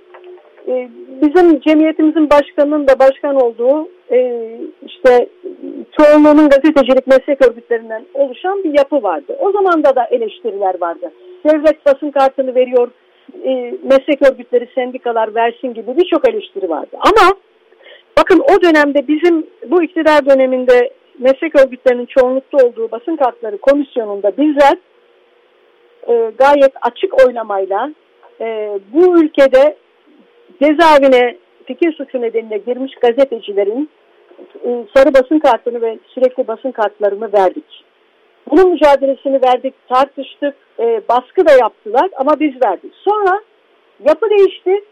e, 0.68 0.90
bizim 1.22 1.60
cemiyetimizin 1.60 2.30
başkanının 2.30 2.88
da 2.88 3.00
başkan 3.00 3.36
olduğu 3.36 3.90
e, 4.12 4.50
işte 4.86 5.30
çoğunluğunun 6.00 6.50
gazetecilik 6.50 7.08
meslek 7.08 7.48
örgütlerinden 7.48 8.06
oluşan 8.14 8.64
bir 8.64 8.78
yapı 8.78 9.04
vardı. 9.04 9.38
O 9.40 9.52
zaman 9.52 9.84
da 9.84 9.96
da 9.96 10.06
eleştiriler 10.12 10.82
vardı. 10.82 11.12
Devlet 11.46 11.86
basın 11.86 12.12
kartını 12.12 12.56
veriyor, 12.56 12.92
e, 13.44 13.74
meslek 13.84 14.32
örgütleri, 14.32 14.70
sendikalar 14.76 15.36
versin 15.36 15.74
gibi 15.74 15.98
birçok 15.98 16.30
eleştiri 16.30 16.70
vardı. 16.70 16.98
Ama 17.00 17.36
bakın 18.20 18.40
o 18.40 18.62
dönemde 18.62 19.08
bizim 19.08 19.48
bu 19.68 19.84
iktidar 19.84 20.26
döneminde 20.26 20.94
meslek 21.20 21.56
örgütlerinin 21.56 22.06
çoğunlukta 22.06 22.58
olduğu 22.68 22.92
basın 22.92 23.16
kartları 23.16 23.58
komisyonunda 23.58 24.38
bizler 24.38 24.78
e, 26.08 26.32
gayet 26.38 26.74
açık 26.82 27.26
oylamayla 27.26 27.92
e, 28.42 28.80
bu 28.94 29.24
ülkede 29.24 29.78
cezaevine 30.62 31.38
fikir 31.66 31.94
suçu 31.94 32.22
nedeniyle 32.22 32.58
girmiş 32.58 32.96
gazetecilerin 32.96 33.90
e, 34.66 34.70
sarı 34.96 35.14
basın 35.14 35.40
kartını 35.40 35.82
ve 35.82 36.00
sürekli 36.08 36.48
basın 36.48 36.72
kartlarını 36.72 37.34
verdik. 37.34 37.86
Bunun 38.52 38.72
mücadelesini 38.72 39.42
verdik, 39.42 39.74
tartıştık, 39.90 40.56
e, 40.80 41.02
baskı 41.10 41.48
da 41.48 41.52
yaptılar 41.52 42.10
ama 42.18 42.40
biz 42.40 42.62
verdik. 42.66 42.94
Sonra 42.96 43.42
yapı 44.06 44.30
değişti. 44.30 44.84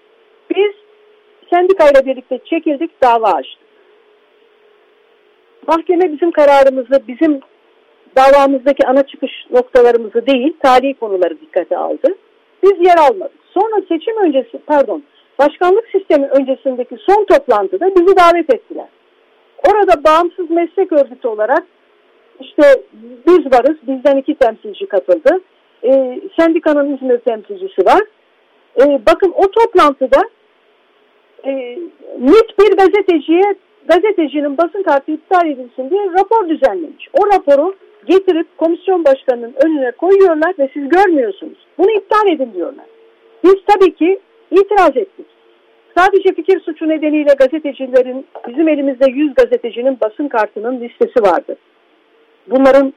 Biz 0.56 0.87
sendikayla 1.50 2.06
birlikte 2.06 2.40
çekildik, 2.46 3.04
dava 3.04 3.32
açtık. 3.32 3.68
Mahkeme 5.68 6.14
bizim 6.14 6.32
kararımızı, 6.32 7.08
bizim 7.08 7.40
davamızdaki 8.16 8.88
ana 8.88 9.04
çıkış 9.04 9.32
noktalarımızı 9.52 10.28
değil, 10.28 10.58
tarihi 10.64 10.94
konuları 10.94 11.42
dikkate 11.42 11.78
aldı. 11.78 12.16
Biz 12.64 12.88
yer 12.88 12.98
almadık. 12.98 13.40
Sonra 13.54 13.82
seçim 13.88 14.18
öncesi, 14.24 14.58
pardon, 14.58 15.04
başkanlık 15.40 15.88
sistemi 15.92 16.28
öncesindeki 16.28 16.96
son 17.10 17.26
toplantıda 17.26 17.96
bizi 17.96 18.18
davet 18.18 18.54
ettiler. 18.54 18.88
Orada 19.68 20.04
bağımsız 20.04 20.50
meslek 20.50 20.92
örgütü 20.92 21.28
olarak 21.28 21.64
işte 22.40 22.82
biz 23.28 23.46
varız, 23.54 23.78
bizden 23.88 24.18
iki 24.18 24.36
temsilci 24.36 24.86
katıldı. 24.86 25.42
E, 25.84 26.22
sendikanın 26.40 26.96
İzmir 26.96 27.18
temsilcisi 27.18 27.86
var. 27.86 28.02
E, 28.82 29.02
bakın 29.06 29.34
o 29.36 29.52
toplantıda 29.52 30.22
e, 31.46 31.52
net 32.20 32.60
bir 32.60 32.78
gazeteciye 32.78 33.56
gazetecinin 33.88 34.58
basın 34.58 34.84
kartı 34.84 35.12
iptal 35.12 35.48
edilsin 35.48 35.90
diye 35.90 36.04
rapor 36.20 36.50
düzenlemiş. 36.50 37.08
O 37.14 37.28
raporu 37.28 37.76
getirip 38.06 38.58
komisyon 38.58 39.06
başkanının 39.06 39.54
önüne 39.66 39.92
koyuyorlar 39.92 40.54
ve 40.60 40.70
siz 40.74 40.90
görmüyorsunuz. 40.90 41.58
Bunu 41.78 41.92
iptal 41.92 42.28
edin 42.28 42.54
diyorlar. 42.54 42.86
Biz 43.44 43.56
tabii 43.68 43.96
ki 43.96 44.20
itiraz 44.52 44.98
ettik. 44.98 45.26
Sadece 45.98 46.34
fikir 46.34 46.60
suçu 46.60 46.90
nedeniyle 46.90 47.34
gazetecilerin, 47.40 48.26
bizim 48.48 48.68
elimizde 48.68 49.12
100 49.12 49.34
gazetecinin 49.34 49.98
basın 50.02 50.28
kartının 50.28 50.82
listesi 50.82 51.22
vardı. 51.22 51.58
Bunların 52.48 52.94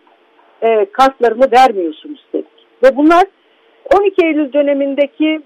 e, 0.62 0.86
kartlarını 0.92 1.52
vermiyorsunuz 1.52 2.26
dedik. 2.32 2.66
Ve 2.82 2.96
bunlar 2.96 3.24
12 3.94 4.26
Eylül 4.26 4.52
dönemindeki 4.52 5.40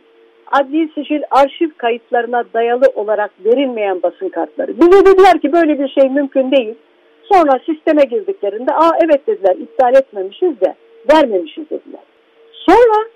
adli 0.52 0.90
sicil 0.94 1.22
arşiv 1.30 1.70
kayıtlarına 1.76 2.44
dayalı 2.54 2.86
olarak 2.94 3.30
verilmeyen 3.44 4.02
basın 4.02 4.28
kartları. 4.28 4.80
Bize 4.80 5.06
dediler 5.06 5.40
ki 5.40 5.52
böyle 5.52 5.78
bir 5.78 5.88
şey 5.88 6.10
mümkün 6.10 6.50
değil. 6.50 6.74
Sonra 7.32 7.60
sisteme 7.66 8.04
girdiklerinde 8.04 8.74
aa 8.74 8.90
evet 9.04 9.26
dediler 9.26 9.56
iptal 9.56 9.94
etmemişiz 9.94 10.60
de 10.60 10.74
vermemişiz 11.12 11.70
dediler. 11.70 12.00
Sonra 12.52 13.08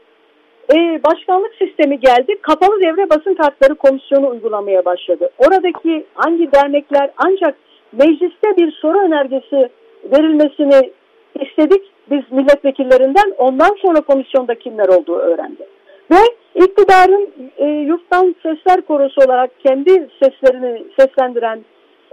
e, 0.77 1.01
başkanlık 1.05 1.55
sistemi 1.55 2.01
geldi. 2.01 2.37
Kapalı 2.43 2.81
devre 2.83 3.11
basın 3.11 3.35
kartları 3.35 3.75
komisyonu 3.75 4.29
uygulamaya 4.29 4.85
başladı. 4.85 5.31
Oradaki 5.39 6.07
hangi 6.15 6.53
dernekler 6.53 7.11
ancak 7.17 7.55
mecliste 7.93 8.57
bir 8.57 8.73
soru 8.73 8.99
önergesi 8.99 9.69
verilmesini 10.05 10.93
istedik 11.41 11.83
biz 12.11 12.23
milletvekillerinden. 12.31 13.35
Ondan 13.39 13.77
sonra 13.83 14.01
komisyonda 14.01 14.55
kimler 14.55 14.89
olduğu 14.89 15.17
öğrendi. 15.17 15.67
Ve 16.11 16.17
iktidarın 16.55 17.33
e, 17.59 17.67
yurttan 17.67 18.35
sesler 18.43 18.81
korosu 18.81 19.21
olarak 19.21 19.51
kendi 19.61 20.09
seslerini 20.23 20.85
seslendiren 20.99 21.65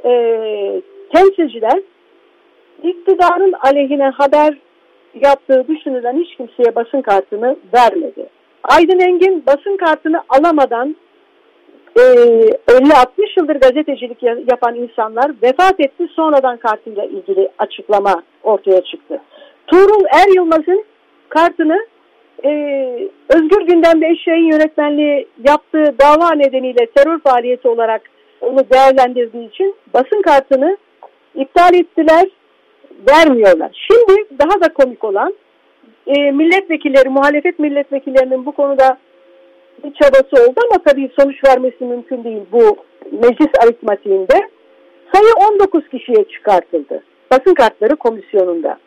e, 0.05 0.11
temsilciler 1.13 1.81
iktidarın 2.83 3.53
aleyhine 3.61 4.09
haber 4.09 4.57
yaptığı 5.21 5.67
düşünülen 5.67 6.17
hiç 6.17 6.37
kimseye 6.37 6.75
basın 6.75 7.01
kartını 7.01 7.55
vermedi. 7.73 8.29
Aydın 8.63 8.99
Engin 8.99 9.43
basın 9.47 9.77
kartını 9.77 10.21
alamadan 10.29 10.95
e, 11.97 12.01
50-60 12.01 13.39
yıldır 13.39 13.55
gazetecilik 13.55 14.23
yapan 14.23 14.75
insanlar 14.75 15.31
vefat 15.43 15.79
etti. 15.79 16.07
Sonradan 16.15 16.57
kartıyla 16.57 17.05
ilgili 17.05 17.49
açıklama 17.57 18.23
ortaya 18.43 18.81
çıktı. 18.81 19.21
Tuğrul 19.67 20.05
Er 20.11 20.35
Yılmaz'ın 20.35 20.85
kartını 21.29 21.87
e, 22.43 22.49
Özgür 23.29 23.61
Gündem'de 23.61 24.07
eş 24.07 24.27
yayın 24.27 24.51
yönetmenliği 24.51 25.27
yaptığı 25.47 25.95
dava 26.01 26.31
nedeniyle 26.31 26.85
terör 26.85 27.19
faaliyeti 27.19 27.67
olarak 27.67 28.01
onu 28.41 28.59
değerlendirdiği 28.73 29.49
için 29.49 29.75
basın 29.93 30.21
kartını 30.21 30.77
iptal 31.35 31.73
ettiler, 31.73 32.25
vermiyorlar. 33.09 33.87
Şimdi 33.87 34.39
daha 34.39 34.61
da 34.61 34.73
komik 34.73 35.03
olan 35.03 35.33
e, 36.07 36.31
milletvekilleri, 36.31 37.09
muhalefet 37.09 37.59
milletvekillerinin 37.59 38.45
bu 38.45 38.51
konuda 38.51 38.97
bir 39.83 39.93
çabası 39.93 40.49
oldu 40.49 40.59
ama 40.71 40.83
tabii 40.85 41.11
sonuç 41.19 41.43
vermesi 41.43 41.83
mümkün 41.83 42.23
değil 42.23 42.41
bu 42.51 42.77
meclis 43.11 43.49
aritmatiğinde. 43.63 44.49
Sayı 45.13 45.51
19 45.51 45.89
kişiye 45.89 46.23
çıkartıldı. 46.23 47.03
Basın 47.31 47.53
kartları 47.53 47.95
komisyonunda. 47.95 48.77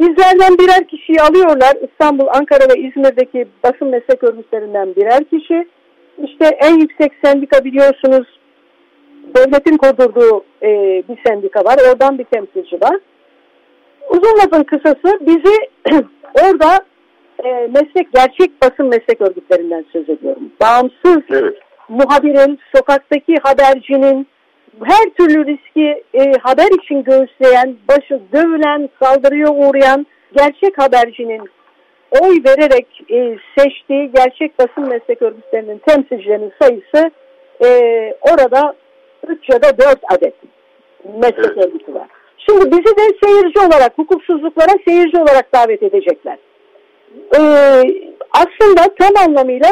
Bizlerden 0.00 0.58
birer 0.58 0.88
kişiyi 0.88 1.22
alıyorlar. 1.22 1.76
İstanbul, 1.90 2.26
Ankara 2.26 2.68
ve 2.68 2.80
İzmir'deki 2.80 3.48
basın 3.64 3.88
meslek 3.88 4.24
örgütlerinden 4.24 4.96
birer 4.96 5.24
kişi. 5.24 5.68
İşte 6.24 6.44
en 6.60 6.78
yüksek 6.78 7.12
sendika 7.24 7.64
biliyorsunuz 7.64 8.26
devletin 9.36 9.76
kurdurduğu 9.76 10.44
e, 10.62 10.68
bir 11.08 11.18
sendika 11.26 11.64
var. 11.64 11.78
Oradan 11.88 12.18
bir 12.18 12.24
temsilci 12.24 12.80
var. 12.80 12.96
Uzun 14.10 14.38
lafın 14.38 14.64
kısası 14.64 15.18
bizi 15.20 15.56
orada 16.34 16.84
e, 17.44 17.48
meslek 17.50 18.12
gerçek 18.12 18.62
basın 18.62 18.86
meslek 18.86 19.20
örgütlerinden 19.20 19.84
söz 19.92 20.08
ediyorum. 20.08 20.52
Bağımsız 20.60 21.22
evet. 21.30 21.58
muhabirin, 21.88 22.58
sokaktaki 22.76 23.36
habercinin, 23.42 24.26
her 24.84 25.04
türlü 25.18 25.46
riski 25.46 26.04
e, 26.14 26.32
haber 26.42 26.82
için 26.82 27.04
göğüsleyen, 27.04 27.76
başı 27.88 28.20
dövülen, 28.32 28.88
saldırıya 29.02 29.48
uğrayan 29.48 30.06
gerçek 30.36 30.78
habercinin 30.78 31.50
oy 32.22 32.36
vererek 32.46 32.86
e, 33.10 33.38
seçtiği 33.58 34.12
gerçek 34.14 34.58
basın 34.58 34.88
meslek 34.88 35.22
örgütlerinin 35.22 35.78
temsilcilerinin 35.78 36.52
sayısı 36.60 37.10
e, 37.64 37.68
orada 38.20 38.74
3 39.28 39.48
ya 39.48 39.62
da 39.62 39.78
4 39.78 39.98
adet 40.10 40.34
meslek 41.04 41.52
evet. 41.56 41.66
örgütü 41.66 41.94
var. 41.94 42.08
Şimdi 42.48 42.70
bizi 42.70 42.96
de 42.96 43.18
seyirci 43.22 43.58
olarak, 43.58 43.98
hukuksuzluklara 43.98 44.78
seyirci 44.88 45.16
olarak 45.16 45.54
davet 45.54 45.82
edecekler. 45.82 46.38
Ee, 47.36 47.82
aslında 48.32 48.94
tam 49.00 49.28
anlamıyla 49.28 49.70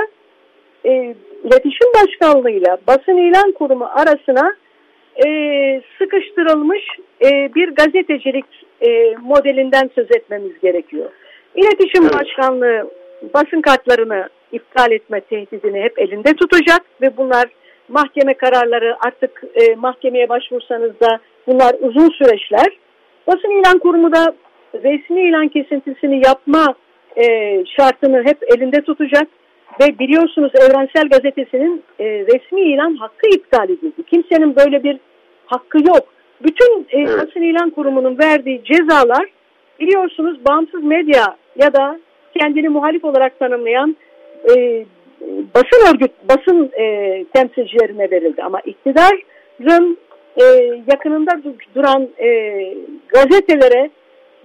e, 0.85 1.15
iletişim 1.45 1.89
başkanlığıyla 1.95 2.79
basın 2.87 3.17
ilan 3.17 3.53
kurumu 3.53 3.85
arasına 3.85 4.55
e, 5.27 5.83
sıkıştırılmış 5.99 6.83
e, 7.25 7.55
bir 7.55 7.68
gazetecilik 7.71 8.47
e, 8.81 9.16
modelinden 9.23 9.91
söz 9.95 10.11
etmemiz 10.11 10.61
gerekiyor. 10.62 11.11
İletişim 11.55 12.03
evet. 12.03 12.14
Başkanlığı 12.14 12.91
basın 13.35 13.61
kartlarını 13.61 14.29
iptal 14.53 14.93
etme 14.93 15.21
tehdidini 15.21 15.81
hep 15.81 15.99
elinde 15.99 16.35
tutacak 16.35 16.81
ve 17.03 17.16
bunlar 17.16 17.47
mahkeme 17.89 18.35
kararları 18.35 18.97
artık 19.07 19.43
e, 19.55 19.75
mahkemeye 19.75 20.29
başvursanız 20.29 21.01
da 21.01 21.18
bunlar 21.47 21.75
uzun 21.81 22.11
süreçler. 22.11 22.79
Basın 23.27 23.61
ilan 23.61 23.79
kurumu 23.79 24.12
da 24.12 24.35
resmi 24.75 25.29
ilan 25.29 25.49
kesintisini 25.49 26.23
yapma 26.27 26.75
e, 27.16 27.25
şartını 27.77 28.23
hep 28.25 28.39
elinde 28.57 28.81
tutacak 28.81 29.29
ve 29.81 29.99
biliyorsunuz 29.99 30.53
Evrensel 30.55 31.09
Gazetesi'nin 31.09 31.83
e, 31.99 32.05
resmi 32.05 32.61
ilan 32.61 32.95
hakkı 32.95 33.29
iptal 33.29 33.64
edildi. 33.64 34.03
Kimsenin 34.11 34.57
böyle 34.57 34.83
bir 34.83 34.99
hakkı 35.51 35.79
yok. 35.79 36.05
Bütün 36.43 36.87
e, 36.91 36.99
evet. 36.99 37.09
basın 37.09 37.43
ilan 37.43 37.71
kurumunun 37.71 38.19
verdiği 38.19 38.65
cezalar 38.65 39.27
biliyorsunuz 39.81 40.45
bağımsız 40.49 40.85
medya 40.85 41.37
ya 41.57 41.73
da 41.73 42.01
kendini 42.39 42.69
muhalif 42.69 43.05
olarak 43.05 43.39
tanımlayan 43.39 43.97
e, 44.51 44.85
basın 45.55 45.95
örgüt, 45.95 46.13
basın 46.29 46.71
e, 46.81 47.25
temsilcilerine 47.35 48.11
verildi. 48.11 48.43
Ama 48.43 48.61
iktidarın 48.61 49.99
e, 50.37 50.45
yakınında 50.93 51.31
duran 51.75 52.09
e, 52.19 52.29
gazetelere 53.09 53.91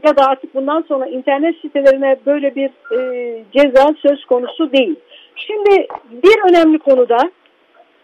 ya 0.04 0.18
da 0.18 0.26
artık 0.26 0.56
bundan 0.56 0.82
sonra 0.88 1.06
internet 1.06 1.56
sitelerine 1.62 2.18
böyle 2.26 2.56
bir 2.56 2.70
e, 2.98 3.44
ceza 3.56 3.94
söz 4.02 4.26
konusu 4.26 4.72
değil. 4.72 4.96
Şimdi 5.36 5.88
bir 6.12 6.50
önemli 6.50 6.80
konuda 6.80 7.18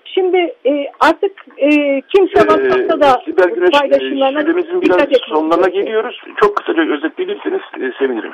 Şimdi 0.05 0.37
e, 0.65 0.85
artık 0.99 1.31
e, 1.57 1.69
kimse 2.01 2.39
ee, 2.39 2.47
WhatsApp'ta 2.47 3.01
da 3.01 3.21
Sibel 3.25 3.49
Güneş, 3.49 3.71
paylaşımlarına 3.71 4.41
süremizin 4.41 4.81
biraz 4.81 5.07
sonlarına 5.29 5.67
geliyoruz. 5.67 6.21
Çok 6.39 6.57
kısaca 6.57 6.81
özetleyebilirseniz 6.81 7.61
e, 7.79 7.91
sevinirim. 7.99 8.31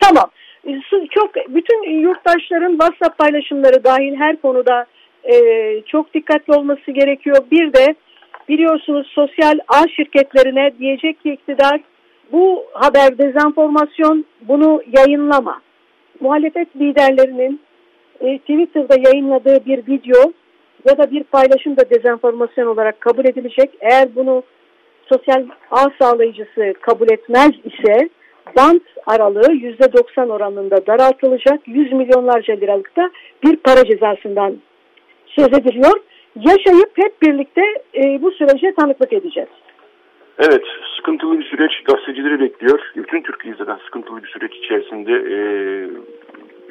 Tamam. 0.00 0.30
E, 0.66 0.80
çok 1.10 1.34
bütün 1.48 1.90
yurttaşların 1.90 2.70
WhatsApp 2.70 3.18
paylaşımları 3.18 3.84
dahil 3.84 4.16
her 4.16 4.36
konuda 4.40 4.86
e, 5.24 5.34
çok 5.86 6.14
dikkatli 6.14 6.52
olması 6.52 6.90
gerekiyor. 6.90 7.36
Bir 7.50 7.72
de 7.72 7.94
biliyorsunuz 8.48 9.06
sosyal 9.14 9.58
ağ 9.68 9.88
şirketlerine 9.96 10.72
diyecek 10.78 11.22
ki 11.22 11.32
iktidar 11.32 11.80
bu 12.32 12.64
haber 12.72 13.18
dezenformasyon 13.18 14.24
bunu 14.40 14.82
yayınlama. 14.96 15.60
Muhalefet 16.20 16.76
liderlerinin 16.76 17.60
e, 18.20 18.38
Twitter'da 18.38 18.94
yayınladığı 19.08 19.66
bir 19.66 19.86
video 19.86 20.32
ya 20.88 20.98
da 20.98 21.10
bir 21.10 21.24
paylaşım 21.24 21.76
da 21.76 21.90
dezenformasyon 21.90 22.66
olarak 22.66 23.00
kabul 23.00 23.24
edilecek. 23.24 23.70
Eğer 23.80 24.14
bunu 24.14 24.42
sosyal 25.12 25.46
ağ 25.70 25.86
sağlayıcısı 26.00 26.74
kabul 26.80 27.06
etmez 27.12 27.50
ise 27.64 28.08
bant 28.56 28.82
aralığı 29.06 29.52
%90 29.52 30.32
oranında 30.32 30.86
daraltılacak. 30.86 31.60
100 31.66 31.92
milyonlarca 31.92 32.54
liralıkta 32.54 33.10
bir 33.44 33.56
para 33.56 33.84
cezasından 33.84 34.56
söz 35.26 35.48
ediliyor. 35.48 36.00
Yaşayıp 36.36 36.90
hep 36.96 37.22
birlikte 37.22 37.62
e, 37.94 38.22
bu 38.22 38.30
sürece 38.30 38.74
tanıklık 38.74 39.12
edeceğiz. 39.12 39.48
Evet, 40.38 40.62
sıkıntılı 40.96 41.38
bir 41.38 41.44
süreç 41.44 41.72
gazetecileri 41.84 42.40
bekliyor. 42.40 42.80
Bütün 42.96 43.22
Türkiye 43.22 43.54
zaten 43.58 43.78
sıkıntılı 43.84 44.22
bir 44.22 44.28
süreç 44.28 44.56
içerisinde 44.56 45.12
e, 45.12 45.38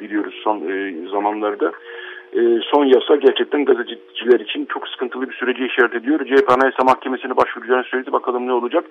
biliyoruz 0.00 0.34
son 0.44 0.56
e, 0.56 1.08
zamanlarda. 1.08 1.72
E, 2.36 2.40
son 2.72 2.84
yasa 2.84 3.16
gerçekten 3.16 3.64
gazeteciler 3.64 4.40
için 4.40 4.64
çok 4.64 4.88
sıkıntılı 4.88 5.28
bir 5.28 5.34
süreci 5.34 5.66
işaret 5.66 5.94
ediyor. 5.94 6.18
CHP 6.26 6.50
Anayasa 6.50 6.84
Mahkemesi'ne 6.84 7.36
başvuracağını 7.36 7.84
söyledi. 7.84 8.12
Bakalım 8.12 8.46
ne 8.46 8.52
olacak. 8.52 8.84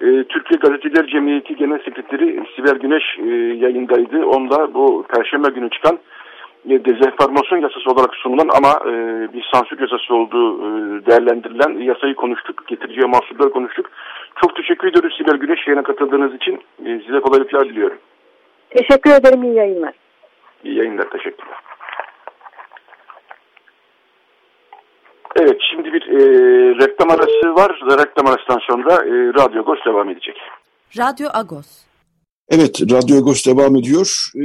E, 0.00 0.24
Türkiye 0.24 0.58
Gazeteciler 0.60 1.06
Cemiyeti 1.06 1.56
Genel 1.56 1.78
Sekreteri 1.78 2.42
Sibel 2.56 2.78
Güneş 2.78 3.18
e, 3.18 3.26
yayındaydı. 3.64 4.26
Onda 4.26 4.74
bu 4.74 5.04
Perşembe 5.14 5.48
günü 5.48 5.70
çıkan 5.70 5.98
e, 6.68 6.84
dezenformasyon 6.84 7.58
yasası 7.58 7.90
olarak 7.90 8.14
sunulan 8.14 8.48
ama 8.48 8.90
e, 8.90 8.92
bir 9.32 9.48
sansür 9.52 9.80
yasası 9.80 10.14
olduğu 10.14 10.58
e, 10.58 10.70
değerlendirilen 11.06 11.78
yasayı 11.78 12.14
konuştuk. 12.14 12.66
Getireceği 12.66 13.06
mahsurları 13.06 13.50
konuştuk. 13.50 13.90
Çok 14.42 14.56
teşekkür 14.56 14.88
ediyoruz 14.88 15.14
Sibel 15.18 15.36
Güneş 15.36 15.66
yayına 15.66 15.82
katıldığınız 15.82 16.34
için. 16.34 16.54
E, 16.86 17.00
size 17.06 17.20
kolaylıklar 17.20 17.68
diliyorum. 17.68 17.98
Teşekkür 18.70 19.10
ederim. 19.10 19.42
İyi 19.42 19.54
yayınlar. 19.54 19.94
İyi 20.64 20.78
yayınlar. 20.78 21.10
Teşekkürler. 21.10 21.69
Evet 25.36 25.56
şimdi 25.70 25.92
bir 25.92 26.02
e, 26.02 26.18
reklam 26.78 27.10
arası 27.10 27.54
var. 27.54 27.80
Reklam 27.98 28.26
arasından 28.26 28.60
sonra 28.70 28.94
e, 28.94 29.34
Radyo 29.34 29.60
Agos 29.60 29.78
devam 29.86 30.10
edecek. 30.10 30.36
Radyo 30.98 31.28
Agos. 31.32 31.66
Evet, 32.48 32.82
Radyo 32.82 33.16
Agos 33.16 33.46
devam 33.46 33.76
ediyor. 33.76 34.30
E, 34.36 34.44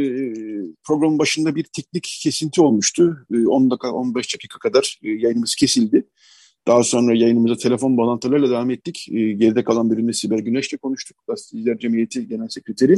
programın 0.88 1.20
başında 1.20 1.56
bir 1.56 1.64
teknik 1.64 2.20
kesinti 2.24 2.62
olmuştu. 2.62 3.18
E, 3.34 3.48
10 3.48 3.72
dakika, 3.72 3.92
15 3.92 4.34
dakika 4.34 4.60
kadar 4.60 5.00
e, 5.04 5.10
yayınımız 5.10 5.56
kesildi. 5.56 6.08
Daha 6.68 6.84
sonra 6.84 7.16
yayınımıza 7.16 7.56
telefon 7.56 7.98
bağlantılarıyla 7.98 8.50
devam 8.50 8.70
ettik. 8.70 9.08
E, 9.12 9.32
geride 9.32 9.64
kalan 9.64 9.90
bölümde 9.90 10.14
Sibel 10.14 10.40
Güneş'le 10.40 10.78
konuştuk. 10.82 11.18
Gazeteciler 11.28 11.78
Cemiyeti 11.78 12.28
Genel 12.28 12.48
Sekreteri. 12.48 12.98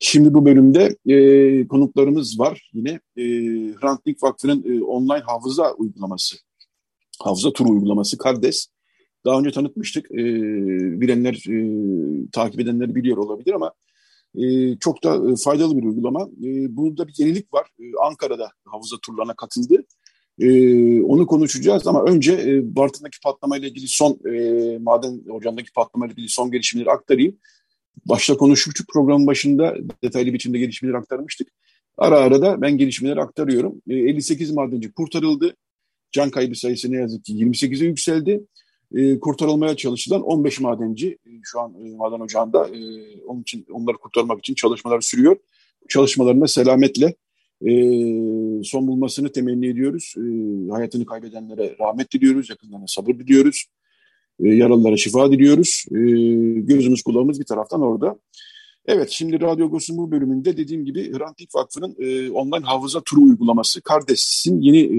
Şimdi 0.00 0.34
bu 0.34 0.44
bölümde 0.44 0.96
e, 1.06 1.68
konuklarımız 1.68 2.40
var 2.40 2.70
yine. 2.72 3.00
E, 3.16 3.22
Hrant 3.80 4.06
Dink 4.06 4.22
Vakfı'nın 4.22 4.64
e, 4.78 4.84
online 4.84 5.22
hafıza 5.26 5.72
uygulaması 5.72 6.47
hafıza 7.22 7.52
turu 7.52 7.68
uygulaması 7.68 8.18
Kardes. 8.18 8.66
Daha 9.24 9.38
önce 9.38 9.50
tanıtmıştık. 9.50 10.10
E, 10.10 10.24
bilenler, 11.00 11.34
e, 11.34 12.30
takip 12.32 12.60
edenler 12.60 12.94
biliyor 12.94 13.16
olabilir 13.16 13.52
ama 13.52 13.72
e, 14.34 14.76
çok 14.76 15.04
da 15.04 15.32
e, 15.32 15.36
faydalı 15.36 15.76
bir 15.76 15.82
uygulama. 15.82 16.22
E, 16.22 16.76
burada 16.76 17.08
bir 17.08 17.14
yenilik 17.18 17.54
var. 17.54 17.66
E, 17.80 17.84
Ankara'da 18.06 18.50
hafıza 18.64 18.96
turlarına 19.02 19.34
katıldı. 19.34 19.84
E, 20.40 21.02
onu 21.02 21.26
konuşacağız 21.26 21.86
ama 21.86 22.04
önce 22.04 22.32
e, 22.32 22.76
Bartın'daki 22.76 23.20
patlamayla 23.24 23.68
ilgili 23.68 23.88
son 23.88 24.18
e, 24.32 24.78
maden 24.78 25.20
ocağındaki 25.30 25.72
patlamayla 25.72 26.12
ilgili 26.12 26.28
son 26.28 26.50
gelişmeleri 26.50 26.90
aktarayım. 26.90 27.36
Başta 28.06 28.36
konuşmuştuk 28.36 28.86
programın 28.92 29.26
başında 29.26 29.76
detaylı 30.04 30.32
biçimde 30.32 30.58
gelişmeleri 30.58 30.96
aktarmıştık. 30.96 31.48
Ara 31.96 32.18
ara 32.18 32.42
da 32.42 32.62
ben 32.62 32.78
gelişmeleri 32.78 33.20
aktarıyorum. 33.20 33.82
E, 33.88 33.94
58 33.94 34.50
madenci 34.50 34.92
kurtarıldı. 34.92 35.56
Can 36.12 36.30
kaybı 36.30 36.54
sayısı 36.54 36.92
ne 36.92 36.96
yazık 36.96 37.24
ki 37.24 37.32
28'e 37.32 37.86
yükseldi. 37.86 38.40
E, 38.94 39.20
kurtarılmaya 39.20 39.76
çalışılan 39.76 40.22
15 40.22 40.60
madenci 40.60 41.08
e, 41.08 41.30
şu 41.42 41.60
an 41.60 41.74
e, 41.84 41.96
maden 41.96 42.20
ocağında 42.20 42.68
e, 42.68 42.80
onun 43.26 43.42
için 43.42 43.66
onları 43.70 43.96
kurtarmak 43.96 44.38
için 44.38 44.54
çalışmalar 44.54 45.00
sürüyor. 45.00 45.36
çalışmalarına 45.88 46.46
selametle 46.46 47.14
e, 47.66 47.70
son 48.64 48.86
bulmasını 48.86 49.32
temenni 49.32 49.66
ediyoruz. 49.66 50.14
E, 50.16 50.22
hayatını 50.70 51.06
kaybedenlere 51.06 51.76
rahmet 51.80 52.12
diliyoruz, 52.12 52.50
yakınlarına 52.50 52.86
sabır 52.86 53.14
diliyoruz. 53.14 53.64
E, 54.40 54.48
yaralılara 54.48 54.96
şifa 54.96 55.32
diliyoruz. 55.32 55.84
E, 55.90 55.98
gözümüz 56.60 57.02
kulağımız 57.02 57.40
bir 57.40 57.44
taraftan 57.44 57.80
orada. 57.80 58.18
Evet, 58.88 59.10
şimdi 59.10 59.40
Radyo 59.40 59.70
Gos'un 59.70 59.96
bu 59.96 60.10
bölümünde 60.10 60.56
dediğim 60.56 60.84
gibi 60.84 61.12
Hrant 61.12 61.38
Dink 61.38 61.54
Vakfı'nın 61.54 61.96
e, 61.98 62.30
online 62.30 62.64
hafıza 62.64 63.00
turu 63.00 63.20
uygulaması 63.20 63.82
Kardes'in 63.82 64.60
yeni 64.60 64.78
e, 64.78 64.96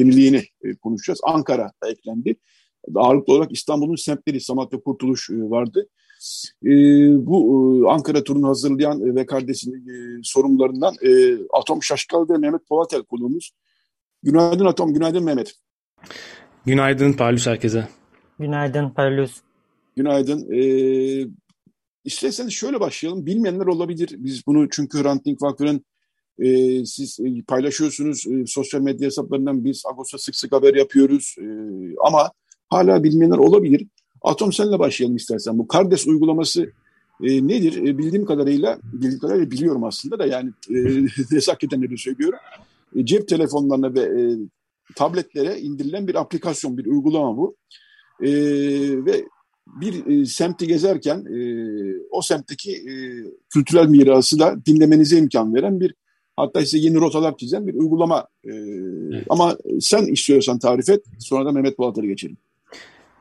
yeniliğini 0.00 0.42
e, 0.62 0.74
konuşacağız. 0.74 1.20
Ankara 1.22 1.72
eklendi. 1.86 2.36
Ağırlıklı 2.94 3.32
olarak 3.32 3.52
İstanbul'un 3.52 3.96
semtleri 3.96 4.40
Samatya 4.40 4.80
Kurtuluş 4.80 5.30
e, 5.30 5.34
vardı. 5.34 5.88
E, 6.64 6.70
bu 7.26 7.84
e, 7.86 7.90
Ankara 7.90 8.24
turunu 8.24 8.48
hazırlayan 8.48 9.16
ve 9.16 9.26
Kardes'in 9.26 9.72
e, 9.72 10.20
sorumlularından 10.22 10.94
e, 11.02 11.38
Atom 11.52 11.82
Şaşkal 11.82 12.28
ve 12.28 12.38
Mehmet 12.38 12.62
Połatel 12.70 13.04
konuğumuz. 13.04 13.50
Günaydın 14.22 14.64
Atom, 14.64 14.94
günaydın 14.94 15.24
Mehmet. 15.24 15.54
Günaydın 16.66 17.12
Parlus 17.12 17.46
herkese. 17.46 17.88
Günaydın 18.38 18.90
Parlus. 18.90 19.40
Günaydın. 19.96 20.52
Ee, 20.52 21.28
İsterseniz 22.08 22.52
şöyle 22.52 22.80
başlayalım. 22.80 23.26
Bilmeyenler 23.26 23.66
olabilir. 23.66 24.10
Biz 24.18 24.46
bunu 24.46 24.68
çünkü 24.70 25.02
Hrant 25.02 25.24
Dink 25.24 25.42
Vakfı'nın 25.42 25.84
e, 26.38 26.84
siz 26.84 27.20
e, 27.20 27.42
paylaşıyorsunuz 27.42 28.26
e, 28.26 28.46
sosyal 28.46 28.80
medya 28.80 29.06
hesaplarından 29.06 29.64
biz 29.64 29.82
Ağustos'ta 29.86 30.18
sık 30.18 30.36
sık 30.36 30.52
haber 30.52 30.74
yapıyoruz. 30.74 31.34
E, 31.38 31.44
ama 32.06 32.30
hala 32.68 33.04
bilmeyenler 33.04 33.38
olabilir. 33.38 33.86
Atom 34.22 34.52
senle 34.52 34.78
başlayalım 34.78 35.16
istersen. 35.16 35.58
Bu 35.58 35.68
Kardes 35.68 36.06
uygulaması 36.06 36.72
e, 37.22 37.48
nedir? 37.48 37.86
E, 37.86 37.98
bildiğim 37.98 38.24
kadarıyla, 38.24 38.78
bildiğim 38.92 39.18
kadarıyla 39.18 39.50
biliyorum 39.50 39.84
aslında 39.84 40.18
da 40.18 40.26
yani 40.26 40.50
e, 40.70 40.74
nezaketen 41.30 41.96
söylüyorum. 41.96 42.38
E, 42.96 43.06
cep 43.06 43.28
telefonlarına 43.28 43.94
ve 43.94 44.00
e, 44.00 44.22
tabletlere 44.96 45.60
indirilen 45.60 46.08
bir 46.08 46.14
aplikasyon, 46.14 46.78
bir 46.78 46.86
uygulama 46.86 47.36
bu. 47.36 47.56
E, 48.20 48.30
ve 49.04 49.24
bir 49.80 50.06
e, 50.06 50.26
semti 50.26 50.66
gezerken 50.66 51.18
e, 51.18 51.40
o 52.10 52.22
semtteki 52.22 52.72
e, 52.72 52.94
kültürel 53.50 53.86
mirası 53.86 54.38
da 54.38 54.56
dinlemenize 54.66 55.18
imkan 55.18 55.54
veren 55.54 55.80
bir 55.80 55.94
hatta 56.36 56.60
size 56.60 56.78
yeni 56.78 56.96
rotalar 56.96 57.36
çizen 57.36 57.66
bir 57.66 57.74
uygulama. 57.74 58.28
E, 58.44 58.50
evet. 58.52 59.26
Ama 59.28 59.56
sen 59.80 60.06
istiyorsan 60.06 60.58
tarif 60.58 60.88
et 60.88 61.04
sonra 61.18 61.44
da 61.44 61.52
Mehmet 61.52 61.76
Polat'a 61.76 62.00
geçelim. 62.00 62.36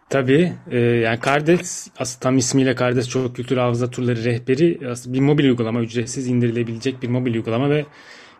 Tabii. 0.09 0.53
E, 0.71 0.79
yani 0.79 1.19
Kardes 1.19 1.87
aslında 1.99 2.19
tam 2.19 2.37
ismiyle 2.37 2.75
Kardes 2.75 3.09
Çok 3.09 3.35
Kültür 3.35 3.57
Hafıza 3.57 3.89
Turları 3.89 4.23
Rehberi 4.23 4.79
aslında 4.89 5.13
bir 5.13 5.19
mobil 5.19 5.43
uygulama, 5.43 5.81
ücretsiz 5.81 6.27
indirilebilecek 6.27 7.01
bir 7.01 7.07
mobil 7.07 7.33
uygulama 7.33 7.69
ve 7.69 7.85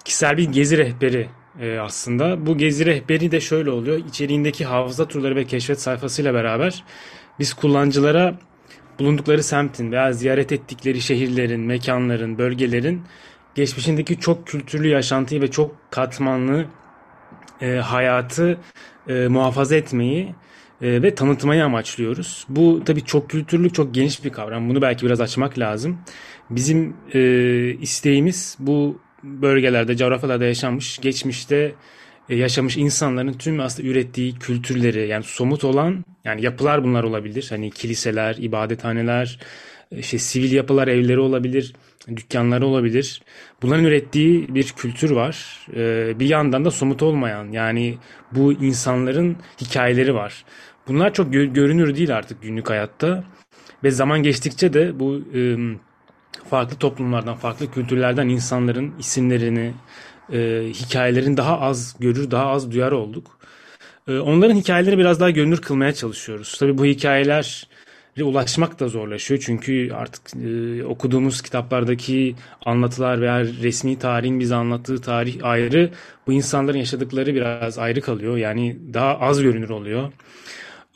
kişisel 0.06 0.38
bir 0.38 0.44
gezi 0.44 0.78
rehberi 0.78 1.28
e, 1.62 1.78
aslında. 1.80 2.46
Bu 2.46 2.58
gezi 2.58 2.86
rehberi 2.86 3.32
de 3.32 3.40
şöyle 3.40 3.70
oluyor. 3.70 4.06
İçeriğindeki 4.10 4.66
hafıza 4.66 5.08
turları 5.08 5.36
ve 5.36 5.46
keşfet 5.46 5.82
sayfasıyla 5.82 6.34
beraber 6.34 6.84
biz 7.40 7.54
kullanıcılara 7.54 8.36
bulundukları 9.00 9.44
semtin 9.44 9.92
veya 9.92 10.14
ziyaret 10.14 10.52
ettikleri 10.52 11.02
şehirlerin, 11.02 11.60
mekanların, 11.60 12.38
bölgelerin 12.38 13.02
geçmişindeki 13.56 14.20
çok 14.20 14.48
kültürlü 14.48 14.88
yaşantıyı 14.88 15.42
ve 15.42 15.52
çok 15.52 15.92
katmanlı 15.92 16.66
e, 17.62 17.76
hayatı 17.76 18.58
e, 19.08 19.28
muhafaza 19.28 19.76
etmeyi 19.76 20.36
e, 20.82 21.02
ve 21.02 21.16
tanıtmayı 21.16 21.66
amaçlıyoruz. 21.66 22.46
Bu 22.50 22.82
tabii 22.86 23.06
çok 23.06 23.30
kültürlük 23.30 23.74
çok 23.74 23.94
geniş 23.94 24.24
bir 24.24 24.30
kavram. 24.30 24.70
Bunu 24.70 24.82
belki 24.82 25.06
biraz 25.06 25.22
açmak 25.22 25.60
lazım. 25.60 25.98
Bizim 26.50 26.96
e, 27.14 27.20
isteğimiz 27.82 28.58
bu 28.60 29.00
bölgelerde, 29.24 29.98
coğrafyalarda 29.98 30.46
yaşanmış, 30.46 30.98
geçmişte 30.98 31.76
yaşamış 32.30 32.78
insanların 32.78 33.34
tüm 33.34 33.60
aslında 33.60 33.90
ürettiği 33.90 34.36
kültürleri 34.40 35.08
yani 35.08 35.24
somut 35.24 35.64
olan 35.64 36.06
yani 36.26 36.42
yapılar 36.42 36.84
bunlar 36.84 37.04
olabilir. 37.04 37.48
Hani 37.50 37.72
kiliseler, 37.72 38.36
ibadethaneler, 38.36 39.40
işte 39.92 40.18
sivil 40.18 40.52
yapılar, 40.52 40.88
evleri 40.88 41.20
olabilir, 41.20 41.74
dükkanları 42.08 42.66
olabilir. 42.66 43.22
Bunların 43.62 43.86
ürettiği 43.86 44.56
bir 44.56 44.64
kültür 44.64 45.12
var. 45.12 45.66
E, 45.76 46.14
bir 46.20 46.30
yandan 46.30 46.66
da 46.66 46.72
somut 46.72 47.04
olmayan 47.04 47.52
yani 47.52 47.98
bu 48.32 48.54
insanların 48.54 49.38
hikayeleri 49.62 50.16
var. 50.16 50.46
Bunlar 50.88 51.14
çok 51.14 51.34
görünür 51.34 51.96
değil 51.96 52.18
artık 52.18 52.42
günlük 52.42 52.70
hayatta 52.70 53.24
ve 53.84 53.92
zaman 53.92 54.24
geçtikçe 54.24 54.74
de 54.74 55.00
bu 55.00 55.22
farklı 56.50 56.78
toplumlardan, 56.78 57.36
farklı 57.36 57.72
kültürlerden 57.72 58.30
insanların 58.30 58.94
isimlerini, 59.00 59.74
e, 60.34 60.64
hikayelerin 60.74 61.38
daha 61.38 61.60
az 61.60 61.96
görür, 62.00 62.32
daha 62.32 62.48
az 62.48 62.72
duyar 62.72 62.92
olduk. 62.92 63.38
E, 64.08 64.20
onların 64.20 64.56
hikayelerini 64.56 65.00
biraz 65.00 65.20
daha 65.20 65.30
görünür 65.30 65.62
kılmaya 65.62 65.94
çalışıyoruz. 65.94 66.58
Tabii 66.60 66.78
bu 66.78 66.86
hikayeler 66.86 67.68
ulaşmak 68.24 68.80
da 68.80 68.88
zorlaşıyor. 68.88 69.42
Çünkü 69.46 69.92
artık 69.94 70.22
e, 70.44 70.84
okuduğumuz 70.86 71.42
kitaplardaki 71.42 72.36
anlatılar 72.66 73.22
veya 73.22 73.44
resmi 73.44 74.00
tarihin 74.00 74.40
bize 74.40 74.56
anlattığı 74.56 75.02
tarih 75.02 75.38
ayrı. 75.44 75.92
Bu 76.28 76.34
insanların 76.34 76.78
yaşadıkları 76.78 77.36
biraz 77.36 77.78
ayrı 77.78 78.02
kalıyor. 78.02 78.38
Yani 78.38 78.78
daha 78.94 79.20
az 79.20 79.42
görünür 79.42 79.70
oluyor. 79.70 80.12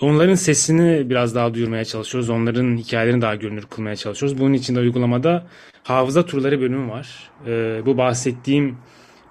Onların 0.01 0.35
sesini 0.35 1.09
biraz 1.09 1.35
daha 1.35 1.53
duyurmaya 1.53 1.85
çalışıyoruz. 1.85 2.29
Onların 2.29 2.77
hikayelerini 2.77 3.21
daha 3.21 3.35
görünür 3.35 3.65
kılmaya 3.69 3.95
çalışıyoruz. 3.95 4.39
Bunun 4.39 4.53
için 4.53 4.75
de 4.75 4.79
uygulamada 4.79 5.47
hafıza 5.83 6.25
turları 6.25 6.61
bölümü 6.61 6.91
var. 6.91 7.29
E, 7.47 7.81
bu 7.85 7.97
bahsettiğim 7.97 8.77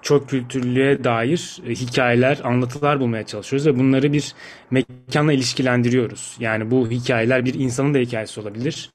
çok 0.03 0.29
kültürlüğe 0.29 1.05
dair 1.05 1.59
e, 1.67 1.71
hikayeler, 1.71 2.41
anlatılar 2.45 3.01
bulmaya 3.01 3.27
çalışıyoruz 3.27 3.67
ve 3.67 3.79
bunları 3.79 4.13
bir 4.13 4.35
mekanla 4.71 5.33
ilişkilendiriyoruz. 5.33 6.37
Yani 6.41 6.71
bu 6.71 6.91
hikayeler 6.91 7.45
bir 7.45 7.55
insanın 7.55 7.95
da 7.95 7.99
hikayesi 7.99 8.41
olabilir, 8.41 8.91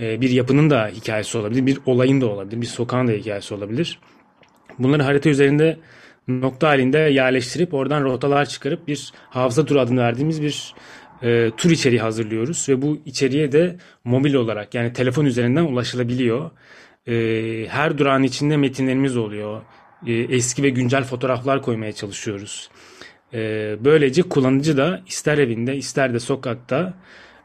e, 0.00 0.20
bir 0.20 0.30
yapının 0.30 0.70
da 0.70 0.88
hikayesi 0.88 1.38
olabilir, 1.38 1.66
bir 1.66 1.78
olayın 1.86 2.20
da 2.20 2.26
olabilir, 2.26 2.60
bir 2.60 2.66
sokağın 2.66 3.08
da 3.08 3.12
hikayesi 3.12 3.54
olabilir. 3.54 3.98
Bunları 4.78 5.02
harita 5.02 5.30
üzerinde 5.30 5.78
nokta 6.28 6.68
halinde 6.68 6.98
yerleştirip 6.98 7.74
oradan 7.74 8.04
rotalar 8.04 8.46
çıkarıp 8.46 8.88
bir 8.88 9.12
hafıza 9.30 9.64
turu 9.64 9.80
adını 9.80 10.00
verdiğimiz 10.00 10.42
bir 10.42 10.74
e, 11.22 11.50
tur 11.56 11.70
içeriği 11.70 12.00
hazırlıyoruz 12.00 12.68
ve 12.68 12.82
bu 12.82 12.98
içeriğe 13.06 13.52
de 13.52 13.76
mobil 14.04 14.34
olarak 14.34 14.74
yani 14.74 14.92
telefon 14.92 15.24
üzerinden 15.24 15.64
ulaşılabiliyor. 15.64 16.50
E, 17.06 17.14
her 17.68 17.98
durağın 17.98 18.22
içinde 18.22 18.56
metinlerimiz 18.56 19.16
oluyor 19.16 19.62
e, 20.06 20.12
eski 20.12 20.62
ve 20.62 20.70
güncel 20.70 21.04
fotoğraflar 21.04 21.62
koymaya 21.62 21.92
çalışıyoruz. 21.92 22.70
E, 23.34 23.38
böylece 23.80 24.22
kullanıcı 24.22 24.76
da 24.76 25.02
ister 25.06 25.38
evinde 25.38 25.76
ister 25.76 26.14
de 26.14 26.20
sokakta 26.20 26.94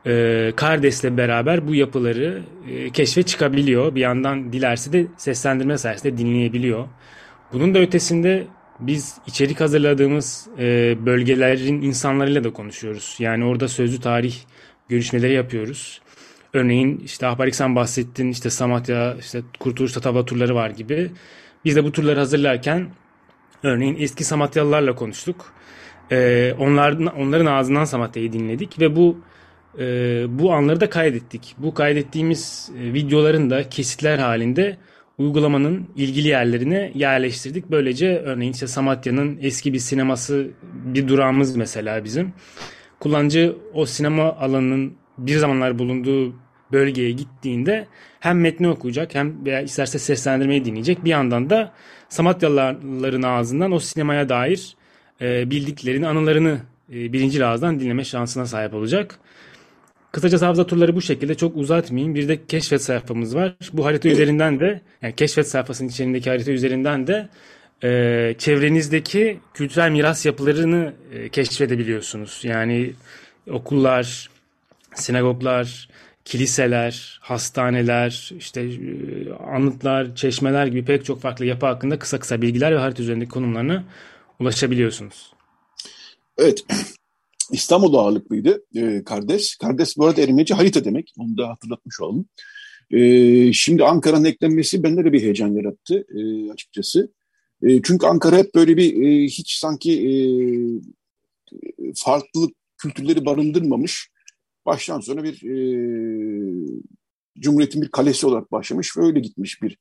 e, 0.06 0.54
Kardes'le 0.56 1.18
beraber 1.18 1.68
bu 1.68 1.76
yapıları 1.76 2.42
e, 2.72 2.90
keşfe 2.90 3.24
çıkabiliyor. 3.24 3.96
Bir 3.96 4.02
yandan 4.02 4.54
dilerse 4.54 4.94
de 4.94 5.08
seslendirme 5.18 5.78
sayesinde 5.78 6.18
dinleyebiliyor. 6.18 6.88
Bunun 7.54 7.76
da 7.76 7.80
ötesinde 7.80 8.48
biz 8.80 9.18
içerik 9.28 9.62
hazırladığımız 9.62 10.48
bölgelerin 11.06 11.82
insanlarıyla 11.82 12.44
da 12.44 12.54
konuşuyoruz. 12.54 13.16
Yani 13.20 13.46
orada 13.46 13.68
sözlü 13.68 14.00
tarih 14.02 14.36
görüşmeleri 14.90 15.34
yapıyoruz. 15.34 16.02
Örneğin 16.54 17.02
işte 17.06 17.28
Ahbar 17.28 17.76
bahsettin 17.76 18.32
işte 18.32 18.50
Samatya, 18.50 19.16
işte 19.20 19.42
Kurtuluş 19.60 19.92
Tatava 19.92 20.26
turları 20.26 20.56
var 20.56 20.70
gibi. 20.70 21.12
Biz 21.66 21.76
de 21.76 21.84
bu 21.84 21.92
turları 21.92 22.20
hazırlarken 22.20 22.88
örneğin 23.64 23.96
eski 24.00 24.24
Samatyalılarla 24.24 24.96
konuştuk. 24.96 25.54
Ee, 26.12 26.54
onların, 26.60 27.06
onların 27.06 27.46
ağzından 27.46 27.86
Samatya'yı 27.86 28.34
dinledik 28.34 28.80
ve 28.80 28.96
bu 28.96 29.18
e, 29.80 29.86
bu 30.30 30.54
anları 30.54 30.82
da 30.82 30.90
kaydettik. 30.90 31.56
Bu 31.58 31.74
kaydettiğimiz 31.74 32.72
e, 32.80 32.94
videoların 32.94 33.50
da 33.50 33.70
kesitler 33.70 34.18
halinde 34.18 34.78
uygulamanın 35.18 35.88
ilgili 35.96 36.28
yerlerine 36.28 36.92
yerleştirdik. 36.96 37.72
Böylece 37.72 38.18
örneğin 38.18 38.54
işte 38.54 38.68
Samatya'nın 38.68 39.38
eski 39.42 39.74
bir 39.74 39.80
sineması 39.80 40.48
bir 40.64 41.08
durağımız 41.08 41.56
mesela 41.56 42.04
bizim. 42.04 42.34
Kullanıcı 43.00 43.56
o 43.74 43.86
sinema 43.86 44.34
alanının 44.34 44.94
bir 45.18 45.38
zamanlar 45.38 45.80
bulunduğu 45.80 46.34
bölgeye 46.72 47.12
gittiğinde 47.12 47.88
hem 48.20 48.42
metni 48.42 48.70
okuyacak 48.70 49.16
hem 49.16 49.46
veya 49.46 49.62
isterse 49.62 50.00
seslendirmeyi 50.00 50.66
dinleyecek. 50.66 51.06
Bir 51.06 51.10
yandan 51.10 51.50
da 51.50 51.74
Samatyalıların 52.10 53.22
ağzından 53.22 53.72
o 53.72 53.80
sinemaya 53.80 54.30
dair 54.30 54.76
e, 55.22 55.50
bildiklerini, 55.50 56.08
anılarını 56.08 56.60
e, 56.94 57.14
birinci 57.14 57.46
ağızdan 57.46 57.80
dinleme 57.80 58.04
şansına 58.04 58.46
sahip 58.46 58.74
olacak. 58.74 59.20
Kısaca 60.12 60.48
hafıza 60.48 60.68
turları 60.68 60.96
bu 60.96 61.02
şekilde 61.02 61.36
çok 61.36 61.58
uzatmayayım. 61.58 62.16
Bir 62.16 62.28
de 62.28 62.46
keşfet 62.46 62.82
sayfamız 62.82 63.36
var. 63.36 63.56
Bu 63.74 63.86
harita 63.86 64.10
üzerinden 64.10 64.60
de 64.60 64.82
yani 65.02 65.16
keşfet 65.16 65.48
sayfasının 65.48 65.90
içerisindeki 65.90 66.30
harita 66.30 66.52
üzerinden 66.52 67.08
de 67.08 67.30
e, 67.84 68.36
çevrenizdeki 68.38 69.40
kültürel 69.54 69.92
miras 69.92 70.26
yapılarını 70.26 70.94
e, 71.14 71.30
keşfedebiliyorsunuz. 71.30 72.40
Yani 72.44 72.94
okullar, 73.52 74.30
sinagoglar, 74.96 75.90
kiliseler, 76.28 77.20
hastaneler, 77.22 78.32
işte 78.38 78.62
e, 78.62 79.30
anıtlar, 79.34 80.16
çeşmeler 80.16 80.68
gibi 80.68 80.86
pek 80.86 81.06
çok 81.06 81.22
farklı 81.22 81.46
yapı 81.46 81.66
hakkında 81.66 82.00
kısa 82.00 82.20
kısa 82.20 82.42
bilgiler 82.42 82.76
ve 82.76 82.80
harita 82.80 83.04
üzerindeki 83.04 83.32
konumlarına 83.32 83.84
ulaşabiliyorsunuz. 84.40 85.34
Evet. 86.38 86.66
İstanbul 87.52 87.94
ağırlıklıydı 87.94 88.64
e, 88.76 89.04
Kardes. 89.04 89.56
Kardes 89.56 89.98
bu 89.98 90.06
arada 90.06 90.22
Ermenice 90.22 90.54
harita 90.54 90.86
demek. 90.86 91.14
Onu 91.18 91.38
da 91.38 91.50
hatırlatmış 91.50 92.02
olalım. 92.02 92.26
E, 92.92 93.54
şimdi 93.54 93.84
Ankara'nın 93.84 94.26
eklenmesi 94.26 94.84
bende 94.84 95.06
de 95.06 95.14
bir 95.14 95.22
heyecan 95.22 95.56
yarattı 95.56 96.06
e, 96.16 96.52
açıkçası. 96.52 97.12
E, 97.64 97.82
çünkü 97.82 98.08
Ankara 98.08 98.38
hep 98.38 98.56
böyle 98.56 98.78
bir 98.78 99.04
e, 99.04 99.26
hiç 99.26 99.52
sanki 99.52 99.92
e, 99.92 100.14
farklı 101.96 102.48
kültürleri 102.78 103.26
barındırmamış. 103.26 104.10
Baştan 104.68 105.00
sona 105.00 105.24
bir 105.24 105.44
e, 105.44 105.58
Cumhuriyet'in 107.40 107.82
bir 107.82 107.90
kalesi 107.90 108.28
olarak 108.28 108.52
başlamış 108.52 108.98
ve 108.98 109.02
öyle 109.02 109.20
gitmiş 109.20 109.62
bir 109.62 109.78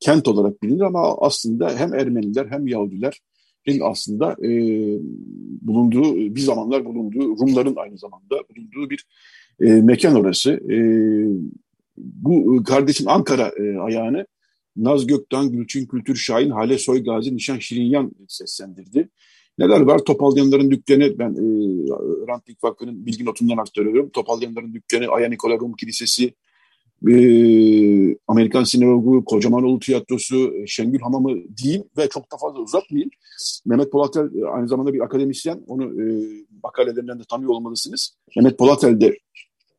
kent 0.00 0.28
olarak 0.28 0.62
bilinir 0.62 0.80
ama 0.80 1.18
aslında 1.18 1.76
hem 1.76 1.94
Ermeniler 1.94 2.46
hem 2.46 2.66
Yahudiler 2.66 3.20
aslında 3.82 4.32
e, 4.32 4.50
bulunduğu, 5.62 6.16
bir 6.16 6.40
zamanlar 6.40 6.84
bulunduğu, 6.84 7.38
Rumların 7.38 7.76
aynı 7.76 7.98
zamanda 7.98 8.36
bulunduğu 8.50 8.90
bir 8.90 9.06
e, 9.60 9.64
mekan 9.64 10.14
orası. 10.14 10.52
E, 10.52 10.76
bu 11.96 12.62
kardeşin 12.64 13.06
Ankara 13.06 13.52
e, 13.58 13.78
ayağını 13.78 14.26
Naz 14.76 15.06
Gökten, 15.06 15.50
Gülçin 15.50 15.86
Kültür 15.86 16.16
Şahin, 16.16 16.50
Hale 16.50 16.78
Soygazi, 16.78 17.36
Nişan 17.36 17.58
Şirinyan 17.58 18.12
seslendirdi. 18.28 19.08
Neler 19.60 19.80
var? 19.80 19.98
Topalyanların 19.98 20.70
dükkanı, 20.70 21.18
ben 21.18 21.30
e, 21.30 21.46
Rantlik 22.28 22.64
Vakfı'nın 22.64 23.06
bilgi 23.06 23.24
notundan 23.24 23.56
aktarıyorum. 23.56 24.10
Topalyanların 24.10 24.74
dükkanı, 24.74 25.08
Aya 25.08 25.28
Nikola 25.28 25.58
Rum 25.58 25.72
Kilisesi, 25.72 26.34
e, 27.08 27.14
Amerikan 28.28 28.64
Sinagogu, 28.64 29.24
Kocamanoğlu 29.24 29.78
Tiyatrosu, 29.78 30.52
Şengül 30.66 31.00
Hamamı 31.00 31.56
diyeyim 31.56 31.84
ve 31.96 32.08
çok 32.08 32.32
da 32.32 32.36
fazla 32.36 32.58
uzatmayayım. 32.60 33.10
Mehmet 33.66 33.92
Polatel 33.92 34.42
e, 34.42 34.48
aynı 34.48 34.68
zamanda 34.68 34.94
bir 34.94 35.00
akademisyen. 35.00 35.64
Onu 35.66 36.02
e, 36.02 36.04
makalelerinden 36.62 37.18
de 37.18 37.24
tanıyor 37.30 37.50
olmalısınız. 37.50 38.16
Mehmet 38.36 38.58
Polatel 38.58 39.00
de 39.00 39.18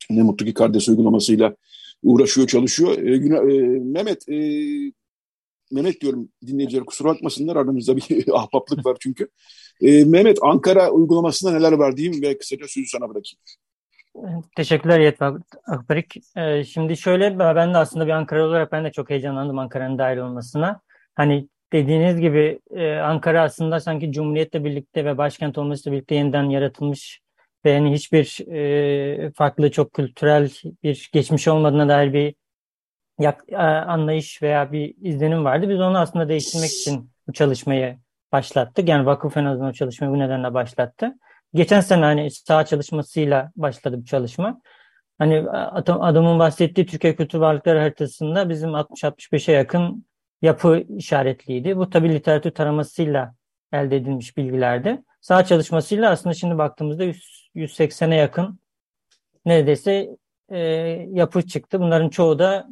ne 0.09 0.23
mutlu 0.23 0.45
ki 0.45 0.53
kardeş 0.53 0.89
uygulamasıyla 0.89 1.55
uğraşıyor, 2.03 2.47
çalışıyor. 2.47 2.97
E, 2.97 3.17
güne, 3.17 3.37
e, 3.37 3.79
Mehmet, 3.79 4.29
e, 4.29 4.37
Mehmet 5.71 6.01
diyorum 6.01 6.29
dinleyiciler 6.47 6.85
kusura 6.85 7.09
bakmasınlar 7.09 7.55
aramızda 7.55 7.97
bir 7.97 8.23
ahbaplık 8.33 8.85
var 8.85 8.97
çünkü. 8.99 9.27
E, 9.81 10.05
Mehmet 10.05 10.37
Ankara 10.41 10.89
uygulamasında 10.89 11.51
neler 11.51 11.71
var 11.71 11.97
diyeyim 11.97 12.21
ve 12.21 12.37
kısaca 12.37 12.67
sözü 12.67 12.87
sana 12.87 13.09
bırakayım. 13.09 13.39
Teşekkürler 14.55 14.99
Yetva 14.99 15.37
Akbarik. 15.67 16.15
Ee, 16.37 16.63
şimdi 16.63 16.97
şöyle 16.97 17.39
ben 17.39 17.73
de 17.73 17.77
aslında 17.77 18.05
bir 18.05 18.11
Ankara 18.11 18.45
olarak 18.45 18.71
ben 18.71 18.85
de 18.85 18.91
çok 18.91 19.09
heyecanlandım 19.09 19.59
Ankara'nın 19.59 19.97
dahil 19.97 20.17
olmasına. 20.17 20.81
Hani 21.15 21.47
dediğiniz 21.73 22.19
gibi 22.19 22.59
e, 22.71 22.95
Ankara 22.95 23.41
aslında 23.41 23.79
sanki 23.79 24.11
Cumhuriyet'le 24.11 24.53
birlikte 24.53 25.05
ve 25.05 25.17
başkent 25.17 25.57
olmasıyla 25.57 25.95
birlikte 25.95 26.15
yeniden 26.15 26.43
yaratılmış 26.43 27.21
ve 27.65 27.71
yani 27.71 27.93
hiçbir 27.93 28.51
e, 28.53 29.31
farklı 29.31 29.71
çok 29.71 29.93
kültürel 29.93 30.49
bir 30.83 31.09
geçmiş 31.13 31.47
olmadığına 31.47 31.89
dair 31.89 32.13
bir 32.13 32.35
yak, 33.19 33.43
e, 33.49 33.57
anlayış 33.57 34.41
veya 34.41 34.71
bir 34.71 34.93
izlenim 35.01 35.45
vardı. 35.45 35.69
Biz 35.69 35.79
onu 35.79 35.97
aslında 35.97 36.29
değiştirmek 36.29 36.71
için 36.71 37.11
bu 37.27 37.33
çalışmayı 37.33 37.97
başlattık. 38.31 38.89
Yani 38.89 39.05
vakıf 39.05 39.37
en 39.37 39.45
azından 39.45 39.71
çalışmayı 39.71 40.13
bu 40.13 40.19
nedenle 40.19 40.53
başlattı. 40.53 41.13
Geçen 41.53 41.81
sene 41.81 42.03
hani 42.03 42.31
saha 42.31 42.65
çalışmasıyla 42.65 43.51
başladı 43.55 43.97
bu 43.99 44.05
çalışma. 44.05 44.61
Hani 45.17 45.49
adamın 45.87 46.39
bahsettiği 46.39 46.85
Türkiye 46.87 47.15
Kültür 47.15 47.39
Varlıkları 47.39 47.79
haritasında 47.79 48.49
bizim 48.49 48.69
60-65'e 48.69 49.53
yakın 49.53 50.05
yapı 50.41 50.83
işaretliydi. 50.97 51.77
Bu 51.77 51.89
tabi 51.89 52.09
literatür 52.13 52.51
taramasıyla 52.51 53.35
elde 53.73 53.95
edilmiş 53.95 54.37
bilgilerdi. 54.37 55.03
Saha 55.21 55.45
çalışmasıyla 55.45 56.11
aslında 56.11 56.33
şimdi 56.33 56.57
baktığımızda 56.57 57.03
100, 57.03 57.49
180'e 57.55 58.15
yakın 58.15 58.59
neredeyse 59.45 60.09
e, 60.49 60.59
yapı 61.11 61.47
çıktı. 61.47 61.79
Bunların 61.79 62.09
çoğu 62.09 62.39
da 62.39 62.67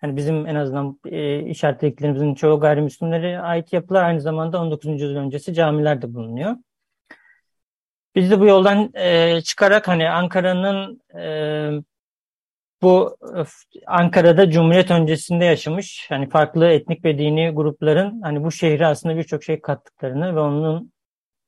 hani 0.00 0.16
bizim 0.16 0.46
en 0.46 0.54
azından 0.54 1.00
e, 1.06 1.40
işaretlediklerimizin 1.40 2.34
çoğu 2.34 2.60
gayrimüslimlere 2.60 3.40
ait 3.40 3.72
yapılar 3.72 4.04
aynı 4.04 4.20
zamanda 4.20 4.60
19. 4.60 4.90
yüzyıl 4.90 5.16
öncesi 5.16 5.54
camiler 5.54 6.02
de 6.02 6.14
bulunuyor. 6.14 6.56
Biz 8.14 8.30
de 8.30 8.40
bu 8.40 8.46
yoldan 8.46 8.90
e, 8.94 9.40
çıkarak 9.42 9.88
hani 9.88 10.10
Ankara'nın 10.10 11.02
e, 11.14 11.24
bu 12.82 13.16
Ankara'da 13.86 14.50
Cumhuriyet 14.50 14.90
öncesinde 14.90 15.44
yaşamış 15.44 16.06
hani 16.08 16.28
farklı 16.28 16.66
etnik 16.66 17.04
ve 17.04 17.18
dini 17.18 17.50
grupların 17.50 18.20
hani 18.22 18.44
bu 18.44 18.52
şehre 18.52 18.86
aslında 18.86 19.16
birçok 19.16 19.44
şey 19.44 19.60
kattıklarını 19.60 20.36
ve 20.36 20.40
onun 20.40 20.92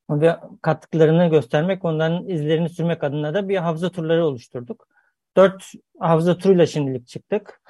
ve 0.09 0.35
kattıklarını 0.61 1.27
göstermek, 1.27 1.85
onların 1.85 2.27
izlerini 2.27 2.69
sürmek 2.69 3.03
adına 3.03 3.33
da 3.33 3.49
bir 3.49 3.57
hafıza 3.57 3.89
turları 3.89 4.25
oluşturduk. 4.25 4.87
Dört 5.37 5.71
hafıza 5.99 6.37
turuyla 6.37 6.65
şimdilik 6.65 7.07
çıktık. 7.07 7.61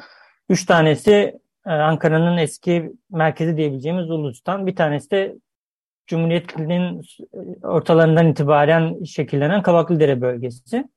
Üç 0.49 0.65
tanesi 0.65 1.39
e, 1.65 1.69
Ankara'nın 1.69 2.37
eski 2.37 2.93
merkezi 3.11 3.57
diyebileceğimiz 3.57 4.09
Ulus'tan. 4.09 4.67
Bir 4.67 4.75
tanesi 4.75 5.11
de 5.11 5.35
Cumhuriyet'in 6.07 7.01
ortalarından 7.63 8.27
itibaren 8.27 9.03
şekillenen 9.03 9.61
Kavaklıdere 9.61 10.21
bölgesi. 10.21 10.89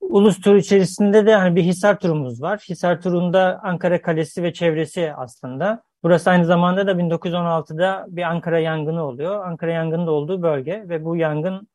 Ulus 0.00 0.40
tur 0.40 0.56
içerisinde 0.56 1.26
de 1.26 1.34
hani 1.34 1.56
bir 1.56 1.62
Hisar 1.62 2.00
turumuz 2.00 2.42
var. 2.42 2.64
Hisar 2.68 3.00
turunda 3.00 3.60
Ankara 3.62 4.02
Kalesi 4.02 4.42
ve 4.42 4.52
çevresi 4.52 5.12
aslında. 5.16 5.82
Burası 6.02 6.30
aynı 6.30 6.44
zamanda 6.44 6.86
da 6.86 6.92
1916'da 6.92 8.06
bir 8.08 8.22
Ankara 8.22 8.58
yangını 8.58 9.04
oluyor. 9.04 9.46
Ankara 9.46 9.72
yangının 9.72 10.06
da 10.06 10.10
olduğu 10.10 10.42
bölge 10.42 10.84
ve 10.88 11.04
bu 11.04 11.16
yangın 11.16 11.68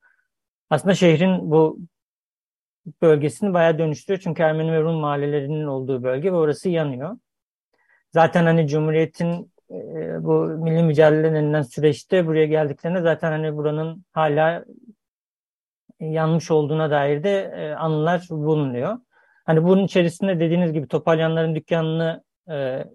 aslında 0.70 0.96
şehrin 0.96 1.52
bu 1.52 1.80
bölgesini 3.02 3.54
bayağı 3.54 3.80
dönüştürüyor. 3.80 4.22
Çünkü 4.24 4.44
Ermeni 4.44 4.72
ve 4.72 4.82
Rum 4.82 4.96
mahallelerinin 4.96 5.66
olduğu 5.66 6.04
bölge 6.04 6.32
ve 6.32 6.36
orası 6.36 6.70
yanıyor. 6.70 7.18
Zaten 8.14 8.46
hani 8.46 8.68
Cumhuriyet'in 8.68 9.52
e, 9.72 10.24
bu 10.24 10.34
milli 10.46 10.84
mücadelenin 10.84 11.62
süreçte 11.62 12.28
buraya 12.28 12.46
geldiklerinde 12.46 13.02
zaten 13.02 13.32
hani 13.32 13.56
buranın 13.56 14.06
hala 14.14 14.66
yanmış 16.00 16.52
olduğuna 16.52 16.92
dair 16.92 17.24
de 17.24 17.54
e, 17.56 17.74
anılar 17.74 18.28
bulunuyor. 18.30 18.98
Hani 19.46 19.64
bunun 19.64 19.84
içerisinde 19.84 20.40
dediğiniz 20.40 20.74
gibi 20.74 20.88
Topalyanların 20.88 21.56
dükkanını 21.56 22.24
e, 22.50 22.86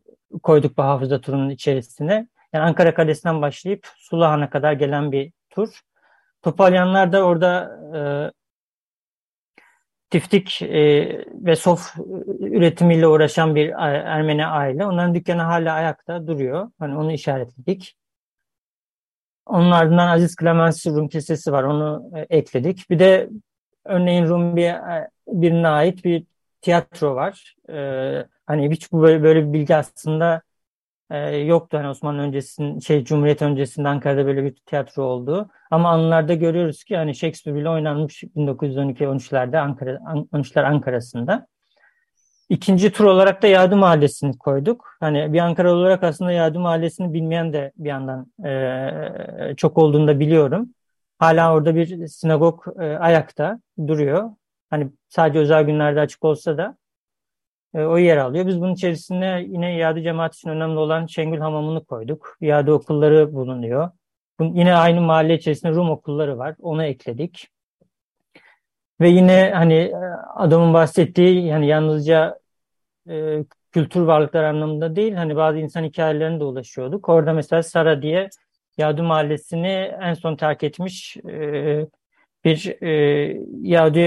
koyduk 0.42 0.78
bu 0.78 0.82
hafıza 0.82 1.20
turunun 1.20 1.50
içerisine. 1.50 2.28
Yani 2.52 2.64
Ankara 2.64 2.94
Kalesi'nden 2.94 3.42
başlayıp 3.42 3.86
Sulahan'a 3.96 4.50
kadar 4.50 4.72
gelen 4.72 5.12
bir 5.12 5.32
tur. 5.50 5.80
Topalyanlar 6.42 7.12
da 7.12 7.24
orada 7.24 7.80
tiftik 10.10 10.62
e, 10.62 11.08
ve 11.34 11.56
sof 11.56 11.94
üretimiyle 12.40 13.06
uğraşan 13.06 13.54
bir 13.54 13.68
Ermeni 13.68 14.46
aile. 14.46 14.86
Onların 14.86 15.14
dükkanı 15.14 15.42
hala 15.42 15.74
ayakta 15.74 16.26
duruyor. 16.26 16.70
Hani 16.78 16.96
onu 16.96 17.12
işaretledik. 17.12 17.96
Onun 19.46 19.70
ardından 19.70 20.08
Aziz 20.08 20.36
Clemens 20.40 20.86
Rum 20.86 21.08
Kilisesi 21.08 21.52
var. 21.52 21.62
Onu 21.62 22.10
e, 22.16 22.38
ekledik. 22.38 22.90
Bir 22.90 22.98
de 22.98 23.28
örneğin 23.84 24.26
Rum 24.26 24.56
bir, 24.56 24.68
e, 24.68 25.08
birine 25.28 25.68
ait 25.68 26.04
bir 26.04 26.24
tiyatro 26.60 27.14
var. 27.14 27.54
E, 27.68 27.76
hani 28.46 28.70
hiç 28.70 28.92
böyle, 28.92 29.22
böyle 29.22 29.48
bir 29.48 29.52
bilgi 29.52 29.76
aslında 29.76 30.42
e, 31.10 31.36
yoktu. 31.36 31.78
Hani 31.78 31.88
Osmanlı 31.88 32.22
öncesinde, 32.22 32.80
şey 32.80 33.04
Cumhuriyet 33.04 33.42
öncesinde 33.42 33.88
Ankara'da 33.88 34.26
böyle 34.26 34.44
bir 34.44 34.54
tiyatro 34.54 35.02
oldu. 35.02 35.50
Ama 35.70 35.90
anılarda 35.90 36.34
görüyoruz 36.34 36.84
ki 36.84 36.96
hani 36.96 37.14
Shakespeare 37.14 37.60
ile 37.60 37.68
oynanmış 37.68 38.24
1912-13'lerde 38.36 39.58
Ankara, 39.58 39.90
13'ler 40.32 40.62
Ankara'sında. 40.64 41.46
İkinci 42.48 42.92
tur 42.92 43.04
olarak 43.04 43.42
da 43.42 43.46
Yağdı 43.46 43.76
Mahallesi'ni 43.76 44.38
koyduk. 44.38 44.96
Hani 45.00 45.32
bir 45.32 45.38
Ankara 45.38 45.72
olarak 45.74 46.02
aslında 46.02 46.32
Yağdı 46.32 46.60
Mahallesi'ni 46.60 47.12
bilmeyen 47.12 47.52
de 47.52 47.72
bir 47.76 47.88
yandan 47.88 48.32
e, 48.44 49.54
çok 49.56 49.78
olduğunu 49.78 50.08
da 50.08 50.20
biliyorum. 50.20 50.68
Hala 51.18 51.54
orada 51.54 51.74
bir 51.74 52.06
sinagog 52.06 52.66
e, 52.80 52.84
ayakta 52.84 53.60
duruyor. 53.86 54.30
Hani 54.70 54.90
sadece 55.08 55.38
özel 55.38 55.64
günlerde 55.64 56.00
açık 56.00 56.24
olsa 56.24 56.58
da 56.58 56.76
e, 57.74 57.80
o 57.80 57.98
yer 57.98 58.16
alıyor. 58.16 58.46
Biz 58.46 58.60
bunun 58.60 58.74
içerisinde 58.74 59.44
yine 59.48 59.74
Yağdı 59.74 60.02
cemaat 60.02 60.34
için 60.34 60.50
önemli 60.50 60.78
olan 60.78 61.06
Şengül 61.06 61.38
Hamamı'nı 61.38 61.84
koyduk. 61.84 62.36
Yağdı 62.40 62.72
okulları 62.72 63.32
bulunuyor. 63.32 63.90
Bunun, 64.38 64.54
yine 64.54 64.74
aynı 64.74 65.00
mahalle 65.00 65.34
içerisinde 65.34 65.72
Rum 65.72 65.90
okulları 65.90 66.38
var. 66.38 66.54
Onu 66.60 66.84
ekledik. 66.84 67.48
Ve 69.00 69.08
yine 69.08 69.50
hani 69.54 69.74
e, 69.74 69.96
adamın 70.36 70.74
bahsettiği 70.74 71.46
yani 71.46 71.66
yalnızca 71.66 72.38
e, 73.10 73.44
kültür 73.72 74.00
varlıklar 74.00 74.44
anlamında 74.44 74.96
değil 74.96 75.14
hani 75.14 75.36
bazı 75.36 75.58
insan 75.58 75.84
hikayelerine 75.84 76.40
de 76.40 76.44
ulaşıyorduk. 76.44 77.08
Orada 77.08 77.32
mesela 77.32 77.62
Sara 77.62 78.02
diye 78.02 78.28
Yahudi 78.78 79.02
mahallesini 79.02 79.92
en 80.00 80.14
son 80.14 80.36
terk 80.36 80.62
etmiş 80.62 81.16
e, 81.16 81.86
bir 82.44 82.82
e, 82.82 82.90
Yahudi 83.62 84.00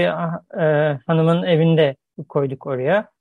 e, 0.60 0.98
hanımın 1.06 1.42
evinde 1.42 1.96
koyduk 2.28 2.66
oraya. 2.66 3.13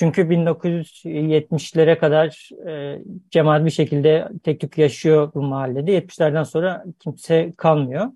Çünkü 0.00 0.22
1970'lere 0.22 1.98
kadar 1.98 2.50
e, 2.68 3.02
cemaat 3.30 3.64
bir 3.64 3.70
şekilde 3.70 4.28
tek 4.42 4.60
tük 4.60 4.78
yaşıyor 4.78 5.34
bu 5.34 5.42
mahallede. 5.42 5.92
70'lerden 5.92 6.42
sonra 6.42 6.84
kimse 6.98 7.52
kalmıyor. 7.56 8.06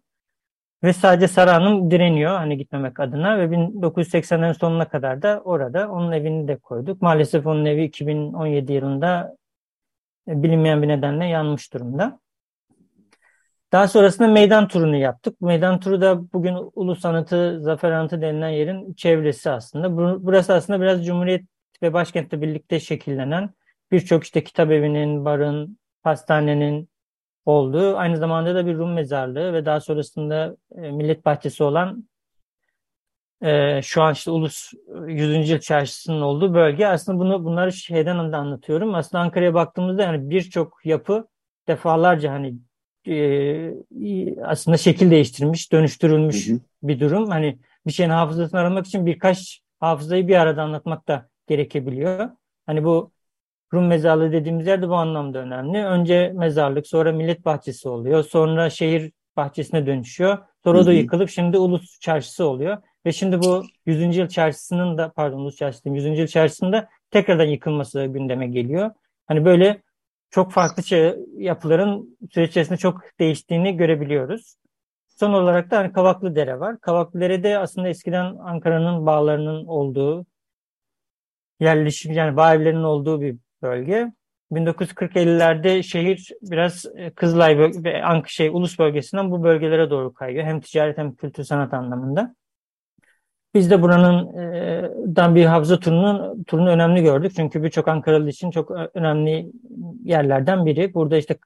Ve 0.82 0.93
sadece 0.93 1.28
Sara 1.28 1.55
Hanım 1.55 1.91
direniyor 1.91 2.37
hani 2.37 2.59
gitmemek 2.59 3.01
adına 3.01 3.39
ve 3.39 3.45
1980'lerin 3.45 4.55
sonuna 4.55 4.89
kadar 4.89 5.22
da 5.22 5.43
orada 5.45 5.91
onun 5.91 6.12
evini 6.12 6.49
de 6.49 6.57
koyduk. 6.57 7.03
Maalesef 7.03 7.47
onun 7.47 7.64
evi 7.64 7.85
2017 7.85 8.72
yılında 8.72 9.37
e, 10.28 10.43
bilinmeyen 10.43 10.82
bir 10.82 10.89
nedenle 10.89 11.26
yanmış 11.26 11.74
durumda. 11.74 12.20
Daha 13.72 13.89
sonrasında 13.89 14.28
meydan 14.28 14.68
turunu 14.68 14.97
yaptık. 14.97 15.41
Meydan 15.41 15.80
turu 15.80 16.01
da 16.01 16.32
bugün 16.32 16.57
Ulus 16.74 17.05
Anıtı, 17.05 17.61
Zafer 17.61 17.91
Anıtı 17.93 18.20
denilen 18.22 18.49
yerin 18.49 18.95
çevresi 18.95 19.51
aslında. 19.51 19.97
Burası 20.26 20.55
aslında 20.55 20.80
biraz 20.80 21.07
Cumhuriyet 21.07 21.54
ve 21.85 21.93
başkentle 21.93 22.41
birlikte 22.41 22.80
şekillenen 22.80 23.51
birçok 23.93 24.24
işte 24.24 24.45
kitap 24.45 24.70
evinin, 24.70 25.24
barın, 25.24 25.78
pastanenin 26.03 26.89
olduğu, 27.45 27.97
aynı 27.97 28.16
zamanda 28.16 28.55
da 28.55 28.66
bir 28.66 28.74
Rum 28.74 28.93
mezarlığı 28.93 29.53
ve 29.53 29.66
daha 29.66 29.80
sonrasında 29.80 30.57
e, 30.76 30.80
Millet 30.91 31.24
Bahçesi 31.24 31.64
olan 31.64 32.09
e, 33.43 33.82
şu 33.82 34.03
an 34.03 34.12
işte 34.12 34.30
Ulus 34.30 34.72
100. 35.07 35.51
Yıl 35.51 35.59
Çarşısı'nın 35.59 36.20
olduğu 36.20 36.55
bölge. 36.55 36.87
Aslında 36.87 37.18
bunu 37.18 37.45
bunları 37.45 37.72
şeyden 37.72 38.32
de 38.32 38.37
anlatıyorum. 38.37 38.95
Aslında 38.95 39.22
Ankara'ya 39.22 39.55
baktığımızda 39.55 40.03
yani 40.03 40.30
birçok 40.30 40.87
yapı 40.87 41.28
defalarca 41.68 42.32
hani 42.32 42.55
e, 43.09 44.43
aslında 44.43 44.76
şekil 44.76 45.11
değiştirmiş, 45.11 45.72
dönüştürülmüş 45.72 46.49
hı 46.49 46.53
hı. 46.53 46.61
bir 46.82 47.01
durum. 47.01 47.30
Hani 47.30 47.59
bir 47.87 47.93
şeyin 47.93 48.11
hafızasını 48.11 48.61
aramak 48.61 48.87
için 48.87 49.07
birkaç 49.07 49.61
hafızayı 49.80 50.28
bir 50.28 50.37
arada 50.37 50.62
anlatmak 50.62 51.09
da 51.09 51.28
gerekebiliyor. 51.47 52.30
Hani 52.66 52.84
bu 52.84 53.12
Rum 53.74 53.86
mezarlığı 53.86 54.32
dediğimiz 54.32 54.66
yer 54.66 54.82
de 54.82 54.88
bu 54.88 54.95
anlamda 54.95 55.38
önemli. 55.38 55.84
Önce 55.84 56.32
mezarlık, 56.34 56.86
sonra 56.86 57.12
millet 57.12 57.45
bahçesi 57.45 57.88
oluyor. 57.88 58.22
Sonra 58.22 58.70
şehir 58.70 59.12
bahçesine 59.36 59.86
dönüşüyor. 59.86 60.38
Sonra 60.64 60.78
o 60.78 60.86
da 60.86 60.92
yıkılıp 60.92 61.30
şimdi 61.30 61.59
Ulus 61.59 62.01
Çarşısı 62.01 62.45
oluyor. 62.47 62.78
Ve 63.07 63.12
şimdi 63.12 63.42
bu 63.42 63.64
100. 63.86 64.16
Yıl 64.16 64.28
Çarşısı'nın 64.28 64.99
da 64.99 65.12
pardon 65.12 65.38
Ulus 65.38 65.57
Çarşısı 65.57 65.88
100. 65.88 66.18
Yıl 66.18 66.26
Çarşısı'nda 66.26 66.88
tekrardan 67.11 67.45
yıkılması 67.45 68.05
gündeme 68.05 68.47
geliyor. 68.47 68.90
Hani 69.26 69.45
böyle 69.45 69.82
çok 70.30 70.53
farklı 70.53 70.82
şey, 70.82 71.14
yapıların 71.36 72.18
süreç 72.32 72.51
içerisinde 72.51 72.78
çok 72.78 73.01
değiştiğini 73.20 73.76
görebiliyoruz. 73.76 74.57
Son 75.09 75.32
olarak 75.32 75.70
da 75.70 75.78
hani 75.78 75.92
Kavaklı 75.92 76.36
Dere 76.36 76.61
var. 76.61 76.80
Kavaklı 76.80 77.20
Dere 77.20 77.42
de 77.42 77.59
aslında 77.59 77.88
eskiden 77.88 78.36
Ankara'nın 78.36 79.07
bağlarının 79.07 79.66
olduğu 79.66 80.26
yerleşim 81.65 82.12
yani 82.12 82.37
bağ 82.37 82.55
evlerinin 82.55 82.83
olduğu 82.83 83.21
bir 83.21 83.37
bölge. 83.62 84.12
1940-50'lerde 84.53 85.83
şehir 85.83 86.31
biraz 86.43 86.87
e, 86.97 87.11
Kızılay 87.11 87.59
ve 87.59 88.05
Ank 88.05 88.29
şey 88.29 88.49
ulus 88.49 88.79
bölgesinden 88.79 89.31
bu 89.31 89.43
bölgelere 89.43 89.91
doğru 89.91 90.15
kayıyor. 90.15 90.45
Hem 90.45 90.61
ticaret 90.61 90.99
hem 90.99 91.15
kültür 91.15 91.45
sanat 91.45 91.75
anlamında. 91.75 92.35
Biz 93.55 93.71
de 93.71 93.83
buranın 93.83 94.39
e, 94.39 94.91
dan 95.17 95.35
bir 95.35 95.45
havza 95.45 95.81
turunun 95.81 96.45
turunu 96.45 96.71
önemli 96.71 97.03
gördük. 97.03 97.33
Çünkü 97.37 97.62
birçok 97.62 97.89
Ankaralı 97.89 98.29
için 98.29 98.51
çok 98.51 98.71
önemli 98.95 99.53
yerlerden 100.05 100.67
biri. 100.67 100.95
Burada 100.95 101.17
işte 101.17 101.39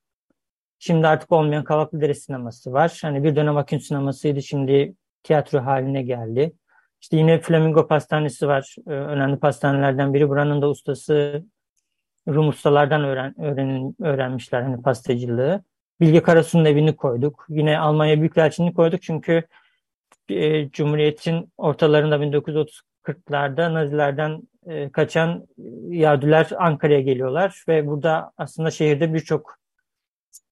şimdi 0.78 1.06
artık 1.06 1.32
olmayan 1.32 1.64
Kavaklıdere 1.64 2.14
sineması 2.14 2.72
var. 2.72 2.98
Hani 3.02 3.24
bir 3.24 3.36
dönem 3.36 3.56
Akün 3.56 3.78
sinemasıydı. 3.78 4.42
Şimdi 4.42 4.94
tiyatro 5.22 5.58
haline 5.58 6.02
geldi. 6.02 6.52
İşte 7.00 7.16
yine 7.16 7.40
Flamingo 7.40 7.86
Pastanesi 7.86 8.48
var. 8.48 8.76
E, 8.86 8.90
önemli 8.90 9.38
pastanelerden 9.38 10.14
biri. 10.14 10.28
Buranın 10.28 10.62
da 10.62 10.68
ustası 10.68 11.44
Rum 12.28 12.48
ustalardan 12.48 13.04
öğren, 13.04 13.40
öğrenin, 13.40 13.96
öğrenmişler 14.00 14.62
hani 14.62 14.82
pastacılığı. 14.82 15.62
Bilge 16.00 16.22
Karasu'nun 16.22 16.64
evini 16.64 16.96
koyduk. 16.96 17.46
Yine 17.48 17.78
Almanya 17.78 18.20
Büyükelçiliğini 18.20 18.74
koyduk 18.74 19.02
çünkü 19.02 19.42
e, 20.28 20.70
Cumhuriyet'in 20.70 21.52
ortalarında 21.56 22.16
1930-40'larda 22.16 23.74
Nazilerden 23.74 24.42
e, 24.66 24.90
kaçan 24.92 25.46
Yahudiler 25.88 26.50
Ankara'ya 26.58 27.00
geliyorlar 27.00 27.64
ve 27.68 27.86
burada 27.86 28.32
aslında 28.38 28.70
şehirde 28.70 29.14
birçok 29.14 29.58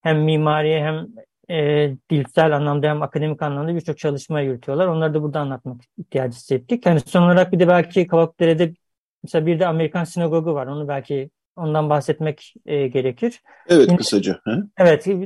hem 0.02 0.24
mimari 0.24 0.80
hem 0.80 1.06
e, 1.50 1.90
dilsel 2.10 2.56
anlamda 2.56 2.88
hem 2.88 3.02
akademik 3.02 3.42
anlamda 3.42 3.74
birçok 3.74 3.98
çalışma 3.98 4.40
yürütüyorlar. 4.40 4.86
Onları 4.86 5.14
da 5.14 5.22
burada 5.22 5.40
anlatmak 5.40 5.80
ihtiyacı 5.98 6.36
hissettik. 6.36 6.86
Yani 6.86 7.00
son 7.00 7.22
olarak 7.22 7.52
bir 7.52 7.58
de 7.58 7.68
belki 7.68 8.06
Kavakdere'de 8.06 8.74
mesela 9.22 9.46
bir 9.46 9.60
de 9.60 9.66
Amerikan 9.66 10.04
sinagogu 10.04 10.54
var. 10.54 10.66
Onu 10.66 10.88
belki 10.88 11.30
ondan 11.56 11.90
bahsetmek 11.90 12.54
e, 12.66 12.88
gerekir. 12.88 13.40
Evet 13.68 13.88
Yine, 13.88 13.96
kısaca. 13.96 14.40
He? 14.44 14.50
Evet 14.78 15.08
e, 15.08 15.18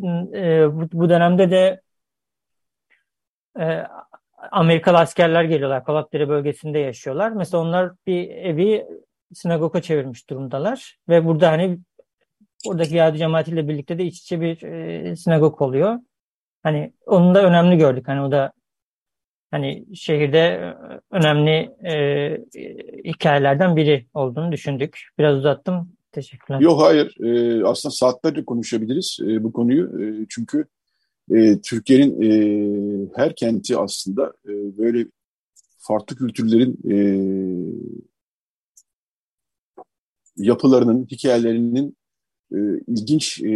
bu, 0.72 0.88
bu 0.92 1.08
dönemde 1.08 1.50
de 1.50 1.80
e, 3.60 3.86
Amerikalı 4.50 4.98
askerler 4.98 5.44
geliyorlar. 5.44 5.84
Kavakdere 5.84 6.28
bölgesinde 6.28 6.78
yaşıyorlar. 6.78 7.30
Mesela 7.30 7.62
onlar 7.62 7.92
bir 8.06 8.30
evi 8.30 8.86
sinagoga 9.34 9.82
çevirmiş 9.82 10.30
durumdalar. 10.30 10.98
Ve 11.08 11.24
burada 11.24 11.50
hani 11.50 11.78
oradaki 12.66 12.96
Yahudi 12.96 13.18
cemaatiyle 13.18 13.68
birlikte 13.68 13.98
de 13.98 14.04
iç 14.04 14.18
içe 14.18 14.40
bir 14.40 14.62
e, 14.62 15.16
sinagog 15.16 15.62
oluyor. 15.62 15.98
Hani 16.62 16.92
onu 17.06 17.34
da 17.34 17.44
önemli 17.46 17.78
gördük. 17.78 18.08
Hani 18.08 18.20
o 18.20 18.32
da 18.32 18.52
hani 19.50 19.96
şehirde 19.96 20.74
önemli 21.10 21.70
e, 21.84 22.44
hikayelerden 23.04 23.76
biri 23.76 24.06
olduğunu 24.14 24.52
düşündük. 24.52 25.08
Biraz 25.18 25.38
uzattım. 25.38 25.92
Teşekkürler. 26.12 26.60
Yok 26.60 26.80
hayır. 26.82 27.20
E, 27.20 27.64
aslında 27.64 27.92
saatlerce 27.92 28.44
konuşabiliriz 28.44 29.18
e, 29.22 29.44
bu 29.44 29.52
konuyu. 29.52 30.02
E, 30.02 30.26
çünkü 30.28 30.64
e, 31.30 31.60
Türkiye'nin 31.60 32.22
e, 32.22 33.08
her 33.16 33.34
kenti 33.34 33.76
aslında 33.76 34.32
e, 34.44 34.78
böyle 34.78 35.06
farklı 35.78 36.16
kültürlerin 36.16 36.78
e, 36.90 36.96
yapılarının, 40.36 41.06
hikayelerinin 41.10 41.96
e, 42.52 42.58
ilginç 42.86 43.42
e, 43.42 43.54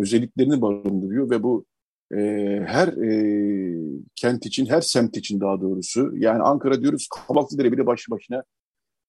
özelliklerini 0.00 0.62
barındırıyor 0.62 1.30
ve 1.30 1.42
bu 1.42 1.64
e, 2.12 2.18
her 2.66 2.88
e, 2.88 3.98
kent 4.16 4.46
için, 4.46 4.66
her 4.66 4.80
semt 4.80 5.16
için 5.16 5.40
daha 5.40 5.60
doğrusu, 5.60 6.10
yani 6.16 6.42
Ankara 6.42 6.82
diyoruz, 6.82 7.08
Kabaklıdere 7.26 7.72
bile 7.72 7.86
başlı 7.86 8.10
başına 8.10 8.44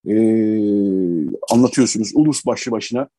e, 0.08 0.16
anlatıyorsunuz, 1.52 2.12
Ulus 2.16 2.46
başlı 2.46 2.72
başına 2.72 3.10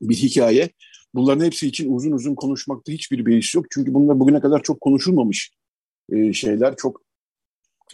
bir 0.00 0.16
hikaye. 0.16 0.70
Bunların 1.14 1.44
hepsi 1.44 1.66
için 1.66 1.94
uzun 1.94 2.12
uzun 2.12 2.34
konuşmakta 2.34 2.92
hiçbir 2.92 3.26
beis 3.26 3.54
yok. 3.54 3.66
Çünkü 3.70 3.94
bunlar 3.94 4.20
bugüne 4.20 4.40
kadar 4.40 4.62
çok 4.62 4.80
konuşulmamış 4.80 5.52
e, 6.12 6.32
şeyler. 6.32 6.76
Çok 6.76 7.02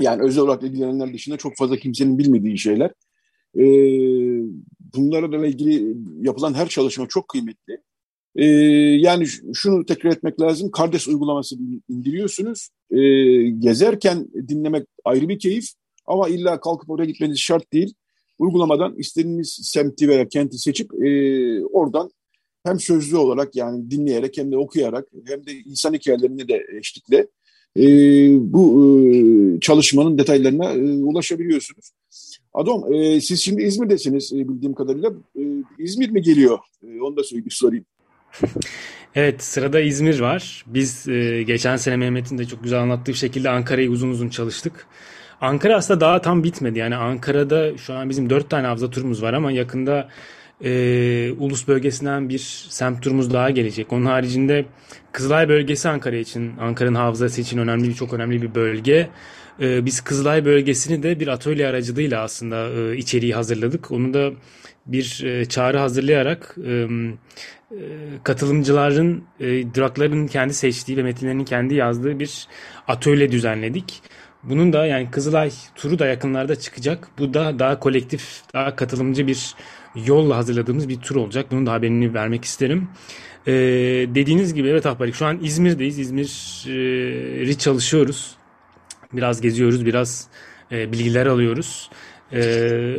yani 0.00 0.22
özel 0.22 0.42
olarak 0.42 0.62
ilgilenenler 0.62 1.14
dışında 1.14 1.36
çok 1.36 1.56
fazla 1.56 1.76
kimsenin 1.76 2.18
bilmediği 2.18 2.58
şeyler. 2.58 2.90
E, 3.56 3.64
bunlarla 4.94 5.46
ilgili 5.46 5.96
yapılan 6.20 6.54
her 6.54 6.68
çalışma 6.68 7.06
çok 7.08 7.28
kıymetli. 7.28 7.78
E, 8.36 8.46
yani 9.00 9.26
şunu 9.54 9.86
tekrar 9.86 10.12
etmek 10.12 10.40
lazım. 10.40 10.70
Kardeş 10.70 11.08
uygulaması 11.08 11.56
indiriyorsunuz. 11.88 12.68
E, 12.90 12.98
gezerken 13.48 14.28
dinlemek 14.48 14.86
ayrı 15.04 15.28
bir 15.28 15.38
keyif. 15.38 15.68
Ama 16.06 16.28
illa 16.28 16.60
kalkıp 16.60 16.90
oraya 16.90 17.04
gitmeniz 17.04 17.38
şart 17.38 17.72
değil. 17.72 17.94
Uygulamadan 18.38 18.94
istediğiniz 18.98 19.58
semti 19.62 20.08
veya 20.08 20.28
kenti 20.28 20.58
seçip 20.58 21.04
e, 21.04 21.64
oradan 21.64 22.10
hem 22.64 22.80
sözlü 22.80 23.16
olarak 23.16 23.56
yani 23.56 23.90
dinleyerek 23.90 24.38
hem 24.38 24.52
de 24.52 24.56
okuyarak 24.56 25.08
hem 25.26 25.46
de 25.46 25.52
insan 25.52 25.94
hikayelerini 25.94 26.48
de 26.48 26.66
eşlikle 26.78 27.26
e, 27.76 27.84
bu 28.52 28.90
e, 29.12 29.60
çalışmanın 29.60 30.18
detaylarına 30.18 30.72
e, 30.72 31.02
ulaşabiliyorsunuz. 31.02 31.90
Adam 32.54 32.94
e, 32.94 33.20
siz 33.20 33.40
şimdi 33.40 33.62
İzmir'desiniz 33.62 34.32
e, 34.32 34.48
bildiğim 34.48 34.74
kadarıyla. 34.74 35.12
E, 35.38 35.42
İzmir 35.78 36.10
mi 36.10 36.22
geliyor? 36.22 36.58
E, 36.82 37.00
onu 37.00 37.16
da 37.16 37.22
sorayım. 37.50 37.84
Evet 39.14 39.42
sırada 39.42 39.80
İzmir 39.80 40.20
var. 40.20 40.64
Biz 40.66 41.08
e, 41.08 41.42
geçen 41.42 41.76
sene 41.76 41.96
Mehmet'in 41.96 42.38
de 42.38 42.44
çok 42.44 42.62
güzel 42.62 42.80
anlattığı 42.80 43.14
şekilde 43.14 43.50
Ankara'yı 43.50 43.90
uzun 43.90 44.10
uzun 44.10 44.28
çalıştık. 44.28 44.86
Ankara 45.40 45.76
aslında 45.76 46.00
daha 46.00 46.20
tam 46.20 46.44
bitmedi. 46.44 46.78
Yani 46.78 46.96
Ankara'da 46.96 47.78
şu 47.78 47.94
an 47.94 48.10
bizim 48.10 48.30
dört 48.30 48.50
tane 48.50 48.66
havza 48.66 48.90
turumuz 48.90 49.22
var 49.22 49.32
ama 49.32 49.52
yakında 49.52 50.08
e, 50.64 51.32
Ulus 51.38 51.68
bölgesinden 51.68 52.28
bir 52.28 52.66
semt 52.68 53.02
turumuz 53.02 53.32
daha 53.32 53.50
gelecek. 53.50 53.92
Onun 53.92 54.06
haricinde 54.06 54.64
Kızılay 55.12 55.48
bölgesi 55.48 55.88
Ankara 55.88 56.16
için, 56.16 56.52
Ankara'nın 56.60 56.94
hafızası 56.94 57.40
için 57.40 57.58
önemli 57.58 57.88
bir 57.88 57.94
çok 57.94 58.12
önemli 58.12 58.42
bir 58.42 58.54
bölge. 58.54 59.08
E, 59.60 59.84
biz 59.84 60.00
Kızılay 60.00 60.44
bölgesini 60.44 61.02
de 61.02 61.20
bir 61.20 61.28
atölye 61.28 61.66
aracılığıyla 61.66 62.22
aslında 62.22 62.70
e, 62.70 62.96
içeriği 62.96 63.34
hazırladık. 63.34 63.90
Onu 63.90 64.14
da 64.14 64.30
bir 64.86 65.24
e, 65.24 65.44
çağrı 65.44 65.78
hazırlayarak 65.78 66.56
e, 66.66 66.86
katılımcıların 68.24 69.24
e, 69.40 69.74
durakların 69.74 70.26
kendi 70.26 70.54
seçtiği 70.54 70.98
ve 70.98 71.02
metinlerinin 71.02 71.44
kendi 71.44 71.74
yazdığı 71.74 72.18
bir 72.18 72.48
atölye 72.88 73.32
düzenledik. 73.32 74.02
Bunun 74.42 74.72
da 74.72 74.86
yani 74.86 75.10
Kızılay 75.10 75.50
turu 75.74 75.98
da 75.98 76.06
yakınlarda 76.06 76.56
çıkacak. 76.56 77.08
Bu 77.18 77.34
da 77.34 77.58
daha 77.58 77.80
kolektif, 77.80 78.42
daha 78.54 78.76
katılımcı 78.76 79.26
bir 79.26 79.54
yolla 80.06 80.36
hazırladığımız 80.36 80.88
bir 80.88 81.00
tur 81.00 81.16
olacak. 81.16 81.46
Bunun 81.50 81.66
da 81.66 81.72
haberini 81.72 82.14
vermek 82.14 82.44
isterim. 82.44 82.88
Ee, 83.46 83.52
dediğiniz 84.14 84.54
gibi 84.54 84.68
evet 84.68 84.86
Ahbarik 84.86 85.14
şu 85.14 85.26
an 85.26 85.38
İzmir'deyiz. 85.42 85.98
İzmir'i 85.98 87.58
çalışıyoruz. 87.58 88.36
Biraz 89.12 89.40
geziyoruz, 89.40 89.86
biraz 89.86 90.28
e, 90.72 90.92
bilgiler 90.92 91.26
alıyoruz. 91.26 91.90
Ee, 92.34 92.40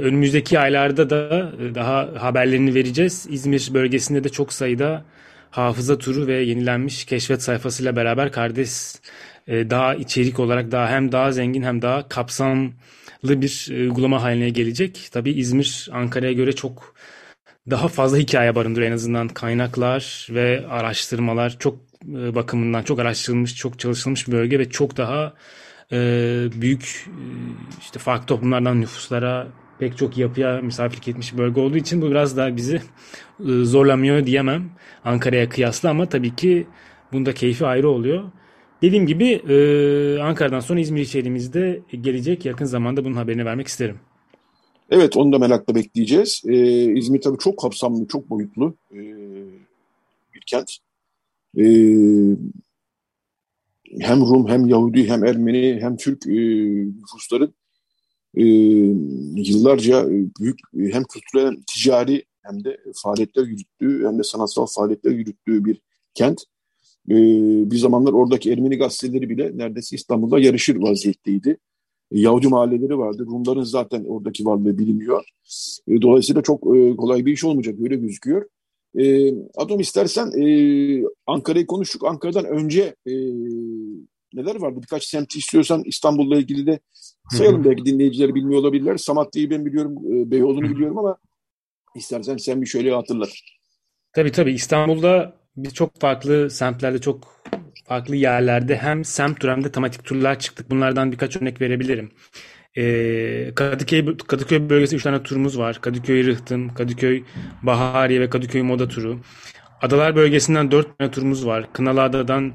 önümüzdeki 0.02 0.60
aylarda 0.60 1.10
da 1.10 1.52
daha 1.76 2.10
haberlerini 2.20 2.76
vereceğiz. 2.76 3.28
İzmir 3.30 3.70
bölgesinde 3.74 4.24
de 4.24 4.30
çok 4.30 4.54
sayıda 4.54 5.06
hafıza 5.52 5.98
turu 5.98 6.28
ve 6.28 6.34
yenilenmiş 6.34 7.06
keşfet 7.06 7.42
sayfasıyla 7.44 7.96
beraber 7.96 8.32
kardeş 8.32 8.72
e, 9.48 9.70
daha 9.70 9.96
içerik 9.96 10.40
olarak 10.40 10.72
daha 10.72 10.90
hem 10.90 11.12
daha 11.12 11.32
zengin 11.32 11.64
hem 11.64 11.82
daha 11.82 12.10
kapsamlı 12.10 12.72
bir 13.24 13.68
e, 13.72 13.82
uygulama 13.82 14.24
haline 14.24 14.50
gelecek. 14.50 15.10
Tabii 15.12 15.32
İzmir 15.32 15.90
Ankara'ya 15.92 16.34
göre 16.34 16.54
çok 16.54 16.96
daha 17.70 17.88
fazla 17.88 18.18
hikaye 18.18 18.56
barındırıyor 18.56 18.92
en 18.92 18.96
azından 18.96 19.28
kaynaklar 19.28 20.28
ve 20.30 20.66
araştırmalar 20.70 21.60
çok 21.60 21.80
e, 22.04 22.36
bakımından 22.36 22.84
çok 22.84 23.00
araştırılmış, 23.00 23.56
çok 23.56 23.80
çalışılmış 23.80 24.28
bir 24.28 24.34
bölge 24.34 24.60
ve 24.60 24.70
çok 24.70 24.98
daha 24.98 25.34
büyük 26.62 27.10
işte 27.82 28.00
farklı 28.00 28.26
toplumlardan 28.26 28.82
nüfuslara 28.82 29.48
pek 29.80 29.98
çok 29.98 30.18
yapıya 30.18 30.62
misafirlik 30.62 31.08
etmiş 31.08 31.34
bir 31.34 31.38
bölge 31.38 31.62
olduğu 31.62 31.78
için 31.78 32.02
bu 32.02 32.12
biraz 32.12 32.38
daha 32.38 32.56
bizi 32.56 32.82
zorlamıyor 33.64 34.26
diyemem 34.26 34.70
Ankara'ya 35.04 35.50
kıyasla 35.50 35.90
ama 35.90 36.10
tabii 36.10 36.36
ki 36.36 36.68
bunda 37.14 37.34
keyfi 37.34 37.66
ayrı 37.66 37.90
oluyor. 37.90 38.24
Dediğim 38.82 39.08
gibi 39.08 39.26
e, 39.30 40.20
Ankara'dan 40.20 40.60
sonra 40.60 40.80
İzmir 40.80 41.02
içeriğimizde 41.02 41.82
gelecek 42.02 42.46
yakın 42.46 42.66
zamanda 42.66 43.06
bunun 43.06 43.16
haberini 43.16 43.46
vermek 43.46 43.68
isterim. 43.68 44.00
Evet 44.90 45.18
onu 45.18 45.32
da 45.32 45.40
merakla 45.40 45.76
bekleyeceğiz. 45.76 46.42
Ee, 46.46 46.94
İzmir 46.94 47.22
tabii 47.22 47.38
çok 47.38 47.60
kapsamlı, 47.60 48.08
çok 48.08 48.30
boyutlu 48.30 48.76
e, 48.92 48.98
bir 50.34 50.42
kent. 50.46 50.72
E, 51.58 51.64
hem 54.00 54.22
Rum 54.22 54.48
hem 54.48 54.68
Yahudi 54.68 55.10
hem 55.10 55.26
Ermeni 55.26 55.78
hem 55.82 55.98
Türk 55.98 56.28
e, 56.28 56.32
nüfusların 57.02 57.56
e, 58.38 58.43
yıllarca 59.36 60.10
büyük 60.39 60.60
hem 60.74 61.04
kültürel 61.04 61.46
hem 61.46 61.62
ticari 61.68 62.26
hem 62.41 62.64
de 62.64 62.78
faaliyetler 63.04 63.43
yürüttüğü 63.43 64.08
hem 64.08 64.20
de 64.20 64.24
sanatsal 64.24 64.66
faaliyetler 64.66 65.12
yürüttüğü 65.12 65.66
bir 65.66 65.82
kent 66.14 66.43
e, 67.10 67.16
bir 67.72 67.78
zamanlar 67.78 68.14
oradaki 68.14 68.52
Ermeni 68.52 68.78
gazeteleri 68.78 69.30
bile 69.30 69.52
neredeyse 69.58 69.96
İstanbul'da 69.96 70.39
yarışır 70.39 70.76
vaziyetteydi. 70.76 71.58
E, 72.12 72.20
Yahudi 72.20 72.48
mahalleleri 72.48 72.98
vardı. 72.98 73.26
Rumların 73.26 73.64
zaten 73.64 74.06
oradaki 74.06 74.46
varlığı 74.46 74.78
biliniyor. 74.78 75.24
E, 75.88 76.02
dolayısıyla 76.02 76.41
çok 76.41 76.78
e, 76.78 76.96
kolay 76.96 77.26
bir 77.26 77.34
iş 77.34 77.43
olmayacak 77.43 77.76
öyle 77.80 77.96
gözüküyor. 77.96 78.46
E, 79.00 79.34
Adam 79.58 79.80
istersen 79.80 80.32
e, 80.41 80.48
Ankara'yı 81.28 81.68
konuştuk. 81.68 82.06
Ankara'dan 82.06 82.46
önce 82.46 82.96
e, 83.06 83.14
neler 84.34 84.56
vardı? 84.56 84.80
Birkaç 84.82 85.04
semti 85.04 85.39
istiyorsan 85.39 85.84
İstanbul'la 85.86 86.38
ilgili 86.38 86.68
de 86.68 86.80
sayalım. 87.32 87.66
Belki 87.66 87.86
dinleyiciler 87.86 88.36
bilmiyor 88.36 88.60
olabilirler. 88.62 88.98
Samatya'yı 88.98 89.50
ben 89.50 89.66
biliyorum, 89.66 89.96
e, 89.98 90.32
Beyoğlu'nu 90.32 90.70
biliyorum 90.70 90.98
ama 90.98 91.18
istersen 91.96 92.38
sen 92.38 92.62
bir 92.62 92.68
şöyle 92.68 92.91
hatırlat. 92.91 93.30
Tabii 94.14 94.32
tabii 94.32 94.52
İstanbul'da 94.52 95.36
biz 95.58 95.74
çok 95.74 96.00
farklı 96.00 96.50
semtlerde 96.50 97.02
çok 97.02 97.41
farklı 97.86 98.16
yerlerde 98.16 98.76
hem 98.76 99.06
semt 99.06 99.39
tur 99.39 99.50
hem 99.50 99.64
de 99.64 99.72
tematik 99.72 100.04
turlar 100.04 100.39
çıktık. 100.39 100.72
Bunlardan 100.72 101.12
birkaç 101.12 101.38
örnek 101.38 101.62
verebilirim. 101.62 102.12
Ee, 102.78 103.52
Kadıköy, 103.56 104.18
Kadıköy 104.18 104.70
bölgesi 104.70 104.96
3 104.96 105.04
tane 105.04 105.24
turumuz 105.24 105.58
var. 105.58 105.82
Kadıköy 105.82 106.26
Rıhtım, 106.26 106.74
Kadıköy 106.74 107.24
Bahariye 107.64 108.22
ve 108.22 108.30
Kadıköy 108.30 108.62
Moda 108.62 108.88
turu. 108.88 109.20
Adalar 109.82 110.16
bölgesinden 110.16 110.72
4 110.72 110.98
tane 110.98 111.12
turumuz 111.12 111.46
var. 111.46 111.74
Kınalıada'dan 111.74 112.54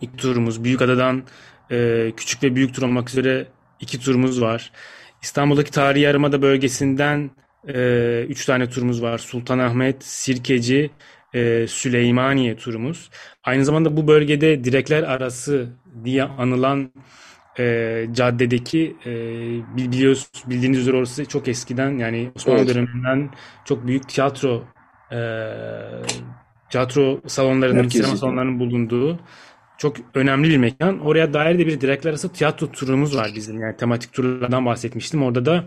ilk 0.00 0.18
turumuz, 0.18 0.64
Büyükada'dan 0.64 1.22
e, 1.70 2.10
küçük 2.16 2.42
ve 2.42 2.56
büyük 2.56 2.74
tur 2.74 2.82
olmak 2.82 3.10
üzere 3.10 3.46
iki 3.80 4.00
turumuz 4.00 4.40
var. 4.40 4.72
İstanbul'daki 5.22 5.70
Tarihi 5.70 6.02
Yarımada 6.02 6.42
bölgesinden 6.42 7.30
3 7.64 7.74
e, 7.74 8.26
üç 8.28 8.46
tane 8.46 8.68
turumuz 8.70 9.02
var. 9.02 9.18
Sultanahmet, 9.18 10.04
Sirkeci 10.04 10.90
e, 11.34 11.66
Süleymaniye 11.66 12.56
turumuz. 12.56 13.10
Aynı 13.44 13.64
zamanda 13.64 13.96
bu 13.96 14.08
bölgede 14.08 14.64
direkler 14.64 15.02
arası 15.02 15.66
diye 16.04 16.22
anılan 16.22 16.92
e, 17.58 18.06
caddedeki 18.12 18.96
e, 19.06 19.12
biliyoruz 19.76 20.30
bildiğiniz 20.46 20.78
üzere 20.78 20.96
orası 20.96 21.24
çok 21.24 21.48
eskiden 21.48 21.98
yani 21.98 22.30
Osmanlı 22.36 22.60
evet. 22.60 22.74
döneminden 22.74 23.30
çok 23.64 23.86
büyük 23.86 24.08
tiyatro 24.08 24.64
e, 25.12 25.18
tiyatro 26.70 27.20
salonlarının, 27.26 27.76
Merkezi. 27.76 27.98
sinema 27.98 28.16
salonlarının 28.16 28.60
bulunduğu 28.60 29.18
çok 29.78 29.96
önemli 30.14 30.48
bir 30.48 30.56
mekan. 30.56 30.98
Oraya 30.98 31.32
dair 31.32 31.58
de 31.58 31.66
bir 31.66 31.80
direkler 31.80 32.10
arası 32.10 32.32
tiyatro 32.32 32.66
turumuz 32.66 33.16
var 33.16 33.30
bizim. 33.36 33.60
Yani 33.60 33.76
tematik 33.76 34.12
turlardan 34.12 34.66
bahsetmiştim. 34.66 35.22
Orada 35.22 35.46
da 35.46 35.64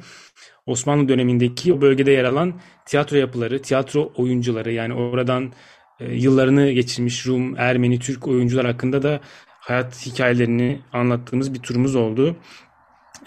Osmanlı 0.66 1.10
dönemindeki 1.10 1.74
o 1.74 1.82
bölgede 1.82 2.12
yer 2.12 2.24
alan 2.24 2.54
tiyatro 2.86 3.18
yapıları, 3.18 3.62
tiyatro 3.62 4.12
oyuncuları 4.16 4.72
yani 4.72 4.94
oradan 4.94 5.54
e, 6.00 6.16
yıllarını 6.16 6.72
geçirmiş 6.72 7.28
Rum, 7.28 7.58
Ermeni, 7.58 8.00
Türk 8.00 8.28
oyuncular 8.28 8.66
hakkında 8.66 9.04
da 9.04 9.20
hayat 9.66 10.06
hikayelerini 10.06 10.80
anlattığımız 10.94 11.54
bir 11.54 11.60
turumuz 11.60 11.96
oldu. 11.96 12.36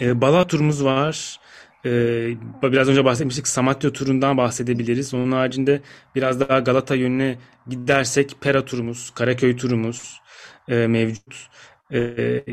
E, 0.00 0.20
Bala 0.20 0.46
turumuz 0.46 0.84
var. 0.84 1.40
E, 1.84 1.90
biraz 2.62 2.88
önce 2.88 3.04
bahsetmiştik 3.04 3.48
Samatya 3.48 3.92
turundan 3.92 4.36
bahsedebiliriz. 4.36 5.14
Onun 5.14 5.32
haricinde 5.32 5.80
biraz 6.14 6.40
daha 6.40 6.58
Galata 6.58 6.94
yönüne 6.94 7.38
gidersek 7.68 8.36
Pera 8.40 8.64
turumuz, 8.64 9.10
Karaköy 9.14 9.56
turumuz 9.56 10.20
e, 10.68 10.86
mevcut. 10.86 11.48
E, 11.92 12.00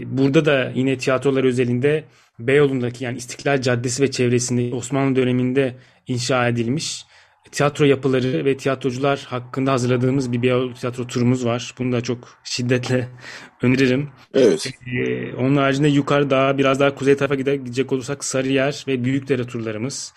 burada 0.06 0.46
da 0.46 0.72
yine 0.76 0.98
tiyatrolar 0.98 1.44
özelinde 1.44 2.04
Beyoğlu'ndaki 2.40 3.04
yani 3.04 3.18
İstiklal 3.18 3.62
Caddesi 3.62 4.04
ve 4.04 4.12
çevresinde 4.12 4.76
Osmanlı 4.76 5.16
döneminde 5.16 5.76
inşa 6.08 6.48
edilmiş 6.48 7.06
tiyatro 7.52 7.86
yapıları 7.86 8.46
ve 8.46 8.58
tiyatrocular 8.58 9.26
hakkında 9.30 9.72
hazırladığımız 9.72 10.32
bir 10.32 10.42
Beyoğlu 10.42 10.74
tiyatro 10.74 11.08
turumuz 11.08 11.46
var. 11.46 11.74
Bunu 11.80 11.92
da 11.92 12.02
çok 12.02 12.38
şiddetle 12.44 13.08
öneririm. 13.62 14.10
Evet. 14.34 14.72
Ee, 14.88 15.34
onun 15.34 15.56
haricinde 15.56 15.88
yukarı 15.88 16.30
daha 16.30 16.58
biraz 16.58 16.80
daha 16.80 16.96
kuzey 16.96 17.18
tarafa 17.18 17.36
gidecek 17.36 17.92
olursak 17.92 18.24
Sarıyer 18.24 18.84
ve 18.88 19.04
Büyükdere 19.04 19.48
turlarımız. 19.48 20.14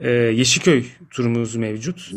Ee, 0.00 0.10
Yeşilköy 0.10 0.84
turumuz 1.10 1.56
mevcut. 1.56 2.12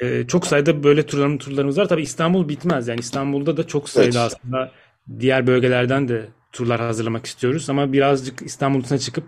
Ee, 0.00 0.24
çok 0.28 0.46
sayıda 0.46 0.84
böyle 0.84 1.06
turlarım, 1.06 1.38
turlarımız 1.38 1.78
var. 1.78 1.88
Tabii 1.88 2.02
İstanbul 2.02 2.48
bitmez. 2.48 2.88
Yani 2.88 3.00
İstanbul'da 3.00 3.56
da 3.56 3.66
çok 3.66 3.88
sayıda 3.88 4.22
evet. 4.22 4.32
aslında 4.32 4.72
diğer 5.20 5.46
bölgelerden 5.46 6.08
de 6.08 6.28
turlar 6.52 6.80
hazırlamak 6.80 7.26
istiyoruz. 7.26 7.70
Ama 7.70 7.92
birazcık 7.92 8.42
İstanbul 8.42 8.84
dışına 8.84 8.98
çıkıp 8.98 9.24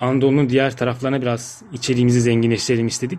Anadolu'nun 0.00 0.48
diğer 0.48 0.76
taraflarına 0.76 1.22
biraz 1.22 1.62
içeriğimizi 1.72 2.20
zenginleştirelim 2.20 2.86
istedik. 2.86 3.18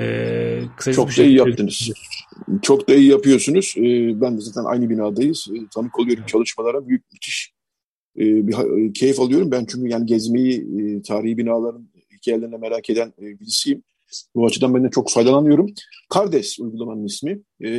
Ee, 0.00 0.92
Çok 0.92 1.16
da 1.16 1.22
iyi 1.22 1.36
yaptınız. 1.36 1.90
Çok 2.62 2.88
da 2.88 2.94
iyi 2.94 3.08
yapıyorsunuz. 3.08 3.74
Ee, 3.76 4.20
ben 4.20 4.36
de 4.36 4.40
zaten 4.40 4.64
aynı 4.64 4.90
binadayız. 4.90 5.48
Ee, 5.54 5.58
tanık 5.74 5.98
oluyorum 5.98 6.24
çalışmalara. 6.26 6.88
Büyük 6.88 7.12
müthiş 7.12 7.52
e, 8.16 8.48
bir 8.48 8.54
e, 8.88 8.92
keyif 8.92 9.20
alıyorum. 9.20 9.50
Ben 9.50 9.66
çünkü 9.68 9.88
yani 9.88 10.06
gezmeyi, 10.06 10.66
e, 10.80 11.02
tarihi 11.02 11.38
binaların 11.38 11.88
hikayelerini 12.12 12.56
merak 12.56 12.90
eden 12.90 13.12
e, 13.22 13.40
birisiyim. 13.40 13.82
Bu 14.34 14.46
açıdan 14.46 14.74
ben 14.74 14.84
de 14.84 14.90
çok 14.90 15.10
faydalanıyorum. 15.10 15.66
Kardes 16.08 16.60
uygulamanın 16.60 17.04
ismi. 17.04 17.40
E, 17.60 17.70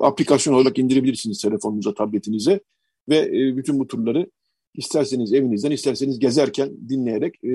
aplikasyon 0.00 0.54
olarak 0.54 0.78
indirebilirsiniz 0.78 1.42
telefonunuza, 1.42 1.94
tabletinize 1.94 2.60
ve 3.08 3.16
e, 3.18 3.56
bütün 3.56 3.78
bu 3.78 3.86
turları 3.86 4.30
isterseniz 4.74 5.32
evinizden, 5.32 5.70
isterseniz 5.70 6.18
gezerken 6.18 6.70
dinleyerek 6.88 7.44
e, 7.44 7.50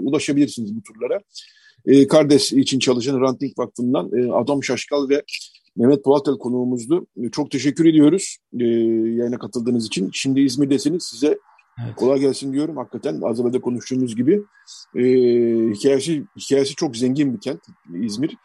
ulaşabilirsiniz 0.00 0.76
bu 0.76 0.82
turlara. 0.82 1.20
E, 1.86 2.06
Kardes 2.06 2.52
için 2.52 2.78
çalışan 2.78 3.20
Ranting 3.20 3.58
Vakfı'ndan 3.58 4.10
e, 4.18 4.32
Adam 4.32 4.64
Şaşkal 4.64 5.08
ve 5.08 5.22
Mehmet 5.76 6.04
Poğatel 6.04 6.38
konuğumuzdu. 6.38 7.06
E, 7.22 7.30
çok 7.30 7.50
teşekkür 7.50 7.86
ediyoruz 7.86 8.36
e, 8.60 8.64
yayına 8.64 9.38
katıldığınız 9.38 9.86
için. 9.86 10.10
Şimdi 10.12 10.40
İzmir'desiniz. 10.40 11.04
Size 11.04 11.38
evet. 11.84 11.96
kolay 11.96 12.20
gelsin 12.20 12.52
diyorum. 12.52 12.76
Hakikaten 12.76 13.20
az 13.20 13.40
evvel 13.40 13.52
de 13.52 13.60
konuştuğumuz 13.60 14.16
gibi 14.16 14.42
e, 14.96 15.02
hikayesi, 15.74 16.24
hikayesi 16.40 16.74
çok 16.74 16.96
zengin 16.96 17.34
bir 17.34 17.40
kent 17.40 17.60
İzmir. 18.02 18.36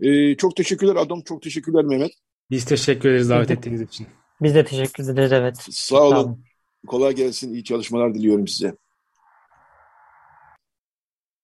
E, 0.00 0.36
çok 0.36 0.56
teşekkürler 0.56 0.96
Adam. 0.96 1.20
Çok 1.20 1.42
teşekkürler 1.42 1.84
Mehmet. 1.84 2.12
Biz 2.50 2.64
teşekkür 2.64 3.08
ederiz 3.08 3.30
davet 3.30 3.50
ettiğiniz 3.50 3.80
için. 3.80 4.06
Biz 4.42 4.54
de 4.54 4.64
teşekkür 4.64 5.08
ederiz 5.08 5.32
evet. 5.32 5.56
Sağ 5.70 6.02
olun. 6.02 6.10
Sağ 6.10 6.20
olun. 6.20 6.44
Kolay 6.86 7.14
gelsin. 7.14 7.54
İyi 7.54 7.64
çalışmalar 7.64 8.14
diliyorum 8.14 8.48
size. 8.48 8.74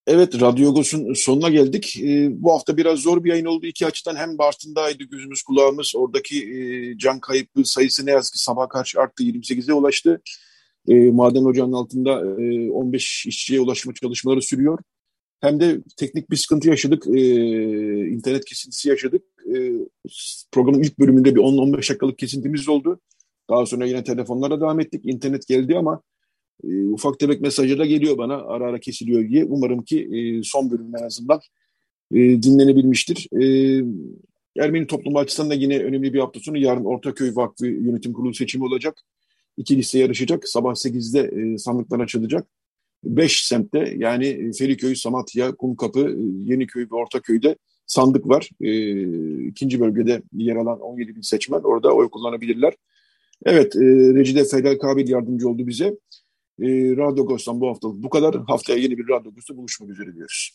Evet, 0.07 0.41
Radyo 0.41 0.69
Agos'un 0.69 1.13
sonuna 1.13 1.49
geldik. 1.49 1.97
E, 2.03 2.29
bu 2.41 2.51
hafta 2.53 2.77
biraz 2.77 2.99
zor 2.99 3.23
bir 3.23 3.29
yayın 3.29 3.45
oldu. 3.45 3.65
iki 3.65 3.85
açıdan 3.85 4.15
hem 4.15 4.37
Bartın'daydı 4.37 5.03
gözümüz 5.03 5.41
kulağımız. 5.41 5.93
Oradaki 5.95 6.53
e, 6.53 6.97
can 6.97 7.19
kayıplı 7.19 7.65
sayısı 7.65 8.05
ne 8.05 8.11
yazık 8.11 8.33
ki 8.33 8.43
sabah 8.43 8.69
karşı 8.69 8.99
arttı 8.99 9.23
28'e 9.23 9.73
ulaştı. 9.73 10.21
E, 10.87 11.11
maden 11.11 11.43
ocağının 11.43 11.73
altında 11.73 12.41
e, 12.41 12.71
15 12.71 13.25
işçiye 13.25 13.59
ulaşma 13.59 13.93
çalışmaları 13.93 14.41
sürüyor. 14.41 14.79
Hem 15.41 15.59
de 15.59 15.81
teknik 15.97 16.31
bir 16.31 16.35
sıkıntı 16.35 16.69
yaşadık. 16.69 17.07
E, 17.07 17.19
internet 18.09 18.45
kesintisi 18.45 18.89
yaşadık. 18.89 19.23
E, 19.55 19.71
programın 20.51 20.83
ilk 20.83 20.99
bölümünde 20.99 21.35
bir 21.35 21.41
10-15 21.41 21.77
dakikalık 21.77 22.17
kesintimiz 22.17 22.69
oldu. 22.69 22.99
Daha 23.49 23.65
sonra 23.65 23.85
yine 23.85 24.03
telefonlara 24.03 24.61
devam 24.61 24.79
ettik. 24.79 25.01
İnternet 25.05 25.47
geldi 25.47 25.77
ama 25.77 26.01
e, 26.63 26.85
ufak 26.85 27.19
tefek 27.19 27.41
mesajı 27.41 27.77
da 27.77 27.85
geliyor 27.85 28.17
bana 28.17 28.35
ara 28.35 28.65
ara 28.65 28.79
kesiliyor 28.79 29.29
diye. 29.29 29.45
Umarım 29.45 29.83
ki 29.83 30.09
e, 30.13 30.43
son 30.43 30.71
bölüm 30.71 30.95
en 30.99 31.05
azından 31.05 31.39
e, 32.11 32.17
dinlenebilmiştir. 32.17 33.27
E, 33.41 33.45
Ermeni 34.59 34.87
toplumu 34.87 35.19
açısından 35.19 35.49
da 35.49 35.53
yine 35.53 35.79
önemli 35.79 36.13
bir 36.13 36.19
hafta 36.19 36.39
sonu. 36.39 36.57
Yarın 36.57 36.85
Ortaköy 36.85 37.31
Vakfı 37.35 37.67
Yönetim 37.67 38.13
Kurulu 38.13 38.33
seçimi 38.33 38.65
olacak. 38.65 39.01
İki 39.57 39.77
liste 39.77 39.99
yarışacak. 39.99 40.47
Sabah 40.47 40.71
8'de 40.71 41.19
e, 41.19 41.57
sandıklar 41.57 41.99
açılacak. 41.99 42.47
Beş 43.03 43.45
semtte 43.45 43.93
yani 43.97 44.51
Feriköy, 44.53 44.95
Samatya, 44.95 45.55
Kumkapı, 45.55 45.99
e, 45.99 46.51
Yeniköy 46.51 46.83
ve 46.83 46.95
Ortaköy'de 46.95 47.55
sandık 47.87 48.27
var. 48.27 48.49
E, 48.61 49.01
ikinci 49.47 49.79
bölgede 49.79 50.21
yer 50.33 50.55
alan 50.55 50.79
17 50.79 51.15
bin 51.15 51.21
seçmen 51.21 51.59
orada 51.59 51.93
oy 51.93 52.09
kullanabilirler. 52.09 52.73
Evet, 53.45 53.75
e, 53.75 53.79
Recide 54.13 54.45
Felal 54.45 54.77
Kabil 54.77 55.09
yardımcı 55.09 55.49
oldu 55.49 55.67
bize. 55.67 55.97
E, 56.59 56.95
Radyo 56.97 57.25
Ghost'tan 57.25 57.61
bu 57.61 57.69
haftalık 57.69 58.03
bu 58.03 58.09
kadar. 58.09 58.35
Haftaya 58.47 58.79
yeni 58.79 58.97
bir 58.97 59.09
Radyo 59.09 59.31
Ghost'ta 59.33 59.57
buluşmak 59.57 59.89
üzere 59.89 60.13
diyoruz. 60.13 60.51